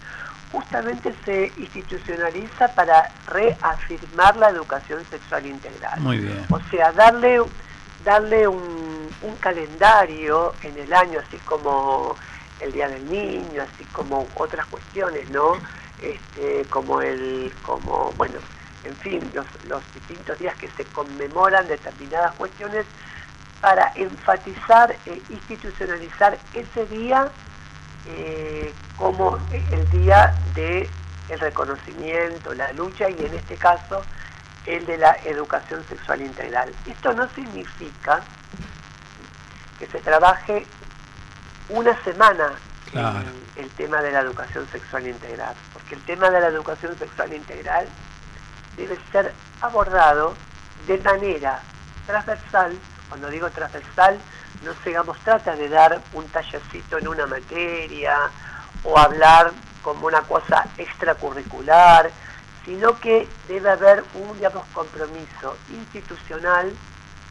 Justamente 0.51 1.15
se 1.27 1.53
institucionaliza 1.59 2.69
para 2.69 3.13
reafirmar 3.27 4.35
la 4.39 4.49
educación 4.49 5.05
sexual 5.11 5.45
integral. 5.45 6.01
Muy 6.01 6.17
bien. 6.21 6.43
O 6.51 6.59
sea, 6.71 6.93
darle, 6.93 7.43
darle 8.03 8.49
un, 8.49 9.11
un 9.21 9.37
calendario 9.41 10.55
en 10.63 10.79
el 10.79 10.91
año, 10.95 11.19
así 11.27 11.37
como 11.45 12.17
el 12.61 12.73
Día 12.73 12.89
del 12.89 13.09
Niño, 13.11 13.63
así 13.63 13.85
como 13.87 14.29
otras 14.37 14.67
cuestiones, 14.67 15.29
¿no? 15.31 15.55
Este, 16.01 16.65
como 16.69 17.01
el, 17.01 17.53
como, 17.63 18.13
bueno, 18.17 18.39
en 18.85 18.95
fin, 18.97 19.31
los, 19.35 19.47
los 19.67 19.83
distintos 19.95 20.39
días 20.39 20.57
que 20.57 20.69
se 20.71 20.85
conmemoran 20.87 21.67
determinadas 21.67 22.35
cuestiones 22.35 22.87
para 23.61 23.93
enfatizar 23.95 24.95
e 25.07 25.23
institucionalizar 25.31 26.39
ese 26.55 26.87
día 26.87 27.31
eh, 28.07 28.73
como 28.97 29.39
el 29.51 29.91
día 29.91 30.35
de 30.55 30.89
el 31.29 31.41
reconocimiento, 31.41 32.55
la 32.55 32.73
lucha 32.73 33.11
y 33.11 33.25
en 33.25 33.35
este 33.35 33.57
caso 33.57 34.03
el 34.67 34.87
de 34.87 34.99
la 34.99 35.17
educación 35.25 35.85
sexual 35.89 36.23
integral. 36.23 36.73
Esto 36.87 37.13
no 37.13 37.29
significa 37.31 38.23
que 39.79 39.87
se 39.87 39.99
trabaje 39.99 40.67
una 41.69 42.03
semana 42.05 42.53
Claro. 42.91 43.19
en 43.57 43.65
el 43.65 43.71
tema 43.71 44.01
de 44.01 44.13
la 44.13 44.21
educación 44.21 44.67
sexual 44.71 45.07
integral, 45.09 45.55
porque 45.73 45.97
el 45.97 46.03
tema 46.03 46.31
de 46.31 46.41
la 46.41 46.47
educación 46.49 46.97
sexual 46.99 47.33
integral 47.33 47.89
debe 48.77 48.97
ser 49.11 49.33
abordado 49.61 50.35
de 50.87 50.99
manera 50.99 51.61
transversal. 52.07 52.77
Cuando 53.09 53.29
digo 53.29 53.51
transversal, 53.51 54.19
no 54.63 54.73
se 54.83 54.91
digamos, 54.91 55.19
trata 55.21 55.57
de 55.57 55.69
dar 55.69 56.01
un 56.13 56.27
tallercito 56.29 56.99
en 56.99 57.09
una 57.09 57.27
materia 57.27 58.31
o 58.85 58.97
hablar 58.99 59.53
como 59.83 60.07
una 60.07 60.23
cosa 60.23 60.65
extracurricular, 60.79 62.11
sino 62.65 62.99
que 63.01 63.29
debe 63.49 63.71
haber 63.71 64.05
un 64.15 64.33
digamos, 64.37 64.65
compromiso 64.73 65.57
institucional 65.71 66.73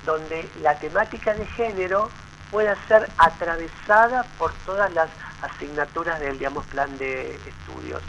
donde 0.06 0.50
la 0.62 0.78
temática 0.80 1.34
de 1.34 1.46
género 1.48 2.10
pueda 2.56 2.74
ser 2.88 3.10
atravesada 3.18 4.24
por 4.38 4.54
todas 4.66 4.90
las 4.94 5.10
asignaturas 5.42 6.22
del 6.22 6.38
digamos, 6.38 6.66
plan 6.68 6.98
de 6.98 7.36
estudios. 7.36 8.02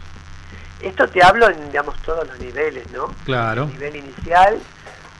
Esto 0.79 1.09
te 1.09 1.21
hablo 1.21 1.49
en 1.49 1.65
digamos, 1.65 1.97
todos 2.03 2.25
los 2.25 2.39
niveles, 2.39 2.89
¿no? 2.93 3.07
Claro. 3.25 3.65
nivel 3.65 3.97
inicial 3.97 4.57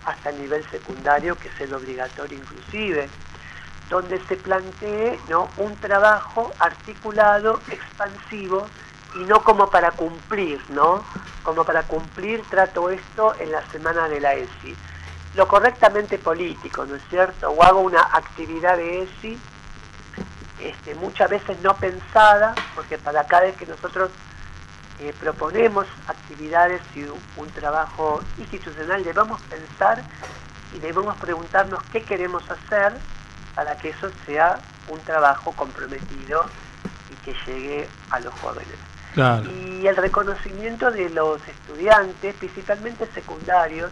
hasta 0.05 0.30
el 0.30 0.39
nivel 0.39 0.63
secundario, 0.71 1.38
que 1.38 1.49
es 1.49 1.59
el 1.59 1.73
obligatorio 1.73 2.38
inclusive, 2.38 3.09
donde 3.89 4.17
se 4.30 4.38
plantee 4.38 5.19
¿no? 5.28 5.49
un 5.57 5.75
trabajo 5.75 6.53
articulado, 6.59 7.59
expansivo, 7.69 8.65
y 9.15 9.25
no 9.25 9.43
como 9.43 9.69
para 9.69 9.91
cumplir, 9.91 10.61
¿no? 10.69 11.03
Como 11.43 11.65
para 11.65 11.84
cumplir 11.84 12.43
trato 12.49 12.89
esto 12.89 13.36
en 13.39 13.51
la 13.51 13.65
semana 13.71 14.07
de 14.07 14.21
la 14.21 14.36
ESI. 14.36 14.73
Lo 15.38 15.48
correctamente 15.48 16.18
político, 16.18 16.84
¿no 16.86 16.96
es 16.96 17.02
cierto? 17.10 17.52
O 17.52 17.64
hago 17.64 17.82
una 17.82 18.02
actividad 18.02 18.76
de 18.76 19.04
ESI 19.04 19.38
este, 20.60 20.96
muchas 20.96 21.30
veces 21.30 21.60
no 21.62 21.76
pensada, 21.76 22.56
porque 22.74 22.98
para 22.98 23.24
cada 23.28 23.44
vez 23.44 23.56
que 23.56 23.68
nosotros 23.68 24.10
eh, 25.00 25.14
proponemos 25.20 25.86
actividades 26.08 26.82
y 26.96 27.04
un, 27.04 27.20
un 27.38 27.48
trabajo 27.52 28.24
institucional, 28.40 29.04
debemos 29.04 29.40
pensar 29.42 30.02
y 30.76 30.80
debemos 30.80 31.16
preguntarnos 31.18 31.84
qué 31.92 32.02
queremos 32.04 32.44
hacer 32.50 32.94
para 33.54 33.78
que 33.78 33.90
eso 33.90 34.10
sea 34.26 34.60
un 34.90 35.00
trabajo 35.02 35.52
comprometido 35.52 36.46
y 37.12 37.16
que 37.24 37.36
llegue 37.46 37.88
a 38.10 38.20
los 38.20 38.34
jóvenes. 38.42 38.80
Claro. 39.14 39.44
Y 39.52 39.86
el 39.86 39.96
reconocimiento 39.96 40.90
de 40.90 41.10
los 41.12 41.40
estudiantes, 41.48 42.36
principalmente 42.36 43.08
secundarios, 43.14 43.92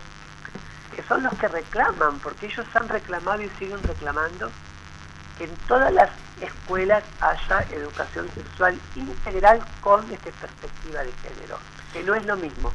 que 0.96 1.04
son 1.04 1.24
los 1.24 1.34
que 1.34 1.48
reclaman, 1.48 2.20
porque 2.20 2.46
ellos 2.46 2.66
han 2.74 2.88
reclamado 2.88 3.42
y 3.42 3.50
siguen 3.60 3.84
reclamando 3.84 4.50
que 5.38 5.44
en 5.44 5.56
todas 5.68 5.92
las 5.92 6.10
escuelas 6.40 7.04
haya 7.20 7.62
educación 7.76 8.32
sexual 8.34 8.80
integral 8.96 9.66
con 9.82 10.10
esta 10.12 10.32
perspectiva 10.32 11.04
de 11.04 11.12
género, 11.12 11.60
que 11.92 12.04
no 12.04 12.16
es 12.16 12.26
lo 12.26 12.38
mismo. 12.38 12.72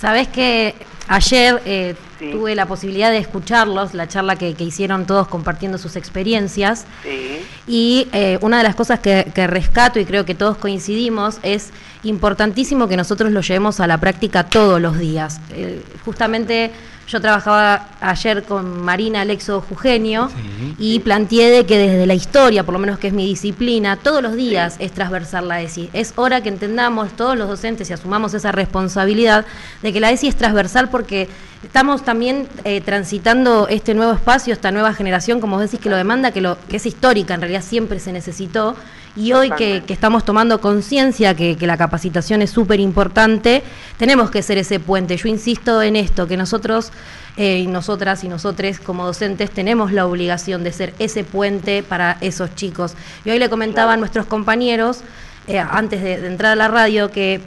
Sabes 0.00 0.28
que 0.28 0.74
ayer 1.08 1.60
eh, 1.66 1.94
Sí. 2.18 2.30
tuve 2.30 2.54
la 2.54 2.66
posibilidad 2.66 3.10
de 3.10 3.18
escucharlos, 3.18 3.92
la 3.92 4.06
charla 4.06 4.36
que, 4.36 4.54
que 4.54 4.62
hicieron 4.62 5.04
todos 5.04 5.26
compartiendo 5.26 5.78
sus 5.78 5.96
experiencias. 5.96 6.86
Sí, 7.02 7.40
Y 7.66 8.08
eh, 8.12 8.38
una 8.40 8.58
de 8.58 8.62
las 8.62 8.76
cosas 8.76 9.00
que, 9.00 9.30
que 9.34 9.46
rescato 9.48 9.98
y 9.98 10.04
creo 10.04 10.24
que 10.24 10.34
todos 10.36 10.56
coincidimos 10.56 11.38
es 11.42 11.70
importantísimo 12.04 12.86
que 12.88 12.96
nosotros 12.96 13.32
lo 13.32 13.40
llevemos 13.40 13.80
a 13.80 13.86
la 13.88 13.98
práctica 13.98 14.44
todos 14.44 14.80
los 14.80 14.96
días. 14.98 15.40
Eh, 15.50 15.82
justamente 16.04 16.70
yo 17.08 17.20
trabajaba 17.20 17.88
ayer 18.00 18.44
con 18.44 18.82
Marina 18.82 19.20
Alexo 19.22 19.60
Jugenio 19.60 20.30
Sí. 20.30 20.74
y 20.78 20.98
planteé 21.00 21.50
de 21.50 21.66
que 21.66 21.76
desde 21.78 22.06
la 22.06 22.14
historia, 22.14 22.64
por 22.64 22.72
lo 22.72 22.78
menos 22.80 22.98
que 22.98 23.08
es 23.08 23.12
mi 23.12 23.26
disciplina, 23.26 23.96
todos 23.96 24.22
los 24.22 24.34
días 24.34 24.76
es 24.78 24.92
transversal 24.92 25.48
la 25.48 25.60
ESI. 25.62 25.90
Es 25.92 26.12
hora 26.16 26.40
que 26.42 26.48
entendamos 26.48 27.12
todos 27.12 27.36
los 27.36 27.48
docentes 27.48 27.90
y 27.90 27.92
asumamos 27.92 28.34
esa 28.34 28.52
responsabilidad 28.52 29.44
de 29.82 29.92
que 29.92 30.00
la 30.00 30.10
ESI 30.10 30.28
es 30.28 30.36
transversal 30.36 30.88
porque 30.88 31.28
estamos 31.62 32.04
también 32.04 32.48
eh, 32.64 32.80
transitando 32.80 33.68
este 33.68 33.94
nuevo 33.94 34.12
espacio, 34.12 34.52
esta 34.52 34.70
nueva 34.70 34.92
generación, 34.94 35.40
como 35.40 35.56
vos 35.56 35.64
decís, 35.70 35.80
que 35.80 35.90
lo 35.90 35.96
demanda, 35.96 36.30
que, 36.32 36.40
lo, 36.40 36.58
que 36.68 36.76
es 36.76 36.86
histórica, 36.86 37.34
en 37.34 37.40
realidad 37.40 37.62
siempre 37.62 38.00
se 38.00 38.12
necesitó. 38.12 38.76
Y 39.16 39.32
hoy 39.32 39.50
que, 39.50 39.82
estamos 39.88 40.24
tomando 40.24 40.60
conciencia 40.60 41.34
que, 41.34 41.56
que 41.56 41.66
la 41.66 41.76
capacitación 41.76 42.42
es 42.42 42.50
súper 42.50 42.80
importante, 42.80 43.62
tenemos 43.96 44.30
que 44.30 44.42
ser 44.42 44.58
ese 44.58 44.80
puente. 44.80 45.16
Yo 45.16 45.28
insisto 45.28 45.82
en 45.82 45.94
esto, 45.94 46.26
que 46.26 46.36
nosotros 46.36 46.90
eh, 47.36 47.58
y 47.58 47.66
nosotras 47.66 48.22
y 48.22 48.28
nosotres 48.28 48.78
como 48.78 49.04
docentes 49.04 49.50
tenemos 49.50 49.92
la 49.92 50.06
obligación 50.06 50.62
de 50.62 50.72
ser 50.72 50.94
ese 51.00 51.24
puente 51.24 51.82
para 51.82 52.16
esos 52.20 52.54
chicos. 52.54 52.94
Y 53.24 53.30
hoy 53.30 53.38
le 53.38 53.48
comentaba 53.48 53.94
a 53.94 53.96
nuestros 53.96 54.26
compañeros, 54.26 55.00
eh, 55.48 55.58
antes 55.58 56.02
de, 56.02 56.20
de 56.20 56.26
entrar 56.28 56.52
a 56.52 56.56
la 56.56 56.68
radio, 56.68 57.10
que 57.10 57.40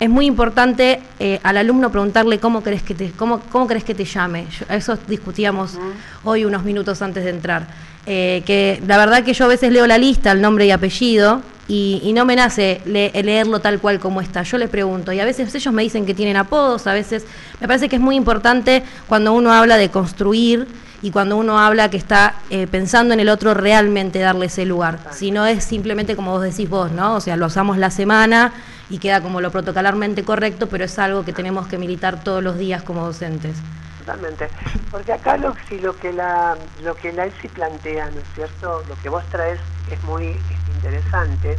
es 0.00 0.10
muy 0.10 0.26
importante 0.26 1.00
eh, 1.20 1.40
al 1.42 1.56
alumno 1.56 1.90
preguntarle 1.90 2.38
cómo 2.38 2.62
querés 2.62 2.82
que 2.82 2.94
te, 2.94 3.10
cómo, 3.12 3.40
cómo 3.50 3.66
querés 3.68 3.84
que 3.84 3.94
te 3.94 4.04
llame. 4.04 4.46
Yo- 4.58 4.66
eso 4.74 4.98
discutíamos 5.08 5.78
hoy 6.24 6.44
unos 6.44 6.64
minutos 6.64 7.00
antes 7.02 7.24
de 7.24 7.30
entrar. 7.30 7.66
Eh, 8.06 8.42
que 8.44 8.82
la 8.86 8.98
verdad 8.98 9.22
que 9.24 9.32
yo 9.32 9.46
a 9.46 9.48
veces 9.48 9.72
leo 9.72 9.86
la 9.86 9.96
lista, 9.96 10.32
el 10.32 10.40
nombre 10.42 10.66
y 10.66 10.70
apellido, 10.72 11.40
y, 11.68 12.02
y 12.04 12.12
no 12.12 12.26
me 12.26 12.36
nace 12.36 12.82
le- 12.84 13.10
leerlo 13.22 13.60
tal 13.60 13.78
cual 13.80 13.98
como 13.98 14.20
está. 14.20 14.42
Yo 14.42 14.58
les 14.58 14.68
pregunto, 14.68 15.12
y 15.12 15.20
a 15.20 15.24
veces 15.24 15.54
ellos 15.54 15.72
me 15.72 15.82
dicen 15.82 16.04
que 16.04 16.12
tienen 16.12 16.36
apodos, 16.36 16.86
a 16.86 16.92
veces 16.92 17.24
me 17.60 17.66
parece 17.66 17.88
que 17.88 17.96
es 17.96 18.02
muy 18.02 18.16
importante 18.16 18.82
cuando 19.06 19.32
uno 19.32 19.52
habla 19.52 19.76
de 19.78 19.88
construir 19.90 20.66
y 21.00 21.10
cuando 21.12 21.36
uno 21.38 21.58
habla 21.58 21.88
que 21.88 21.96
está 21.96 22.34
eh, 22.50 22.66
pensando 22.70 23.14
en 23.14 23.20
el 23.20 23.28
otro 23.30 23.54
realmente 23.54 24.18
darle 24.18 24.46
ese 24.46 24.66
lugar. 24.66 24.98
Si 25.12 25.30
no 25.30 25.46
es 25.46 25.64
simplemente 25.64 26.16
como 26.16 26.32
vos 26.32 26.42
decís 26.42 26.68
vos, 26.68 26.92
¿no? 26.92 27.14
O 27.14 27.20
sea, 27.20 27.36
lo 27.36 27.46
usamos 27.46 27.78
la 27.78 27.90
semana 27.90 28.52
y 28.90 28.98
queda 28.98 29.20
como 29.20 29.40
lo 29.40 29.50
protocolarmente 29.50 30.24
correcto, 30.24 30.68
pero 30.68 30.84
es 30.84 30.98
algo 30.98 31.24
que 31.24 31.32
tenemos 31.32 31.66
que 31.66 31.78
militar 31.78 32.22
todos 32.22 32.42
los 32.42 32.58
días 32.58 32.82
como 32.82 33.04
docentes. 33.04 33.56
totalmente. 33.98 34.48
Porque 34.90 35.12
acá 35.12 35.36
lo, 35.36 35.54
si 35.68 35.78
lo 35.78 35.96
que 35.96 36.12
la 36.12 36.56
lo 36.82 36.94
que 36.94 37.12
la 37.12 37.26
ESI 37.26 37.48
plantea, 37.48 38.10
¿no 38.10 38.20
es 38.20 38.26
cierto? 38.34 38.82
Lo 38.88 38.94
que 39.02 39.08
vos 39.08 39.24
traes 39.30 39.60
es 39.90 40.02
muy 40.04 40.36
interesante, 40.74 41.56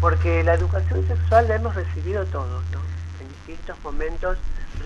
porque 0.00 0.42
la 0.42 0.54
educación 0.54 1.06
sexual 1.06 1.48
la 1.48 1.56
hemos 1.56 1.74
recibido 1.74 2.24
todos, 2.26 2.64
¿no? 2.72 2.80
En 3.20 3.28
distintos 3.28 3.76
momentos. 3.84 4.38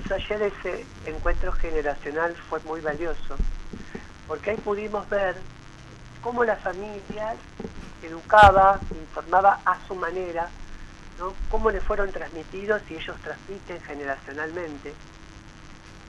Eso 0.05 0.15
ayer 0.15 0.43
ese 0.43 0.87
encuentro 1.07 1.53
generacional 1.53 2.35
fue 2.49 2.61
muy 2.61 2.81
valioso, 2.81 3.37
porque 4.27 4.51
ahí 4.51 4.57
pudimos 4.57 5.09
ver 5.11 5.37
cómo 6.23 6.45
la 6.45 6.57
familia 6.57 7.35
educaba, 8.03 8.79
informaba 8.91 9.61
a 9.65 9.77
su 9.87 9.95
manera, 9.95 10.49
¿no? 11.21 11.39
cómo 11.49 11.71
le 11.73 11.83
fueron 11.83 12.13
transmitidos 12.13 12.83
y 12.91 12.97
ellos 12.97 13.21
transmiten 13.23 13.83
generacionalmente 13.83 14.99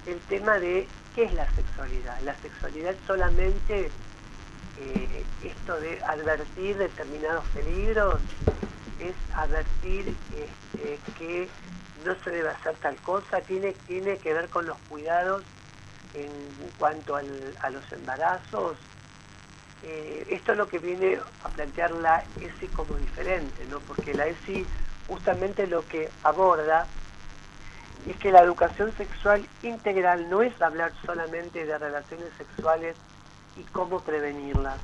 el 0.06 0.26
tema 0.26 0.60
de 0.60 0.94
qué 1.14 1.26
es 1.26 1.34
la 1.34 1.54
sexualidad. 1.56 2.22
La 2.22 2.40
sexualidad 2.42 2.98
solamente 3.08 3.96
eh, 4.76 5.30
esto 5.42 5.80
de 5.80 6.02
advertir 6.04 6.78
determinados 6.78 7.50
peligros, 7.52 8.24
es 8.98 9.18
advertir 9.34 10.18
este, 10.30 11.04
que 11.16 11.54
no 11.96 12.16
se 12.24 12.32
debe 12.32 12.50
hacer 12.52 12.78
tal 12.80 13.02
cosa, 13.02 13.42
tiene, 13.44 13.76
tiene 13.86 14.20
que 14.20 14.34
ver 14.34 14.50
con 14.50 14.68
los 14.68 14.80
cuidados 14.84 15.48
en 16.14 16.72
cuanto 16.74 17.16
al- 17.16 17.58
a 17.62 17.70
los 17.72 17.92
embarazos. 17.92 18.80
Eh, 19.82 20.26
esto 20.30 20.54
es 20.54 20.58
lo 20.60 20.68
que 20.68 20.80
viene 20.80 21.20
a 21.42 21.52
plantear 21.52 21.92
la 21.92 22.30
ESI 22.40 22.70
como 22.70 22.98
diferente, 22.98 23.66
¿no? 23.66 23.84
porque 23.84 24.14
la 24.16 24.28
ESI 24.28 24.70
justamente 25.12 25.68
lo 25.68 25.86
que 25.88 26.10
aborda 26.24 26.88
es 28.06 28.18
que 28.20 28.32
la 28.32 28.40
educación 28.40 28.96
sexual 28.96 29.46
integral 29.62 30.30
no 30.30 30.42
es 30.42 30.54
hablar 30.62 30.94
solamente 31.06 31.66
de 31.66 31.78
relaciones 31.78 32.34
sexuales 32.38 32.96
y 33.58 33.66
cómo 33.66 34.06
prevenirlas, 34.06 34.80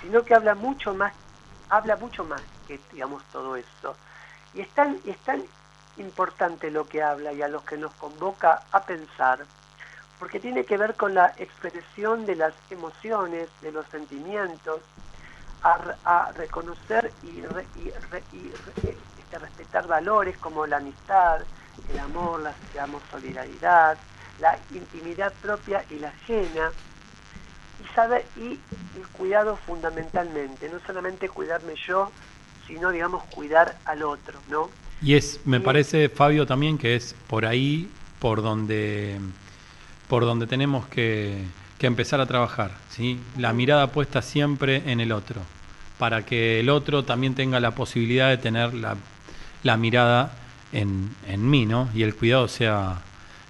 sino 0.00 0.24
que 0.24 0.32
habla 0.32 0.54
mucho 0.54 0.94
más, 0.94 1.12
habla 1.70 1.96
mucho 1.96 2.22
más 2.24 2.44
que 2.68 2.78
digamos 2.92 3.24
todo 3.32 3.56
eso. 3.56 3.98
Y 4.52 4.60
es 4.60 4.72
tan, 4.74 5.02
importante 5.96 6.70
lo 6.70 6.88
que 6.88 7.02
habla 7.02 7.32
y 7.32 7.42
a 7.42 7.48
los 7.48 7.64
que 7.64 7.76
nos 7.76 7.96
convoca 7.96 8.62
a 8.70 8.84
pensar, 8.86 9.44
porque 10.20 10.38
tiene 10.38 10.64
que 10.66 10.76
ver 10.76 10.94
con 10.94 11.14
la 11.14 11.34
expresión 11.36 12.26
de 12.26 12.36
las 12.36 12.54
emociones, 12.70 13.48
de 13.60 13.72
los 13.72 13.88
sentimientos, 13.88 14.82
a, 15.62 15.96
a 16.04 16.32
reconocer 16.32 17.14
y, 17.22 17.42
re- 17.42 17.68
y 17.74 17.90
re- 17.90 18.24
y 18.30 18.52
re- 18.52 18.98
este, 19.34 19.38
respetar 19.38 19.86
valores 19.86 20.36
como 20.38 20.66
la 20.66 20.78
amistad, 20.78 21.40
el 21.92 21.98
amor, 21.98 22.40
la 22.40 22.54
digamos, 22.72 23.02
solidaridad, 23.10 23.96
la 24.40 24.58
intimidad 24.74 25.32
propia 25.42 25.84
y 25.90 25.98
la 25.98 26.08
ajena, 26.08 26.70
y 27.82 27.94
saber 27.94 28.24
y 28.36 28.58
el 28.98 29.06
cuidado 29.12 29.56
fundamentalmente, 29.66 30.68
no 30.68 30.78
solamente 30.86 31.28
cuidarme 31.28 31.74
yo, 31.86 32.10
sino 32.66 32.90
digamos 32.90 33.22
cuidar 33.24 33.76
al 33.84 34.02
otro, 34.02 34.38
¿no? 34.50 34.70
Y 35.02 35.14
es, 35.14 35.40
me 35.44 35.58
Y- 35.58 35.60
parece, 35.60 36.08
Fabio, 36.08 36.46
también 36.46 36.78
que 36.78 36.94
es 36.94 37.14
por 37.28 37.44
ahí 37.46 37.90
por 38.20 38.42
donde, 38.42 39.18
por 40.08 40.24
donde 40.24 40.46
tenemos 40.46 40.86
que, 40.86 41.44
que 41.78 41.86
empezar 41.86 42.20
a 42.20 42.26
trabajar, 42.26 42.70
¿sí? 42.88 43.20
La 43.36 43.52
mirada 43.52 43.88
puesta 43.88 44.22
siempre 44.22 44.82
en 44.90 45.00
el 45.00 45.12
otro, 45.12 45.42
para 45.98 46.24
que 46.24 46.60
el 46.60 46.70
otro 46.70 47.04
también 47.04 47.34
tenga 47.34 47.60
la 47.60 47.72
posibilidad 47.72 48.30
de 48.30 48.38
tener 48.38 48.72
la, 48.72 48.96
la 49.64 49.76
mirada 49.76 50.32
en, 50.72 51.10
en 51.28 51.50
mí, 51.50 51.66
¿no? 51.66 51.88
Y 51.94 52.02
el 52.04 52.14
cuidado 52.14 52.46
sea 52.48 53.00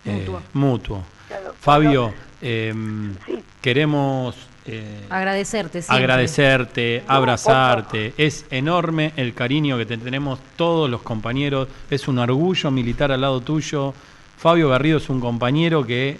eh, 0.06 0.24
Mutuo. 0.26 0.42
mutuo. 0.54 1.04
Claro, 1.28 1.54
Fabio, 1.60 2.14
em, 2.40 3.14
Sí. 3.26 3.42
queremos... 3.60 4.34
eh, 4.66 5.06
Agradecerte 5.10 5.82
siempre. 5.82 6.02
agradecerte, 6.04 7.04
No, 7.08 7.14
abrazarte. 7.14 8.14
Es 8.16 8.46
enorme 8.50 9.12
el 9.16 9.34
cariño 9.34 9.76
que 9.76 9.86
te 9.86 9.96
tenemos 9.98 10.38
todos 10.56 10.88
los 10.88 11.02
compañeros. 11.02 11.68
Es 11.90 12.08
un 12.08 12.18
orgullo 12.18 12.70
militar 12.70 13.12
al 13.12 13.20
lado 13.20 13.40
tuyo. 13.40 13.92
Fabio 14.38 14.68
Garrido 14.68 14.98
es 14.98 15.08
un 15.08 15.20
compañero 15.20 15.84
que, 15.86 16.18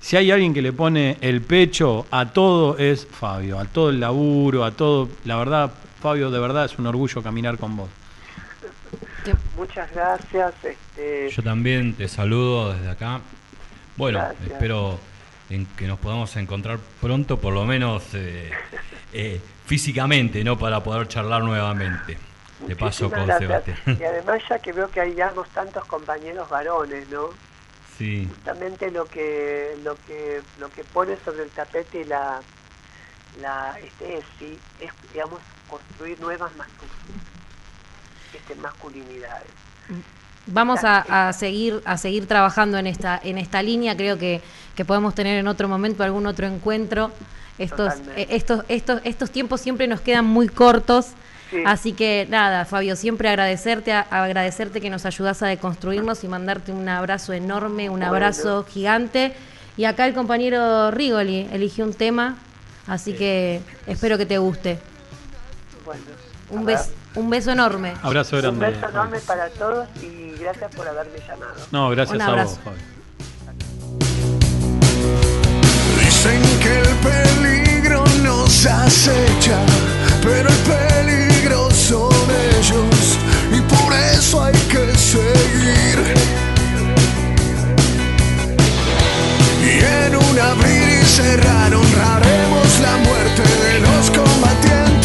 si 0.00 0.16
hay 0.16 0.30
alguien 0.30 0.52
que 0.54 0.62
le 0.62 0.72
pone 0.72 1.16
el 1.20 1.42
pecho 1.42 2.06
a 2.10 2.26
todo, 2.26 2.78
es 2.78 3.06
Fabio. 3.06 3.58
A 3.58 3.64
todo 3.66 3.90
el 3.90 4.00
laburo, 4.00 4.64
a 4.64 4.70
todo. 4.72 5.08
La 5.24 5.36
verdad, 5.36 5.70
Fabio, 6.00 6.30
de 6.30 6.40
verdad 6.40 6.64
es 6.64 6.78
un 6.78 6.86
orgullo 6.86 7.22
caminar 7.22 7.58
con 7.58 7.76
vos. 7.76 7.88
Muchas 9.56 9.90
gracias. 9.92 10.54
Este, 10.64 11.30
Yo 11.30 11.42
también 11.42 11.94
te 11.94 12.08
saludo 12.08 12.74
desde 12.74 12.90
acá. 12.90 13.20
Bueno, 13.96 14.18
Gracias. 14.18 14.50
espero 14.50 14.98
en 15.50 15.66
que 15.66 15.86
nos 15.86 15.98
podamos 15.98 16.34
encontrar 16.36 16.78
pronto, 17.00 17.38
por 17.38 17.52
lo 17.52 17.64
menos 17.64 18.02
eh, 18.14 18.50
eh, 19.12 19.40
físicamente, 19.66 20.42
¿no? 20.44 20.58
Para 20.58 20.82
poder 20.82 21.08
charlar 21.08 21.42
nuevamente. 21.44 22.18
De 22.66 22.76
paso 22.76 23.10
con 23.10 23.26
gracias. 23.26 23.64
Sebastián. 23.64 23.98
Y 24.00 24.04
además 24.04 24.40
ya 24.48 24.58
que 24.60 24.72
veo 24.72 24.88
que 24.88 25.00
hay 25.00 25.10
digamos, 25.10 25.48
tantos 25.50 25.84
compañeros 25.86 26.48
varones, 26.48 27.08
¿no? 27.10 27.30
Sí, 27.98 28.26
justamente 28.28 28.90
lo 28.90 29.04
que 29.06 29.76
lo 29.84 29.96
que 30.06 30.40
lo 30.58 30.70
que 30.70 30.82
pone 30.84 31.16
sobre 31.24 31.42
el 31.42 31.50
tapete 31.50 32.04
la 32.06 32.40
la 33.40 33.76
este 33.84 34.18
ESI 34.18 34.58
es 34.80 34.90
digamos 35.12 35.40
construir 35.68 36.18
nuevas 36.20 36.50
mascu- 36.52 37.31
masculinidades 38.60 39.42
Vamos 40.46 40.82
a, 40.82 41.28
a 41.28 41.32
seguir 41.32 41.80
a 41.84 41.96
seguir 41.96 42.26
trabajando 42.26 42.76
en 42.78 42.88
esta 42.88 43.20
en 43.22 43.38
esta 43.38 43.62
línea. 43.62 43.96
Creo 43.96 44.18
que, 44.18 44.40
que 44.74 44.84
podemos 44.84 45.14
tener 45.14 45.38
en 45.38 45.46
otro 45.46 45.68
momento 45.68 46.02
algún 46.02 46.26
otro 46.26 46.46
encuentro. 46.48 47.12
Estos 47.58 47.94
Totalmente. 47.94 48.22
eh, 48.22 48.26
estos 48.30 48.64
estos 48.68 49.00
estos 49.04 49.30
tiempos 49.30 49.60
siempre 49.60 49.86
nos 49.86 50.00
quedan 50.00 50.24
muy 50.24 50.48
cortos. 50.48 51.08
Sí. 51.50 51.62
Así 51.64 51.92
que 51.92 52.26
nada, 52.28 52.64
Fabio, 52.64 52.96
siempre 52.96 53.28
agradecerte, 53.28 53.92
agradecerte 53.92 54.80
que 54.80 54.90
nos 54.90 55.04
ayudas 55.06 55.42
a 55.42 55.46
deconstruirnos 55.46 56.24
y 56.24 56.28
mandarte 56.28 56.72
un 56.72 56.88
abrazo 56.88 57.32
enorme, 57.34 57.88
un 57.88 57.98
Bueno. 58.00 58.06
abrazo 58.06 58.64
gigante. 58.64 59.34
Y 59.76 59.84
acá 59.84 60.06
el 60.08 60.14
compañero 60.14 60.90
Rigoli 60.90 61.48
eligió 61.52 61.84
un 61.84 61.94
tema, 61.94 62.36
así 62.88 63.12
que 63.12 63.60
espero 63.86 64.18
que 64.18 64.26
te 64.26 64.38
guste. 64.38 64.78
Bueno, 65.84 66.00
Un, 66.50 66.60
a 66.60 66.64
ver, 66.64 66.78
bes- 66.78 66.90
un 67.14 67.30
beso 67.30 67.50
enorme. 67.50 67.94
Abrazo 68.02 68.36
un 68.36 68.42
grande. 68.42 68.66
beso 68.70 68.88
enorme 68.88 69.18
para 69.20 69.48
todos 69.50 69.88
y 70.02 70.32
gracias 70.40 70.74
por 70.74 70.86
haberme 70.88 71.18
llamado. 71.26 71.54
No, 71.70 71.90
gracias 71.90 72.16
Un 72.16 72.22
a 72.22 72.26
vos, 72.26 72.32
abrazo. 72.32 72.58
Fabi. 72.64 72.76
Dicen 76.04 76.42
que 76.60 76.78
el 76.80 76.94
peligro 76.96 78.04
nos 78.22 78.66
acecha, 78.66 79.58
pero 80.22 80.48
el 80.48 80.56
peligro 80.56 81.70
son 81.70 82.12
ellos 82.58 83.18
y 83.52 83.60
por 83.62 83.92
eso 84.14 84.44
hay 84.44 84.54
que 84.54 84.96
seguir. 84.96 86.14
Y 89.64 89.78
en 89.84 90.16
un 90.16 90.38
abrir 90.38 90.88
y 91.02 91.04
cerrar 91.04 91.74
honraremos 91.74 92.80
la 92.80 92.96
muerte 92.98 93.42
de 93.42 93.80
los 93.80 94.10
combatientes. 94.10 95.01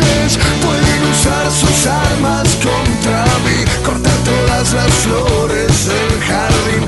Sus 1.28 1.88
armas 1.88 2.58
contra 2.62 3.24
mí, 3.44 3.66
cortar 3.84 4.14
todas 4.24 4.74
las 4.74 4.94
flores 4.94 5.88
del 5.88 6.22
jardín, 6.22 6.87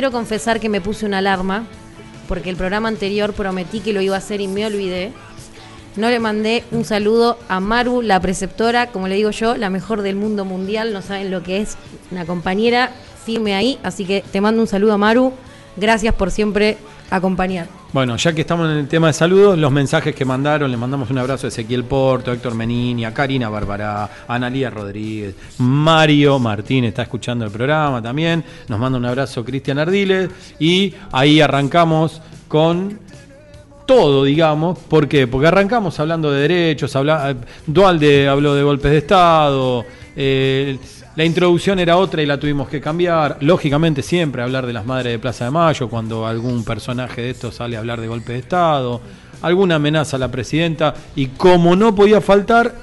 quiero 0.00 0.12
confesar 0.12 0.60
que 0.60 0.70
me 0.70 0.80
puse 0.80 1.04
una 1.04 1.18
alarma 1.18 1.66
porque 2.26 2.48
el 2.48 2.56
programa 2.56 2.88
anterior 2.88 3.34
prometí 3.34 3.80
que 3.80 3.92
lo 3.92 4.00
iba 4.00 4.14
a 4.14 4.18
hacer 4.18 4.40
y 4.40 4.48
me 4.48 4.64
olvidé. 4.64 5.12
No 5.94 6.08
le 6.08 6.18
mandé 6.18 6.64
un 6.70 6.86
saludo 6.86 7.36
a 7.50 7.60
Maru, 7.60 8.00
la 8.00 8.18
preceptora, 8.18 8.86
como 8.92 9.08
le 9.08 9.16
digo 9.16 9.30
yo, 9.30 9.58
la 9.58 9.68
mejor 9.68 10.00
del 10.00 10.16
mundo 10.16 10.46
mundial. 10.46 10.94
No 10.94 11.02
saben 11.02 11.30
lo 11.30 11.42
que 11.42 11.60
es 11.60 11.76
una 12.10 12.24
compañera 12.24 12.94
firme 13.26 13.54
ahí. 13.54 13.78
Así 13.82 14.06
que 14.06 14.24
te 14.32 14.40
mando 14.40 14.62
un 14.62 14.68
saludo 14.68 14.94
a 14.94 14.96
Maru. 14.96 15.34
Gracias 15.80 16.14
por 16.14 16.30
siempre 16.30 16.76
acompañar. 17.10 17.66
Bueno, 17.92 18.16
ya 18.16 18.32
que 18.34 18.42
estamos 18.42 18.70
en 18.70 18.76
el 18.76 18.86
tema 18.86 19.06
de 19.06 19.14
saludos, 19.14 19.58
los 19.58 19.72
mensajes 19.72 20.14
que 20.14 20.24
mandaron, 20.26 20.70
le 20.70 20.76
mandamos 20.76 21.10
un 21.10 21.18
abrazo 21.18 21.46
a 21.46 21.48
Ezequiel 21.48 21.84
Porto, 21.84 22.32
Héctor 22.32 22.54
Menini, 22.54 23.04
a 23.06 23.14
Karina 23.14 23.48
Barbará, 23.48 24.04
a 24.04 24.34
Analía 24.34 24.68
Rodríguez, 24.68 25.34
Mario 25.58 26.38
Martín 26.38 26.84
está 26.84 27.02
escuchando 27.02 27.46
el 27.46 27.50
programa 27.50 28.00
también, 28.02 28.44
nos 28.68 28.78
manda 28.78 28.98
un 28.98 29.06
abrazo 29.06 29.44
Cristian 29.44 29.78
Ardiles 29.78 30.28
y 30.60 30.94
ahí 31.10 31.40
arrancamos 31.40 32.20
con 32.46 33.00
todo, 33.86 34.24
digamos. 34.24 34.78
¿Por 34.78 35.08
qué? 35.08 35.26
Porque 35.26 35.48
arrancamos 35.48 35.98
hablando 35.98 36.30
de 36.30 36.42
derechos, 36.42 36.94
habla, 36.94 37.34
Dualde 37.66 38.28
habló 38.28 38.54
de 38.54 38.62
golpes 38.62 38.92
de 38.92 38.98
Estado, 38.98 39.84
eh, 40.14 40.78
la 41.16 41.24
introducción 41.24 41.78
era 41.78 41.96
otra 41.96 42.22
y 42.22 42.26
la 42.26 42.38
tuvimos 42.38 42.68
que 42.68 42.80
cambiar. 42.80 43.36
Lógicamente 43.40 44.02
siempre 44.02 44.42
hablar 44.42 44.66
de 44.66 44.72
las 44.72 44.86
madres 44.86 45.12
de 45.12 45.18
Plaza 45.18 45.44
de 45.46 45.50
Mayo 45.50 45.88
cuando 45.88 46.26
algún 46.26 46.64
personaje 46.64 47.22
de 47.22 47.30
estos 47.30 47.56
sale 47.56 47.76
a 47.76 47.80
hablar 47.80 48.00
de 48.00 48.06
golpe 48.08 48.32
de 48.32 48.38
Estado, 48.38 49.00
alguna 49.42 49.76
amenaza 49.76 50.16
a 50.16 50.20
la 50.20 50.30
presidenta 50.30 50.94
y 51.16 51.26
como 51.28 51.74
no 51.76 51.94
podía 51.94 52.20
faltar, 52.20 52.74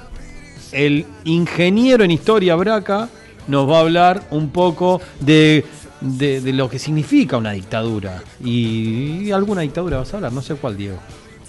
el 0.72 1.06
ingeniero 1.24 2.04
en 2.04 2.10
historia 2.10 2.54
Braca 2.56 3.08
nos 3.46 3.68
va 3.68 3.78
a 3.78 3.80
hablar 3.80 4.22
un 4.30 4.50
poco 4.50 5.00
de, 5.20 5.64
de- 6.02 6.52
lo 6.52 6.68
que 6.68 6.78
significa 6.78 7.38
una 7.38 7.52
dictadura. 7.52 8.22
Y, 8.44 9.30
alguna 9.30 9.62
dictadura 9.62 9.96
vas 9.98 10.12
a 10.12 10.18
hablar, 10.18 10.32
no 10.32 10.42
sé 10.42 10.54
cuál, 10.56 10.76
Diego. 10.76 10.98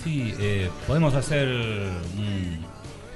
Sí, 0.02 0.34
eh, 0.40 0.70
podemos 0.88 1.14
hacer 1.14 1.50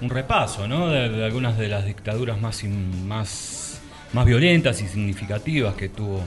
un 0.04 0.10
repaso 0.10 0.68
¿no? 0.68 0.90
de, 0.90 1.24
algunas 1.24 1.58
de 1.58 1.70
las 1.70 1.86
dictaduras 1.86 2.40
más, 2.40 2.64
más, 2.66 3.82
más 4.12 4.26
violentas 4.26 4.82
y 4.82 4.88
significativas 4.88 5.76
que 5.76 5.88
tuvo 5.90 6.22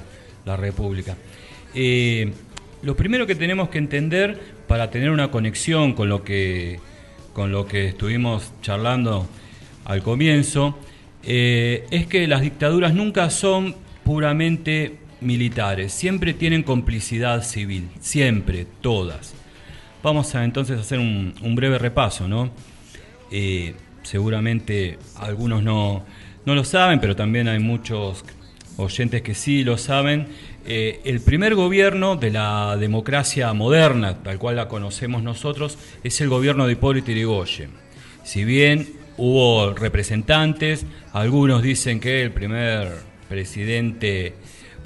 la 0.46 0.56
República. 0.56 1.14
Eh, 1.74 2.32
lo 2.82 2.96
primero 2.96 3.26
que 3.26 3.34
tenemos 3.34 3.68
que 3.68 3.78
entender 3.78 4.40
para 4.66 4.90
tener 4.90 5.10
una 5.10 5.30
conexión 5.30 5.92
con 5.92 6.08
lo 6.08 6.24
que, 6.24 6.80
con 7.34 7.52
lo 7.52 7.66
que 7.66 7.88
estuvimos 7.88 8.50
charlando 8.62 9.28
al 9.84 10.02
comienzo 10.02 10.78
eh, 11.22 11.86
es 11.90 12.06
que 12.06 12.26
las 12.26 12.40
dictaduras 12.40 12.94
nunca 12.94 13.28
son 13.28 13.76
puramente 14.04 14.96
militares, 15.20 15.92
siempre 15.92 16.32
tienen 16.32 16.62
complicidad 16.62 17.42
civil, 17.42 17.88
siempre, 18.00 18.66
todas. 18.80 19.34
Vamos 20.02 20.34
a 20.34 20.44
entonces 20.44 20.78
hacer 20.80 20.98
un, 20.98 21.34
un 21.42 21.54
breve 21.56 21.78
repaso, 21.78 22.26
¿no? 22.28 22.50
Seguramente 24.02 24.98
algunos 25.16 25.64
no, 25.64 26.04
no 26.44 26.54
lo 26.54 26.62
saben, 26.62 27.00
pero 27.00 27.16
también 27.16 27.48
hay 27.48 27.58
muchos 27.58 28.24
oyentes 28.76 29.22
que 29.22 29.34
sí 29.34 29.64
lo 29.64 29.78
saben. 29.78 30.28
Eh, 30.64 31.00
el 31.04 31.20
primer 31.20 31.54
gobierno 31.54 32.16
de 32.16 32.30
la 32.30 32.76
democracia 32.76 33.52
moderna, 33.52 34.22
tal 34.22 34.38
cual 34.38 34.56
la 34.56 34.68
conocemos 34.68 35.22
nosotros, 35.22 35.76
es 36.04 36.20
el 36.20 36.28
gobierno 36.28 36.66
de 36.66 36.74
Hipólito 36.74 37.10
Yrigoyen. 37.10 37.70
Si 38.22 38.44
bien 38.44 38.88
hubo 39.16 39.72
representantes, 39.72 40.86
algunos 41.12 41.62
dicen 41.62 42.00
que 42.00 42.22
el 42.22 42.32
primer 42.32 42.92
presidente 43.28 44.34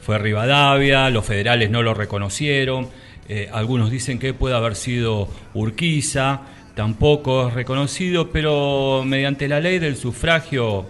fue 0.01 0.19
Rivadavia, 0.19 1.11
los 1.11 1.27
federales 1.27 1.71
no 1.71 1.83
lo 1.83 1.93
reconocieron, 1.93 2.89
eh, 3.29 3.49
algunos 3.53 3.91
dicen 3.91 4.19
que 4.19 4.35
puede 4.35 4.55
haber 4.57 4.77
sido 4.77 5.29
Urquiza, 5.55 6.41
tampoco 6.81 7.49
es 7.49 7.53
reconocido, 7.53 8.31
pero 8.31 9.03
mediante 9.05 9.47
la 9.49 9.61
ley 9.61 9.79
del 9.79 9.97
sufragio 9.97 10.87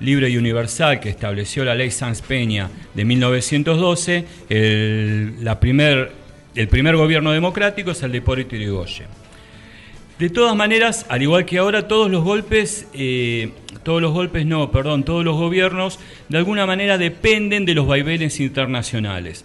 libre 0.00 0.30
y 0.30 0.38
universal 0.38 1.00
que 1.00 1.10
estableció 1.10 1.66
la 1.66 1.74
ley 1.74 1.90
Sanz 1.90 2.22
Peña 2.22 2.70
de 2.94 3.04
1912, 3.04 4.24
el, 4.48 5.34
primer, 5.60 6.12
el 6.54 6.68
primer 6.68 6.96
gobierno 6.96 7.30
democrático 7.32 7.90
es 7.90 8.02
el 8.02 8.12
de 8.12 8.18
Hipólito 8.18 8.56
Yrigoyen. 8.56 9.08
De 10.18 10.30
todas 10.30 10.56
maneras, 10.56 11.04
al 11.10 11.20
igual 11.20 11.44
que 11.44 11.58
ahora, 11.58 11.86
todos 11.88 12.10
los 12.10 12.24
golpes, 12.24 12.88
eh, 12.94 13.50
todos 13.82 14.00
los 14.00 14.14
golpes 14.14 14.46
no, 14.46 14.70
perdón, 14.70 15.04
todos 15.04 15.26
los 15.26 15.36
gobiernos 15.36 15.98
de 16.30 16.38
alguna 16.38 16.64
manera 16.64 16.96
dependen 16.96 17.66
de 17.66 17.74
los 17.74 17.86
vaivenes 17.86 18.40
internacionales. 18.40 19.44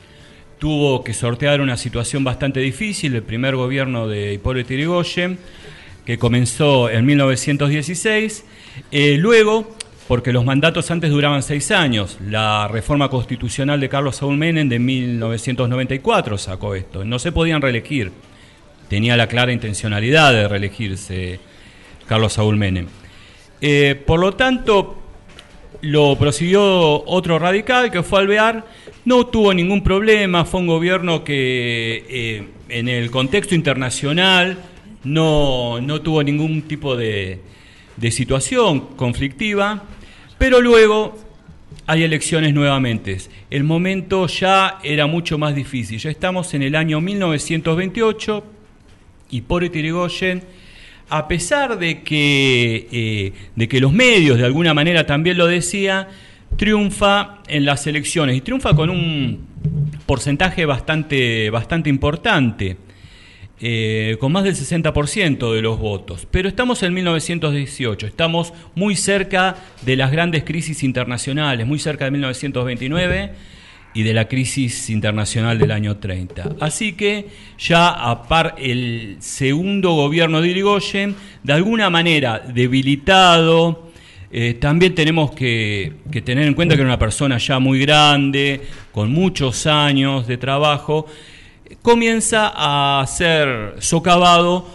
Tuvo 0.60 1.04
que 1.04 1.14
sortear 1.14 1.60
una 1.60 1.76
situación 1.76 2.24
bastante 2.24 2.62
difícil 2.62 3.16
el 3.16 3.24
primer 3.24 3.58
gobierno 3.58 4.08
de 4.08 4.36
Hipólito 4.36 4.70
Yrigoyen, 4.70 5.38
que 6.06 6.18
comenzó 6.18 6.90
en 6.90 7.06
1916. 7.06 8.46
Eh, 8.92 9.18
luego, 9.20 9.76
porque 10.08 10.34
los 10.34 10.46
mandatos 10.46 10.92
antes 10.92 11.10
duraban 11.10 11.44
seis 11.44 11.72
años, 11.72 12.18
la 12.26 12.68
reforma 12.68 13.10
constitucional 13.10 13.80
de 13.80 13.90
Carlos 13.90 14.18
Saúl 14.18 14.38
Menem 14.38 14.70
de 14.70 14.80
1994 14.80 16.38
sacó 16.38 16.76
esto. 16.76 17.06
No 17.06 17.20
se 17.20 17.32
podían 17.32 17.62
reelegir 17.62 18.12
tenía 18.94 19.18
la 19.18 19.26
clara 19.26 19.52
intencionalidad 19.52 20.32
de 20.34 20.48
reelegirse 20.48 21.40
Carlos 22.08 22.34
Saúl 22.34 22.58
Menem. 22.58 22.86
Eh, 23.60 24.00
por 24.06 24.20
lo 24.20 24.34
tanto, 24.34 25.02
lo 25.82 26.16
prosiguió 26.16 27.04
otro 27.06 27.40
radical 27.40 27.90
que 27.90 28.04
fue 28.04 28.20
Alvear, 28.20 28.64
no 29.06 29.26
tuvo 29.26 29.52
ningún 29.52 29.84
problema, 29.84 30.46
fue 30.46 30.60
un 30.60 30.68
gobierno 30.68 31.24
que 31.24 32.06
eh, 32.08 32.48
en 32.70 32.88
el 32.88 33.10
contexto 33.10 33.56
internacional 33.56 34.60
no, 35.04 35.80
no 35.82 36.02
tuvo 36.02 36.24
ningún 36.24 36.64
tipo 36.64 36.96
de, 36.96 37.40
de 37.98 38.12
situación 38.12 38.96
conflictiva, 38.96 39.84
pero 40.38 40.62
luego 40.62 41.18
hay 41.86 42.04
elecciones 42.04 42.54
nuevamente. 42.54 43.18
El 43.50 43.64
momento 43.64 44.28
ya 44.28 44.80
era 44.84 45.08
mucho 45.08 45.38
más 45.38 45.56
difícil. 45.56 46.00
Ya 46.00 46.10
estamos 46.10 46.54
en 46.54 46.64
el 46.64 46.76
año 46.76 47.02
1928 47.02 48.44
y 49.32 49.42
por 49.42 49.64
Irigoyen, 49.64 50.44
a 51.10 51.28
pesar 51.28 51.78
de 51.78 52.02
que, 52.04 52.88
eh, 52.92 53.34
de 53.56 53.68
que 53.68 53.80
los 53.80 53.92
medios 53.92 54.38
de 54.38 54.46
alguna 54.46 54.74
manera 54.74 55.06
también 55.06 55.38
lo 55.38 55.48
decía, 55.48 56.08
triunfa 56.56 57.40
en 57.48 57.66
las 57.66 57.86
elecciones 57.88 58.38
y 58.38 58.42
triunfa 58.42 58.76
con 58.76 58.90
un 58.90 59.40
porcentaje 60.06 60.66
bastante, 60.66 61.50
bastante 61.50 61.90
importante. 61.90 62.78
Eh, 63.60 64.18
con 64.20 64.32
más 64.32 64.44
del 64.44 64.56
60% 64.56 65.54
de 65.54 65.62
los 65.62 65.80
votos. 65.80 66.28
Pero 66.30 66.50
estamos 66.50 66.84
en 66.84 66.94
1918, 66.94 68.08
estamos 68.08 68.52
muy 68.76 68.96
cerca 68.96 69.56
de 69.84 69.96
las 69.96 70.12
grandes 70.12 70.44
crisis 70.44 70.84
internacionales, 70.84 71.66
muy 71.66 71.80
cerca 71.80 72.06
de 72.06 72.12
1929 72.12 73.32
y 73.94 74.04
de 74.04 74.14
la 74.14 74.28
crisis 74.28 74.90
internacional 74.90 75.60
del 75.60 75.72
año 75.72 75.98
30. 75.98 76.56
Así 76.60 76.94
que 76.94 77.28
ya 77.60 77.90
a 77.90 78.24
par 78.24 78.56
el 78.58 79.18
segundo 79.20 79.94
gobierno 79.94 80.42
de 80.42 80.50
Irigoyen, 80.50 81.16
de 81.44 81.54
alguna 81.54 81.90
manera 81.90 82.40
debilitado, 82.40 83.92
eh, 84.32 84.56
también 84.56 84.96
tenemos 84.96 85.32
que, 85.32 85.94
que, 86.12 86.24
tener 86.24 86.48
en 86.48 86.56
cuenta 86.56 86.76
que 86.76 86.82
era 86.82 86.90
una 86.90 86.98
persona 86.98 87.38
ya 87.38 87.60
muy 87.60 87.80
grande, 87.80 88.62
con 88.92 89.12
muchos 89.12 89.68
años 89.68 90.26
de 90.26 90.38
trabajo, 90.38 91.06
comienza 91.82 92.52
a 92.54 93.06
ser 93.08 93.76
socavado 93.80 94.68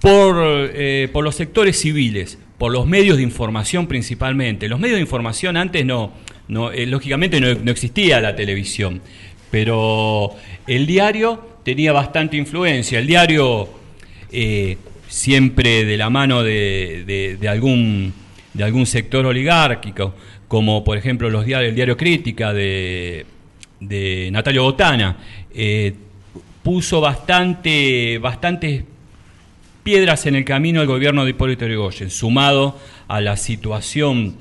por, 0.00 0.36
eh, 0.74 1.08
por 1.12 1.24
los 1.24 1.36
sectores 1.36 1.80
civiles, 1.80 2.38
por 2.58 2.72
los 2.72 2.86
medios 2.86 3.16
de 3.16 3.22
información 3.22 3.86
principalmente. 3.86 4.68
Los 4.68 4.80
medios 4.80 4.96
de 4.96 5.02
información 5.02 5.56
antes 5.56 5.86
no, 5.86 6.12
no 6.48 6.72
eh, 6.72 6.86
lógicamente 6.86 7.40
no, 7.40 7.70
existía 7.70 8.20
la 8.20 8.34
televisión, 8.34 9.00
pero 9.50 10.32
el 10.66 10.86
diario 10.86 11.58
tenía 11.64 11.92
bastante 11.92 12.36
influencia. 12.36 12.98
El 12.98 13.06
diario 13.06 13.68
eh, 14.32 14.76
siempre 15.08 15.84
de 15.84 15.96
la 15.96 16.10
mano 16.10 16.42
de, 16.42 17.36
de, 17.38 17.48
algún, 17.48 18.12
de 18.54 18.64
algún 18.64 18.86
sector 18.86 19.24
oligárquico, 19.26 20.14
como 20.48 20.82
por 20.82 20.98
ejemplo 20.98 21.30
los 21.30 21.46
el 21.46 21.74
diario 21.74 21.96
Crítica 21.96 22.52
de, 22.52 23.24
de 23.80 24.30
Natalio 24.32 24.62
Botana, 24.62 25.16
eh, 25.54 25.94
puso 26.62 27.00
bastante, 27.00 28.18
bastantes 28.18 28.84
piedras 29.82 30.26
en 30.26 30.36
el 30.36 30.44
camino 30.44 30.80
del 30.80 30.88
gobierno 30.88 31.24
de 31.24 31.30
Hipólito 31.30 31.66
Yrigoyen, 31.66 32.10
sumado 32.10 32.78
a 33.08 33.20
la 33.20 33.36
situación 33.36 34.36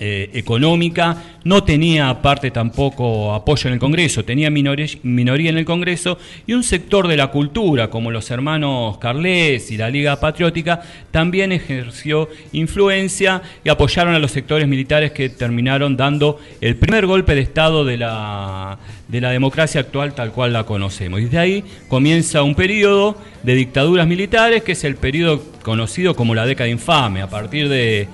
eh, 0.00 0.30
económica, 0.34 1.24
no 1.42 1.64
tenía 1.64 2.08
aparte 2.08 2.52
tampoco 2.52 3.34
apoyo 3.34 3.66
en 3.66 3.74
el 3.74 3.80
Congreso, 3.80 4.24
tenía 4.24 4.48
minoría, 4.48 5.50
en 5.50 5.58
el 5.58 5.64
Congreso 5.64 6.18
y 6.46 6.52
un 6.52 6.62
sector 6.62 7.08
de 7.08 7.16
la 7.16 7.32
cultura, 7.32 7.90
como 7.90 8.12
los 8.12 8.30
hermanos 8.30 8.98
Carles 8.98 9.72
y 9.72 9.76
la 9.76 9.90
Liga 9.90 10.20
Patriótica, 10.20 10.82
también 11.10 11.50
ejerció 11.50 12.28
influencia 12.52 13.42
y 13.64 13.70
apoyaron 13.70 14.14
a 14.14 14.20
los 14.20 14.30
sectores 14.30 14.68
militares 14.68 15.10
que 15.10 15.30
terminaron 15.30 15.96
dando 15.96 16.38
el 16.60 16.76
primer 16.76 17.06
golpe 17.06 17.34
de 17.34 17.40
Estado 17.40 17.84
de 17.84 17.96
la, 17.96 18.78
de 19.08 19.20
la 19.20 19.30
democracia 19.30 19.80
actual 19.80 20.14
tal 20.14 20.30
cual 20.30 20.52
la 20.52 20.64
conocemos. 20.64 21.18
Y 21.18 21.24
desde 21.24 21.38
ahí 21.38 21.64
comienza 21.88 22.42
un 22.44 22.54
periodo 22.54 23.16
de 23.42 23.54
dictaduras 23.54 24.06
militares, 24.06 24.62
que 24.62 24.72
es 24.72 24.84
el 24.84 24.94
periodo 24.94 25.42
conocido 25.62 26.14
como 26.14 26.36
la 26.36 26.46
década 26.46 26.70
infame, 26.70 27.20
a 27.20 27.28
partir 27.28 27.68
de 27.68 28.06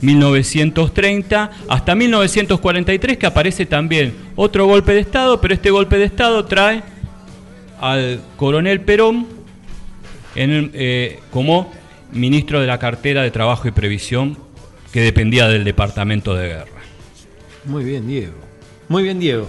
1930 0.00 1.50
hasta 1.68 1.94
1943 1.94 3.16
que 3.16 3.26
aparece 3.26 3.66
también 3.66 4.14
otro 4.36 4.66
golpe 4.66 4.92
de 4.92 5.00
Estado, 5.00 5.40
pero 5.40 5.54
este 5.54 5.70
golpe 5.70 5.98
de 5.98 6.04
Estado 6.04 6.44
trae 6.44 6.82
al 7.80 8.20
coronel 8.36 8.80
Perón 8.80 9.26
eh, 10.34 11.20
como 11.30 11.72
ministro 12.12 12.60
de 12.60 12.66
la 12.66 12.78
cartera 12.78 13.22
de 13.22 13.30
Trabajo 13.30 13.68
y 13.68 13.70
Previsión 13.70 14.38
que 14.92 15.00
dependía 15.00 15.48
del 15.48 15.64
Departamento 15.64 16.34
de 16.34 16.48
Guerra. 16.48 16.82
Muy 17.64 17.84
bien, 17.84 18.06
Diego. 18.06 18.45
Muy 18.88 19.02
bien, 19.02 19.18
Diego. 19.18 19.48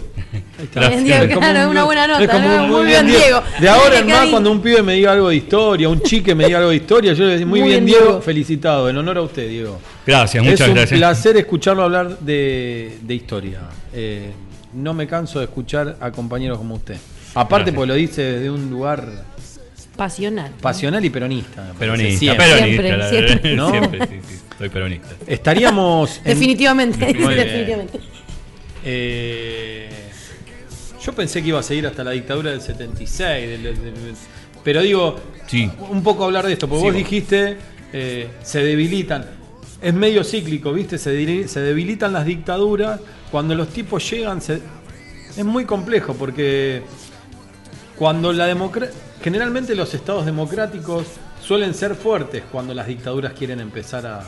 Bien, 0.76 1.04
Diego, 1.04 1.40
claro, 1.40 1.60
es 1.60 1.68
una 1.68 1.84
buena 1.84 2.08
nota. 2.08 2.24
Es 2.24 2.30
como 2.30 2.50
¿no? 2.50 2.64
un 2.64 2.70
muy, 2.72 2.86
bien, 2.88 3.06
Diego. 3.06 3.42
De 3.60 3.70
ahora 3.70 4.00
en 4.00 4.08
más, 4.08 4.28
cuando 4.28 4.52
un 4.52 4.62
pibe 4.62 4.82
me 4.82 4.94
diga 4.94 5.12
algo 5.12 5.30
de 5.30 5.36
historia, 5.36 5.88
un 5.90 6.02
chique 6.02 6.34
me 6.34 6.46
diga 6.46 6.58
algo 6.58 6.72
de 6.72 6.78
historia, 6.78 7.14
yo 7.14 7.26
le 7.26 7.38
digo, 7.38 7.48
muy, 7.50 7.60
Muy 7.60 7.70
bien, 7.70 7.86
bien, 7.86 7.98
Diego, 7.98 8.06
Diego. 8.06 8.22
felicitado, 8.22 8.90
en 8.90 8.98
honor 8.98 9.18
a 9.18 9.22
usted, 9.22 9.48
Diego. 9.48 9.80
Gracias, 10.06 10.44
es 10.44 10.50
muchas 10.52 10.68
un 10.70 10.74
gracias. 10.76 10.98
placer 11.00 11.38
escucharlo 11.38 11.84
hablar 11.84 12.18
de, 12.20 12.98
de 13.02 13.14
historia. 13.14 13.60
Eh, 13.94 14.32
no 14.74 14.94
me 14.96 15.06
canso 15.08 15.38
de 15.40 15.46
escuchar 15.46 15.98
a 16.00 16.12
compañeros 16.12 16.58
como 16.58 16.76
usted. 16.76 16.98
Aparte, 17.36 17.66
Gracias. 17.72 17.76
porque 17.76 17.88
lo 17.88 17.94
dice 17.94 18.22
desde 18.24 18.50
un 18.50 18.70
lugar 18.72 19.08
Pasional. 19.96 20.52
pasional 20.62 21.04
y 21.06 21.10
peronista. 21.10 21.72
Peronista, 21.78 22.20
siempre. 22.20 22.46
peronista, 22.46 22.66
Siempre, 22.84 22.98
la- 22.98 23.10
siempre. 23.10 23.56
¿No? 23.56 23.70
siempre, 23.70 24.00
sí, 24.08 24.16
sí, 24.28 24.36
soy 24.58 24.70
peronista. 24.70 25.08
Estaríamos. 25.28 26.18
en- 26.18 26.24
Definitivamente. 26.26 27.06
Definitivamente. 27.06 28.00
Eh, 28.84 29.90
yo 31.04 31.14
pensé 31.14 31.42
que 31.42 31.50
iba 31.50 31.60
a 31.60 31.64
seguir 31.64 31.88
hasta 31.88 32.04
la 32.04 32.12
dictadura 32.12 32.52
del 32.52 32.62
76, 32.62 33.48
del- 33.50 33.64
del- 33.64 33.82
del- 33.84 34.16
pero 34.64 34.82
digo, 34.82 35.16
Sí. 35.48 35.70
un 35.90 36.04
poco 36.04 36.26
hablar 36.26 36.46
de 36.46 36.54
esto, 36.54 36.68
porque 36.68 36.82
Sí, 36.82 36.86
vos 36.88 36.94
vos. 36.94 37.04
dijiste, 37.04 37.58
eh, 37.94 38.28
se 38.44 38.64
debilitan. 38.64 39.26
Es 39.82 39.94
medio 39.94 40.24
cíclico, 40.24 40.74
¿viste? 40.74 40.98
Se, 40.98 41.12
debilitan 41.12 42.12
las 42.12 42.26
dictaduras. 42.26 43.00
Cuando 43.32 43.54
los 43.56 43.70
tipos 43.70 44.10
llegan, 44.10 44.42
se- 44.42 44.62
es 45.38 45.46
muy 45.46 45.66
complejo, 45.66 46.14
porque 46.16 46.82
cuando 47.96 48.34
la 48.34 48.46
democracia. 48.48 48.94
Generalmente 49.24 49.74
los 49.76 49.94
estados 49.94 50.26
democráticos 50.26 51.06
suelen 51.42 51.74
ser 51.74 51.96
fuertes 51.96 52.44
cuando 52.52 52.74
las 52.74 52.88
dictaduras 52.88 53.34
quieren 53.34 53.60
empezar 53.60 54.06
a, 54.06 54.24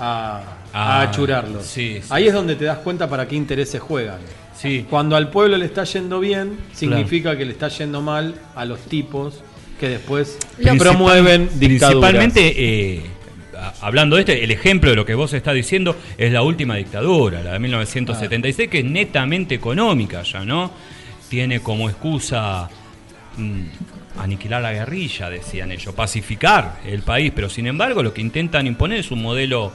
a, 0.00 0.38
a 0.38 0.42
Ah, 0.72 1.02
achurarlos. 1.02 1.64
sí, 1.66 1.98
sí. 2.00 2.08
Ahí 2.10 2.26
es 2.28 2.32
donde 2.34 2.56
te 2.56 2.64
das 2.64 2.78
cuenta 2.78 3.08
para 3.08 3.26
qué 3.28 3.36
intereses 3.36 3.80
juegan. 3.80 4.18
Sí. 4.56 4.86
Cuando 4.90 5.16
al 5.16 5.28
pueblo 5.30 5.56
le 5.56 5.66
está 5.66 5.84
yendo 5.84 6.20
bien, 6.20 6.58
significa 6.72 7.36
que 7.36 7.44
le 7.44 7.52
está 7.52 7.68
yendo 7.68 8.00
mal 8.02 8.34
a 8.54 8.64
los 8.64 8.80
tipos 8.80 9.42
que 9.78 9.88
después 9.88 10.38
Lo- 10.58 10.76
promueven 10.76 11.48
dictaduras. 11.58 12.10
Principalmente, 12.10 12.54
eh, 12.96 13.02
hablando 13.80 14.16
de 14.16 14.22
este, 14.22 14.44
el 14.44 14.50
ejemplo 14.50 14.90
de 14.90 14.96
lo 14.96 15.04
que 15.06 15.14
vos 15.14 15.32
estás 15.32 15.54
diciendo 15.54 15.96
es 16.18 16.30
la 16.32 16.42
última 16.42 16.76
dictadura, 16.76 17.42
la 17.42 17.52
de 17.54 17.58
1976, 17.58 18.68
que 18.68 18.80
es 18.80 18.84
netamente 18.84 19.54
económica 19.54 20.22
ya, 20.22 20.44
¿no? 20.44 20.70
Tiene 21.30 21.60
como 21.60 21.88
excusa 21.88 22.68
mm, 23.38 23.62
aniquilar 24.20 24.60
la 24.62 24.72
guerrilla, 24.72 25.30
decían 25.30 25.72
ellos, 25.72 25.94
pacificar 25.94 26.80
el 26.84 27.02
país, 27.02 27.32
pero 27.34 27.48
sin 27.48 27.66
embargo 27.66 28.02
lo 28.02 28.12
que 28.12 28.20
intentan 28.20 28.66
imponer 28.66 28.98
es 29.00 29.10
un 29.10 29.22
modelo 29.22 29.72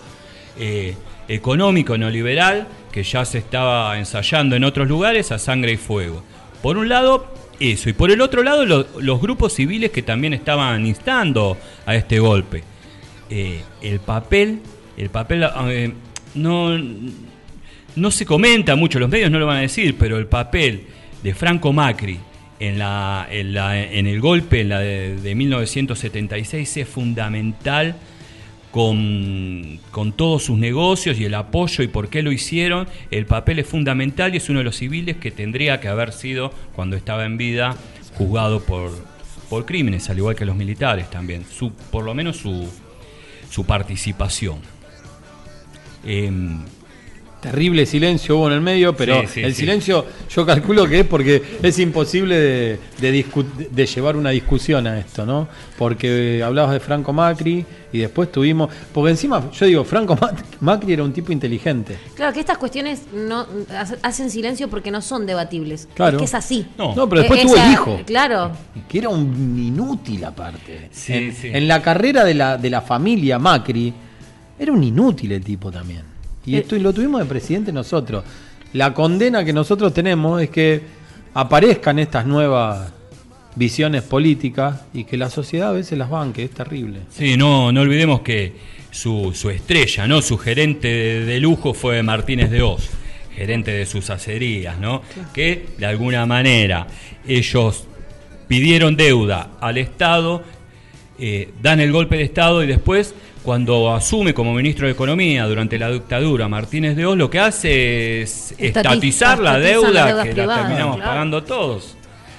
eh, 0.60 0.95
económico 1.28 1.97
neoliberal 1.97 2.68
que 2.91 3.03
ya 3.03 3.26
se 3.26 3.39
estaba 3.39 3.97
ensayando 3.97 4.56
en 4.56 4.64
otros 4.64 4.88
lugares 4.88 5.32
a 5.32 5.39
sangre 5.39 5.74
y 5.74 5.78
fuego. 5.78 6.24
Por 6.62 6.78
un 6.78 6.88
lado, 6.89 7.34
eso, 7.60 7.89
y 7.89 7.93
por 7.93 8.12
el 8.12 8.22
otro 8.22 8.41
lado, 8.43 8.66
lo- 8.66 8.88
los 9.01 9.22
grupos 9.22 9.53
civiles 9.53 9.91
que 9.91 10.01
también 10.01 10.34
estaban 10.34 10.86
instando 10.86 11.58
a 11.86 11.95
este 11.95 12.20
golpe. 12.20 12.64
Eh, 13.30 13.62
el 13.82 13.99
papel, 13.99 14.60
el 14.97 15.10
papel 15.10 15.45
eh, 15.70 15.91
no, 16.36 16.78
no 17.95 18.12
se 18.12 18.26
comenta 18.26 18.76
mucho, 18.76 18.99
los 18.99 19.10
medios 19.10 19.32
no 19.32 19.39
lo 19.39 19.45
van 19.47 19.58
a 19.58 19.62
decir, 19.62 19.95
pero 19.97 20.18
el 20.18 20.28
papel 20.28 20.84
de 21.24 21.34
Franco 21.34 21.74
Macri 21.74 22.20
en, 22.60 22.78
la, 22.80 23.28
en, 23.30 24.06
el 24.08 24.22
golpe 24.22 24.62
en 24.62 24.70
la 24.70 24.80
de 24.80 25.36
1976 25.36 26.78
es 26.78 26.88
fundamental 26.88 27.95
con, 28.76 29.80
con 29.89 30.11
todos 30.11 30.43
sus 30.43 30.57
negocios 30.57 31.17
y 31.17 31.23
el 31.23 31.34
apoyo 31.36 31.82
y 31.82 31.88
por 31.88 32.09
qué 32.09 32.21
lo 32.21 32.34
hicieron. 32.34 32.89
El 33.09 33.26
papel 33.26 33.59
es 33.59 33.67
fundamental 33.67 34.34
y 34.34 34.38
es 34.38 34.49
uno 34.49 34.59
de 34.59 34.65
los 34.65 34.76
civiles 34.76 35.15
que 35.15 35.32
tendría 35.32 35.80
que 35.80 35.88
haber 35.88 36.11
sido, 36.11 36.51
cuando 36.76 36.97
estaba 36.97 37.23
en 37.23 37.38
vida, 37.38 37.78
juzgado 38.17 38.61
por, 38.61 38.91
por 39.49 39.65
crímenes, 39.65 40.09
al 40.09 40.17
igual 40.17 40.36
que 40.36 40.43
los 40.43 40.57
militares 40.57 41.09
también, 41.09 41.45
su, 41.45 41.71
por 41.71 42.03
lo 42.03 42.13
menos 42.13 42.36
su, 42.36 42.69
su 43.49 43.65
participación. 43.65 44.59
Em, 46.03 46.59
terrible 47.52 47.86
silencio 47.86 48.38
hubo 48.38 48.48
en 48.48 48.54
el 48.54 48.62
medio, 48.62 48.96
pero 48.96 49.22
Sí, 49.22 49.28
sí, 49.36 49.41
el 49.41 49.54
sí. 49.54 49.62
silencio 49.62 50.06
yo 50.30 50.46
calculo 50.46 50.86
que 50.88 51.02
es 51.02 51.06
porque 51.06 51.41
es 51.62 51.80
imposible 51.80 52.36
de, 52.36 52.80
de 53.00 53.26
de 53.72 53.86
llevar 53.86 54.16
una 54.18 54.30
discusión 54.32 54.88
a 54.88 55.00
esto, 55.00 55.26
¿no? 55.26 55.48
Porque 55.78 56.41
hablabas 56.43 56.74
de 56.74 56.80
Franco 56.80 57.14
Macri 57.14 57.66
y 57.93 58.00
después 58.00 58.32
tuvimos, 58.32 58.70
porque 58.93 59.12
encima 59.12 59.50
yo 59.52 59.66
digo, 59.66 59.84
Franco 59.86 60.16
Ma- 60.22 60.34
Macri 60.62 60.93
era 60.93 61.04
un 61.04 61.14
tipo 61.14 61.32
inteligente. 61.32 61.98
Claro 62.16 62.34
que 62.34 62.39
estas 62.41 62.58
cuestiones 62.58 63.02
no 63.14 63.46
hace- 63.78 63.98
hacen 64.02 64.30
silencio 64.30 64.70
porque 64.70 64.91
no 64.91 65.02
son 65.02 65.26
debatibles. 65.26 65.88
Claro. 65.93 66.18
Es 66.18 66.20
que 66.22 66.26
es 66.26 66.34
así. 66.34 66.66
No. 66.78 66.96
No, 66.96 67.08
pero 67.08 67.22
después 67.22 67.39
Eh, 67.41 67.43
tuvo 67.43 67.56
el 67.58 67.72
hijo. 67.72 68.00
Claro. 68.06 68.52
que 68.89 68.98
era 68.98 69.10
un 69.10 69.58
inútil 69.60 70.24
aparte. 70.26 70.89
Sí, 70.91 71.14
en, 71.14 71.36
sí. 71.36 71.50
en 71.54 71.68
la 71.68 71.82
carrera 71.82 72.24
de 72.24 72.34
la, 72.34 72.58
de 72.58 72.70
la 72.70 72.82
familia 72.82 73.39
Macri, 73.39 73.93
era 74.58 74.72
un 74.72 74.84
inútil 74.84 75.32
el 75.34 75.43
tipo 75.43 75.72
también. 75.72 76.02
Y 76.46 76.56
esto 76.56 76.76
y 76.76 76.80
lo 76.80 76.93
tuvimos 76.93 77.22
de 77.22 77.28
presidente 77.28 77.72
nosotros. 77.72 78.24
La 78.74 78.93
condena 78.93 79.43
que 79.43 79.54
nosotros 79.54 79.93
tenemos 79.93 80.41
es 80.41 80.50
que 80.50 80.82
aparezcan 81.34 82.00
estas 82.00 82.26
nuevas 82.26 82.91
visiones 83.56 84.04
políticas 84.04 84.82
y 84.93 85.06
que 85.06 85.18
la 85.18 85.30
sociedad 85.30 85.70
a 85.70 85.74
veces 85.74 85.98
las 85.98 86.10
banque, 86.10 86.43
es 86.43 86.52
terrible. 86.52 87.00
Sí, 87.10 87.38
no, 87.38 87.72
no 87.72 87.82
olvidemos 87.82 88.22
que 88.22 88.54
su, 88.91 89.32
su 89.34 89.50
estrella, 89.50 90.08
¿no? 90.08 90.22
Su 90.22 90.38
gerente 90.38 90.88
de, 90.88 91.26
de 91.26 91.39
lujo 91.39 91.74
fue 91.74 92.04
Martínez 92.04 92.52
de 92.52 92.62
Oz, 92.62 92.89
gerente 93.34 93.72
de 93.72 93.86
sus 93.86 94.10
acerías, 94.10 94.80
¿no? 94.80 95.02
Que 95.34 95.68
de 95.78 95.86
alguna 95.86 96.26
manera 96.26 96.88
ellos 97.28 97.86
pidieron 98.48 98.96
deuda 98.96 99.52
al 99.60 99.78
Estado, 99.78 100.43
eh, 101.20 101.49
dan 101.61 101.80
el 101.80 101.91
golpe 101.91 102.18
de 102.18 102.24
Estado 102.24 102.63
y 102.63 102.68
después, 102.68 103.13
cuando 103.43 103.93
asume 103.93 104.34
como 104.34 104.53
ministro 104.53 104.88
de 104.88 104.93
Economía 104.93 105.45
durante 105.45 105.78
la 105.78 105.89
dictadura 105.89 106.47
Martínez 106.47 106.95
de 106.95 107.05
Oz, 107.05 107.18
lo 107.18 107.30
que 107.30 107.39
hace 107.39 108.22
es 108.22 108.53
Estati- 108.57 108.66
estatizar 108.78 109.39
la 109.39 109.53
las 109.53 109.61
deuda 109.63 110.05
deudas 110.07 110.26
que 110.26 110.32
privadas, 110.32 110.57
la 110.57 110.63
terminamos 110.68 110.95
claro. 110.97 111.11
pagando 111.11 111.43
todos. 111.43 111.95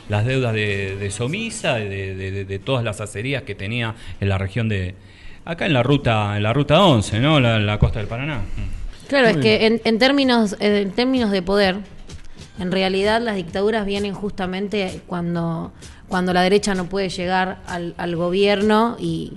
Las 0.09 0.25
deudas 0.25 0.53
de, 0.55 0.97
de 0.97 1.11
Somisa, 1.11 1.75
de, 1.77 2.15
de- 2.15 2.31
de- 2.31 2.45
de 2.45 2.59
todas 2.59 2.85
las 2.85 3.01
acerías 3.01 3.43
que 3.43 3.55
tenía 3.55 3.95
en 4.21 4.29
la 4.29 4.39
región 4.39 4.69
de. 4.69 4.95
Acá 5.45 5.67
en 5.67 5.73
la 5.73 5.83
ruta, 5.83 6.37
en 6.37 6.43
la 6.43 6.53
ruta 6.53 6.83
11, 6.85 7.21
¿no? 7.21 7.39
La, 7.41 7.59
la 7.61 7.79
costa 7.79 7.99
del 8.01 8.09
Paraná. 8.09 8.41
Claro, 9.09 9.29
es 9.29 9.37
que 9.37 9.67
en, 9.67 9.81
en 9.85 9.99
términos, 10.01 10.57
eh, 10.59 10.81
en 10.83 10.91
términos 10.91 11.31
de 11.31 11.41
poder, 11.43 11.77
en 12.59 12.73
realidad 12.73 13.21
las 13.21 13.37
dictaduras 13.37 13.87
vienen 13.87 14.13
justamente 14.15 15.01
cuando, 15.07 15.73
cuando 16.09 16.33
la 16.33 16.43
derecha 16.43 16.75
no 16.75 16.89
puede 16.89 17.09
llegar 17.09 17.59
al, 17.67 17.95
al 17.97 18.17
gobierno 18.17 18.97
y 18.99 19.35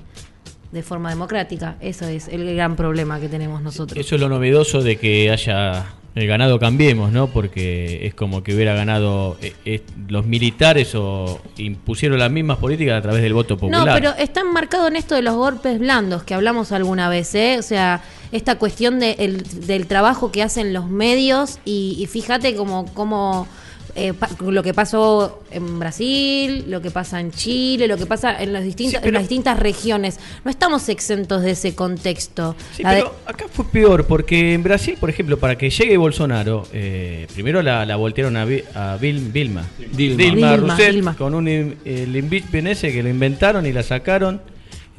de 0.71 0.83
forma 0.83 1.09
democrática. 1.09 1.75
Eso 1.81 2.07
es 2.07 2.27
el 2.27 2.53
gran 2.55 2.75
problema 2.75 3.19
que 3.19 3.27
tenemos 3.27 3.61
nosotros. 3.61 3.99
Eso 3.99 4.15
es 4.15 4.21
lo 4.21 4.29
novedoso 4.29 4.81
de 4.83 4.97
que 4.97 5.31
haya 5.31 5.85
el 6.15 6.27
ganado 6.27 6.59
Cambiemos, 6.59 7.11
¿no? 7.11 7.27
Porque 7.27 8.05
es 8.05 8.13
como 8.13 8.43
que 8.43 8.53
hubiera 8.53 8.73
ganado 8.73 9.37
eh, 9.41 9.53
eh, 9.65 9.81
los 10.07 10.25
militares 10.25 10.93
o 10.95 11.39
impusieron 11.57 12.19
las 12.19 12.31
mismas 12.31 12.57
políticas 12.57 12.97
a 12.99 13.01
través 13.01 13.21
del 13.23 13.33
voto 13.33 13.57
popular. 13.57 13.85
No, 13.87 13.93
pero 13.93 14.11
está 14.23 14.41
enmarcado 14.41 14.87
en 14.87 14.95
esto 14.95 15.15
de 15.15 15.21
los 15.21 15.35
golpes 15.35 15.79
blandos 15.79 16.23
que 16.23 16.33
hablamos 16.33 16.71
alguna 16.71 17.09
vez, 17.09 17.33
¿eh? 17.35 17.57
O 17.57 17.63
sea, 17.63 18.01
esta 18.31 18.57
cuestión 18.59 18.99
de 18.99 19.11
el- 19.19 19.43
del 19.65 19.87
trabajo 19.87 20.31
que 20.31 20.43
hacen 20.43 20.73
los 20.73 20.87
medios 20.89 21.59
y, 21.65 21.95
y 21.99 22.05
fíjate 22.07 22.55
como, 22.55 22.85
como 22.93 23.47
eh, 23.95 24.13
pa- 24.13 24.29
lo 24.39 24.61
que 24.63 24.73
pasó 24.73 25.43
en 25.51 25.79
Brasil, 25.79 26.65
lo 26.67 26.81
que 26.81 26.91
pasa 26.91 27.19
en 27.19 27.31
Chile, 27.31 27.87
lo 27.87 27.97
que 27.97 28.05
pasa 28.05 28.41
en, 28.41 28.53
las 28.53 28.63
distintas, 28.63 28.93
Sí, 28.93 28.97
pero- 29.01 29.07
en 29.09 29.13
las 29.15 29.23
distintas 29.23 29.59
regiones. 29.59 30.19
No 30.45 30.51
estamos 30.51 30.87
exentos 30.89 31.41
de 31.41 31.51
ese 31.51 31.75
contexto. 31.75 32.55
Sí, 32.75 32.83
La 32.83 32.91
de- 32.93 32.97
pero 33.01 33.15
acá 33.25 33.45
fue 33.51 33.65
peor, 33.65 34.05
porque 34.05 34.53
en 34.53 34.63
Brasil, 34.63 34.97
por 34.99 35.09
ejemplo, 35.09 35.37
para 35.39 35.57
que 35.57 35.69
llegue 35.69 35.97
Bolsonaro, 35.97 36.67
eh, 36.73 37.27
primero 37.33 37.61
la, 37.61 37.85
la 37.85 37.95
voltearon 37.95 38.37
a, 38.37 38.43
a 38.43 38.97
Vil- 38.97 39.31
Vilma. 39.31 39.65
Dilma. 39.93 40.17
Dilma, 40.23 40.57
Rousseff, 40.57 40.91
Dilma. 40.93 41.15
con 41.15 41.33
un 41.35 41.47
el 41.47 42.15
impeachment 42.15 42.67
ese 42.67 42.91
que 42.91 43.01
lo 43.03 43.09
inventaron 43.09 43.65
y 43.65 43.71
la 43.73 43.83
sacaron. 43.83 44.41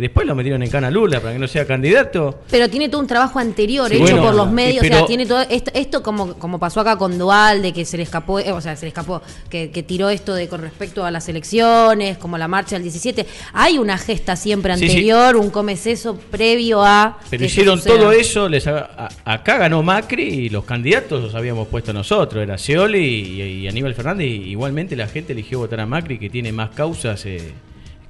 Después 0.01 0.27
lo 0.27 0.35
metieron 0.35 0.63
en 0.63 0.71
cana 0.71 0.91
Lula 0.91 1.21
para 1.21 1.35
que 1.35 1.39
no 1.39 1.47
sea 1.47 1.67
candidato. 1.67 2.41
Pero 2.51 2.69
tiene 2.69 2.89
todo 2.89 3.01
un 3.01 3.07
trabajo 3.07 3.39
anterior 3.39 3.89
Sí, 3.89 3.95
hecho 3.97 4.03
bueno, 4.05 4.23
por 4.23 4.35
los 4.35 4.49
y 4.49 4.53
medios, 4.53 4.85
o 4.85 4.89
sea, 4.89 5.07
tiene 5.07 5.27
todo 5.27 5.43
esto, 5.49 5.71
esto 5.75 6.03
como, 6.03 6.35
como 6.35 6.59
pasó 6.59 6.81
acá 6.81 6.97
con 6.97 7.19
Dual, 7.19 7.63
de 7.63 7.73
que 7.73 7.85
se 7.85 7.97
le 7.97 8.03
escapó, 8.03 8.39
eh, 8.41 8.53
o 8.53 8.61
sea, 8.61 8.77
se 8.77 8.87
le 8.87 8.89
escapó, 8.89 9.23
que, 9.49 9.71
que 9.71 9.83
tiró 9.83 10.09
esto 10.11 10.35
de 10.35 10.49
con 10.49 10.61
respecto 10.63 11.05
a 11.05 11.11
las 11.11 11.29
elecciones, 11.29 12.19
como 12.19 12.39
la 12.39 12.49
marcha 12.49 12.77
del 12.77 12.83
17. 12.83 13.27
Hay 13.53 13.79
una 13.79 13.99
gesta 13.99 14.37
siempre 14.37 14.73
Sí, 14.75 14.81
sí. 14.81 14.87
anterior, 14.87 15.37
un 15.37 15.51
comeceso 15.51 16.17
previo 16.17 16.83
a. 16.83 17.19
Pero 17.31 17.45
eso 17.45 17.53
hicieron 17.53 17.81
todo 17.83 18.13
eso, 18.13 18.49
les 18.49 18.67
a- 18.67 19.09
acá 19.25 19.59
ganó 19.59 19.83
Macri 19.83 20.23
y 20.25 20.49
los 20.49 20.65
candidatos 20.65 21.23
los 21.23 21.35
habíamos 21.35 21.69
puesto 21.69 21.93
nosotros, 21.93 22.43
era 22.43 22.57
Scioli 22.59 22.99
y, 23.01 23.43
y 23.43 23.69
Aníbal 23.69 23.95
Fernández, 23.95 24.27
y 24.29 24.51
igualmente 24.51 24.97
la 24.97 25.07
gente 25.07 25.33
eligió 25.33 25.59
votar 25.59 25.81
a 25.81 25.87
Macri 25.87 26.19
que 26.19 26.31
tiene 26.31 26.53
más 26.53 26.71
causas, 26.71 27.25
eh, 27.27 27.53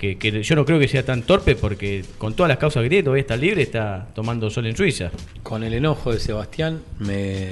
que, 0.01 0.17
que 0.17 0.43
yo 0.43 0.57
no 0.57 0.65
creo 0.65 0.79
que 0.79 0.89
sea 0.89 1.05
tan 1.05 1.25
torpe 1.25 1.57
porque 1.57 2.03
con 2.17 2.33
todas 2.33 2.49
las 2.49 2.57
causas 2.57 2.83
que 2.83 2.89
tiene 2.89 3.03
todavía 3.03 3.21
está 3.21 3.37
libre, 3.37 3.61
está 3.61 4.07
tomando 4.15 4.49
sol 4.49 4.65
en 4.65 4.75
Suiza. 4.75 5.11
Con 5.43 5.63
el 5.63 5.75
enojo 5.75 6.11
de 6.11 6.19
Sebastián 6.19 6.81
me, 6.99 7.49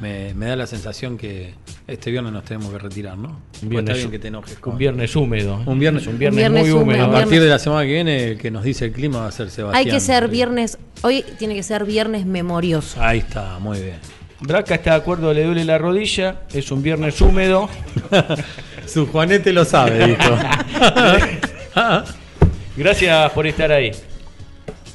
me- 0.00 0.32
me 0.32 0.46
da 0.46 0.56
la 0.56 0.66
sensación 0.66 1.18
que 1.18 1.52
este 1.86 2.10
viernes 2.10 2.32
nos 2.32 2.42
tenemos 2.44 2.72
que 2.72 2.78
retirar, 2.78 3.18
¿no? 3.18 3.38
Porque 3.60 3.76
está 3.80 3.92
bien 3.92 4.10
que 4.10 4.18
te 4.18 4.28
enojes. 4.28 4.58
con- 4.58 4.72
un 4.72 4.78
viernes 4.78 5.14
húmedo. 5.14 5.56
Un 5.66 5.78
viernes- 5.78 6.06
un 6.06 6.18
viernes, 6.18 6.36
Un 6.46 6.52
viernes 6.54 6.62
muy 6.62 6.70
húmedo, 6.70 6.82
húmedo. 6.84 7.02
A 7.04 7.06
un 7.08 7.12
partir 7.12 7.42
de 7.42 7.48
la 7.50 7.58
semana 7.58 7.82
que 7.82 7.92
viene, 7.92 8.24
el 8.30 8.38
que 8.38 8.50
nos 8.50 8.64
dice 8.64 8.86
el 8.86 8.92
clima 8.92 9.18
va 9.20 9.26
a 9.28 9.32
ser 9.32 9.50
Sebastián. 9.50 9.84
Hay 9.86 9.92
que 9.92 10.00
ser 10.00 10.28
viernes, 10.28 10.78
hoy 11.02 11.22
tiene 11.38 11.54
que 11.54 11.62
ser 11.62 11.84
viernes 11.84 12.24
memorioso. 12.24 13.02
Ahí 13.02 13.18
está, 13.18 13.58
muy 13.58 13.78
bien. 13.78 13.96
Braca 14.40 14.74
está 14.76 14.92
de 14.92 14.96
acuerdo, 14.96 15.34
le 15.34 15.44
duele 15.44 15.64
la 15.66 15.76
rodilla, 15.76 16.40
es 16.54 16.70
un 16.70 16.82
viernes 16.82 17.20
húmedo. 17.20 17.68
Su 18.86 19.06
Juanete 19.06 19.52
lo 19.52 19.64
sabe, 19.66 20.06
dijo. 20.08 20.38
Gracias 22.76 23.32
por 23.32 23.46
estar 23.46 23.72
ahí. 23.72 23.90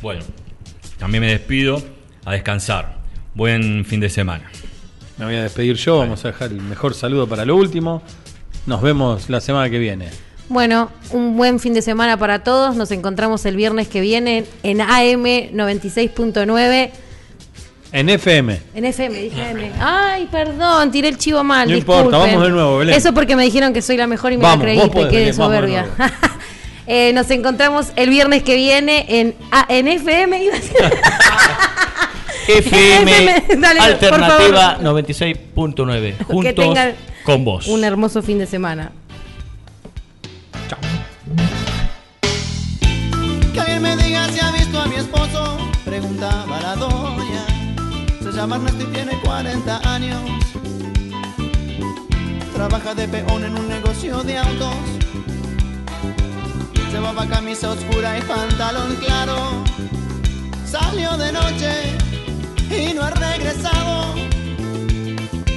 Bueno, 0.02 0.22
también 0.98 1.22
me 1.22 1.32
despido 1.32 1.82
a 2.26 2.34
descansar. 2.34 2.98
Buen 3.34 3.86
fin 3.86 4.00
de 4.00 4.10
semana. 4.10 4.50
Me 5.18 5.26
voy 5.26 5.36
a 5.36 5.44
despedir 5.44 5.76
yo, 5.76 6.00
vamos 6.00 6.24
a 6.24 6.30
dejar 6.30 6.52
el 6.52 6.62
mejor 6.62 6.94
saludo 6.94 7.28
para 7.28 7.46
lo 7.46 7.56
último. 7.56 8.02
Nos 8.66 8.82
vemos 8.82 9.30
la 9.30 9.42
semana 9.42 9.70
que 9.70 9.80
viene. 9.80 10.10
Bueno, 10.48 10.90
un 11.12 11.38
buen 11.38 11.60
fin 11.60 11.74
de 11.74 11.82
semana 11.82 12.18
para 12.18 12.44
todos. 12.44 12.76
Nos 12.76 12.92
encontramos 12.92 13.46
el 13.46 13.56
viernes 13.56 13.88
que 13.88 14.02
viene 14.02 14.46
en 14.64 14.82
AM 14.82 15.24
96.9. 15.54 16.90
En 17.92 18.10
FM. 18.10 18.62
En 18.76 18.86
FM, 18.86 19.22
dije 19.22 19.42
AM. 19.42 19.60
Ay, 19.80 20.28
perdón, 20.32 20.92
tiré 20.92 21.10
el 21.10 21.18
chivo 21.18 21.44
mal. 21.44 21.68
No 21.68 21.76
disculpen. 21.76 22.06
importa, 22.06 22.26
vamos 22.26 22.44
de 22.44 22.50
nuevo, 22.50 22.78
Belén. 22.78 22.96
Eso 22.96 23.14
porque 23.14 23.36
me 23.36 23.44
dijeron 23.44 23.74
que 23.74 23.82
soy 23.82 23.98
la 23.98 24.08
mejor 24.08 24.32
y 24.32 24.38
me 24.38 24.44
Vamos, 24.44 24.60
la 24.60 24.64
creíste. 24.64 24.90
Qué 24.90 24.98
Belén, 24.98 25.12
vamos 25.12 25.26
de 25.26 25.34
soberbia. 25.34 25.88
Eh, 26.92 27.14
nos 27.14 27.30
encontramos 27.30 27.90
el 27.96 28.10
viernes 28.10 28.42
que 28.42 28.56
viene 28.56 29.06
en, 29.08 29.36
ah, 29.52 29.64
en 29.70 29.88
FM. 29.88 30.44
iba 30.44 30.56
a 30.56 30.58
decir. 30.58 30.76
FM, 32.48 33.12
FM, 33.12 33.62
dale, 33.62 33.80
Alternativa 33.80 34.72
favor. 34.78 34.96
96.9. 35.06 36.18
Que 36.18 36.24
Juntos 36.24 36.56
tengan 36.56 36.96
con 37.24 37.46
vos. 37.46 37.68
Un 37.68 37.84
hermoso 37.84 38.24
fin 38.24 38.40
de 38.40 38.48
semana. 38.48 38.92
Que 43.54 43.60
alguien 43.60 43.84
me 43.84 43.96
diga 43.98 44.28
si 44.30 44.40
ha 44.40 44.50
visto 44.50 44.82
a 44.82 44.88
mi 44.88 44.96
esposo, 44.96 45.60
preguntaba 45.86 46.60
la 46.60 46.76
doña. 46.76 47.46
Se 48.20 48.32
llama 48.32 48.56
Ernesto 48.56 48.82
y 48.82 48.88
tiene 48.88 49.12
40 49.24 49.94
años. 49.94 50.22
Trabaja 52.56 52.96
de 52.96 53.08
peón 53.08 53.44
en 53.44 53.56
un 53.60 53.70
negocio 53.70 54.24
de 54.24 54.40
autos. 54.40 54.74
Llevaba 57.00 57.26
camisa 57.28 57.70
oscura 57.70 58.18
y 58.18 58.22
pantalón 58.24 58.94
claro. 58.98 59.64
Salió 60.66 61.16
de 61.16 61.32
noche 61.32 61.98
y 62.70 62.94
no 62.94 63.04
ha 63.04 63.10
regresado. 63.12 64.16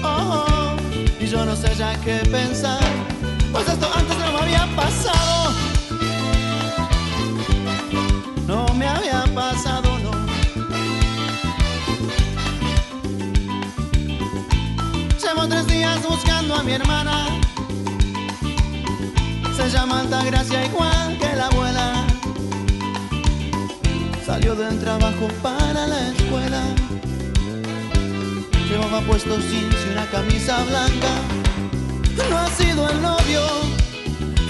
Oh, 0.04 0.46
oh, 0.46 0.76
y 1.18 1.26
yo 1.26 1.44
no 1.44 1.56
sé 1.56 1.74
ya 1.74 2.00
qué 2.02 2.18
pensar, 2.30 2.78
pues 3.50 3.68
esto 3.68 3.90
antes 3.92 4.16
no 4.18 4.32
me 4.34 4.38
había 4.38 4.68
pasado. 4.76 5.52
No 8.46 8.72
me 8.74 8.86
había 8.86 9.24
pasado, 9.34 9.98
no. 9.98 10.12
Llevo 15.20 15.48
tres 15.48 15.66
días 15.66 16.08
buscando 16.08 16.54
a 16.54 16.62
mi 16.62 16.74
hermana. 16.74 17.41
Se 19.62 19.70
llama 19.70 20.00
Altagracia 20.00 20.66
igual 20.66 21.16
que 21.18 21.36
la 21.36 21.46
abuela. 21.46 22.04
Salió 24.26 24.56
del 24.56 24.76
trabajo 24.80 25.28
para 25.40 25.86
la 25.86 26.08
escuela. 26.08 26.62
Llevaba 28.68 29.00
puesto 29.02 29.38
jeans 29.38 29.76
y 29.86 29.92
una 29.92 30.04
camisa 30.06 30.64
blanca. 30.64 31.12
No 32.28 32.38
ha 32.38 32.48
sido 32.48 32.90
el 32.90 33.00
novio. 33.00 33.40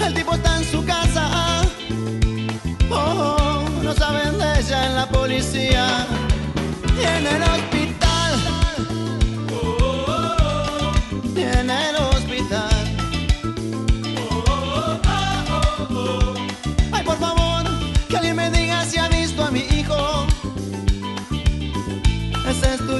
El 0.03 0.15
tipo 0.15 0.33
está 0.33 0.57
en 0.57 0.65
su 0.65 0.83
casa. 0.83 1.61
Oh, 2.89 2.95
oh, 2.95 3.83
no 3.83 3.93
saben 3.93 4.39
de 4.39 4.59
ella 4.59 4.87
en 4.87 4.95
la 4.95 5.07
policía 5.07 6.07
y 6.99 7.03
en 7.03 7.27
el 7.27 7.43
hospital. 7.43 7.82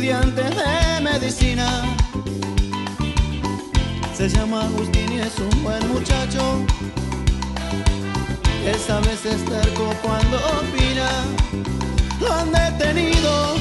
Estudiante 0.03 0.43
de 0.43 1.01
medicina. 1.01 1.65
Se 4.13 4.27
llama 4.27 4.63
Agustín 4.63 5.13
y 5.13 5.19
es 5.19 5.39
un 5.39 5.63
buen 5.63 5.87
muchacho. 5.87 6.65
Esa 8.65 8.99
vez 8.99 9.25
es 9.25 9.45
terco 9.45 9.93
cuando 10.01 10.37
opina. 10.59 11.09
Lo 12.19 12.33
han 12.33 12.51
detenido, 12.51 13.55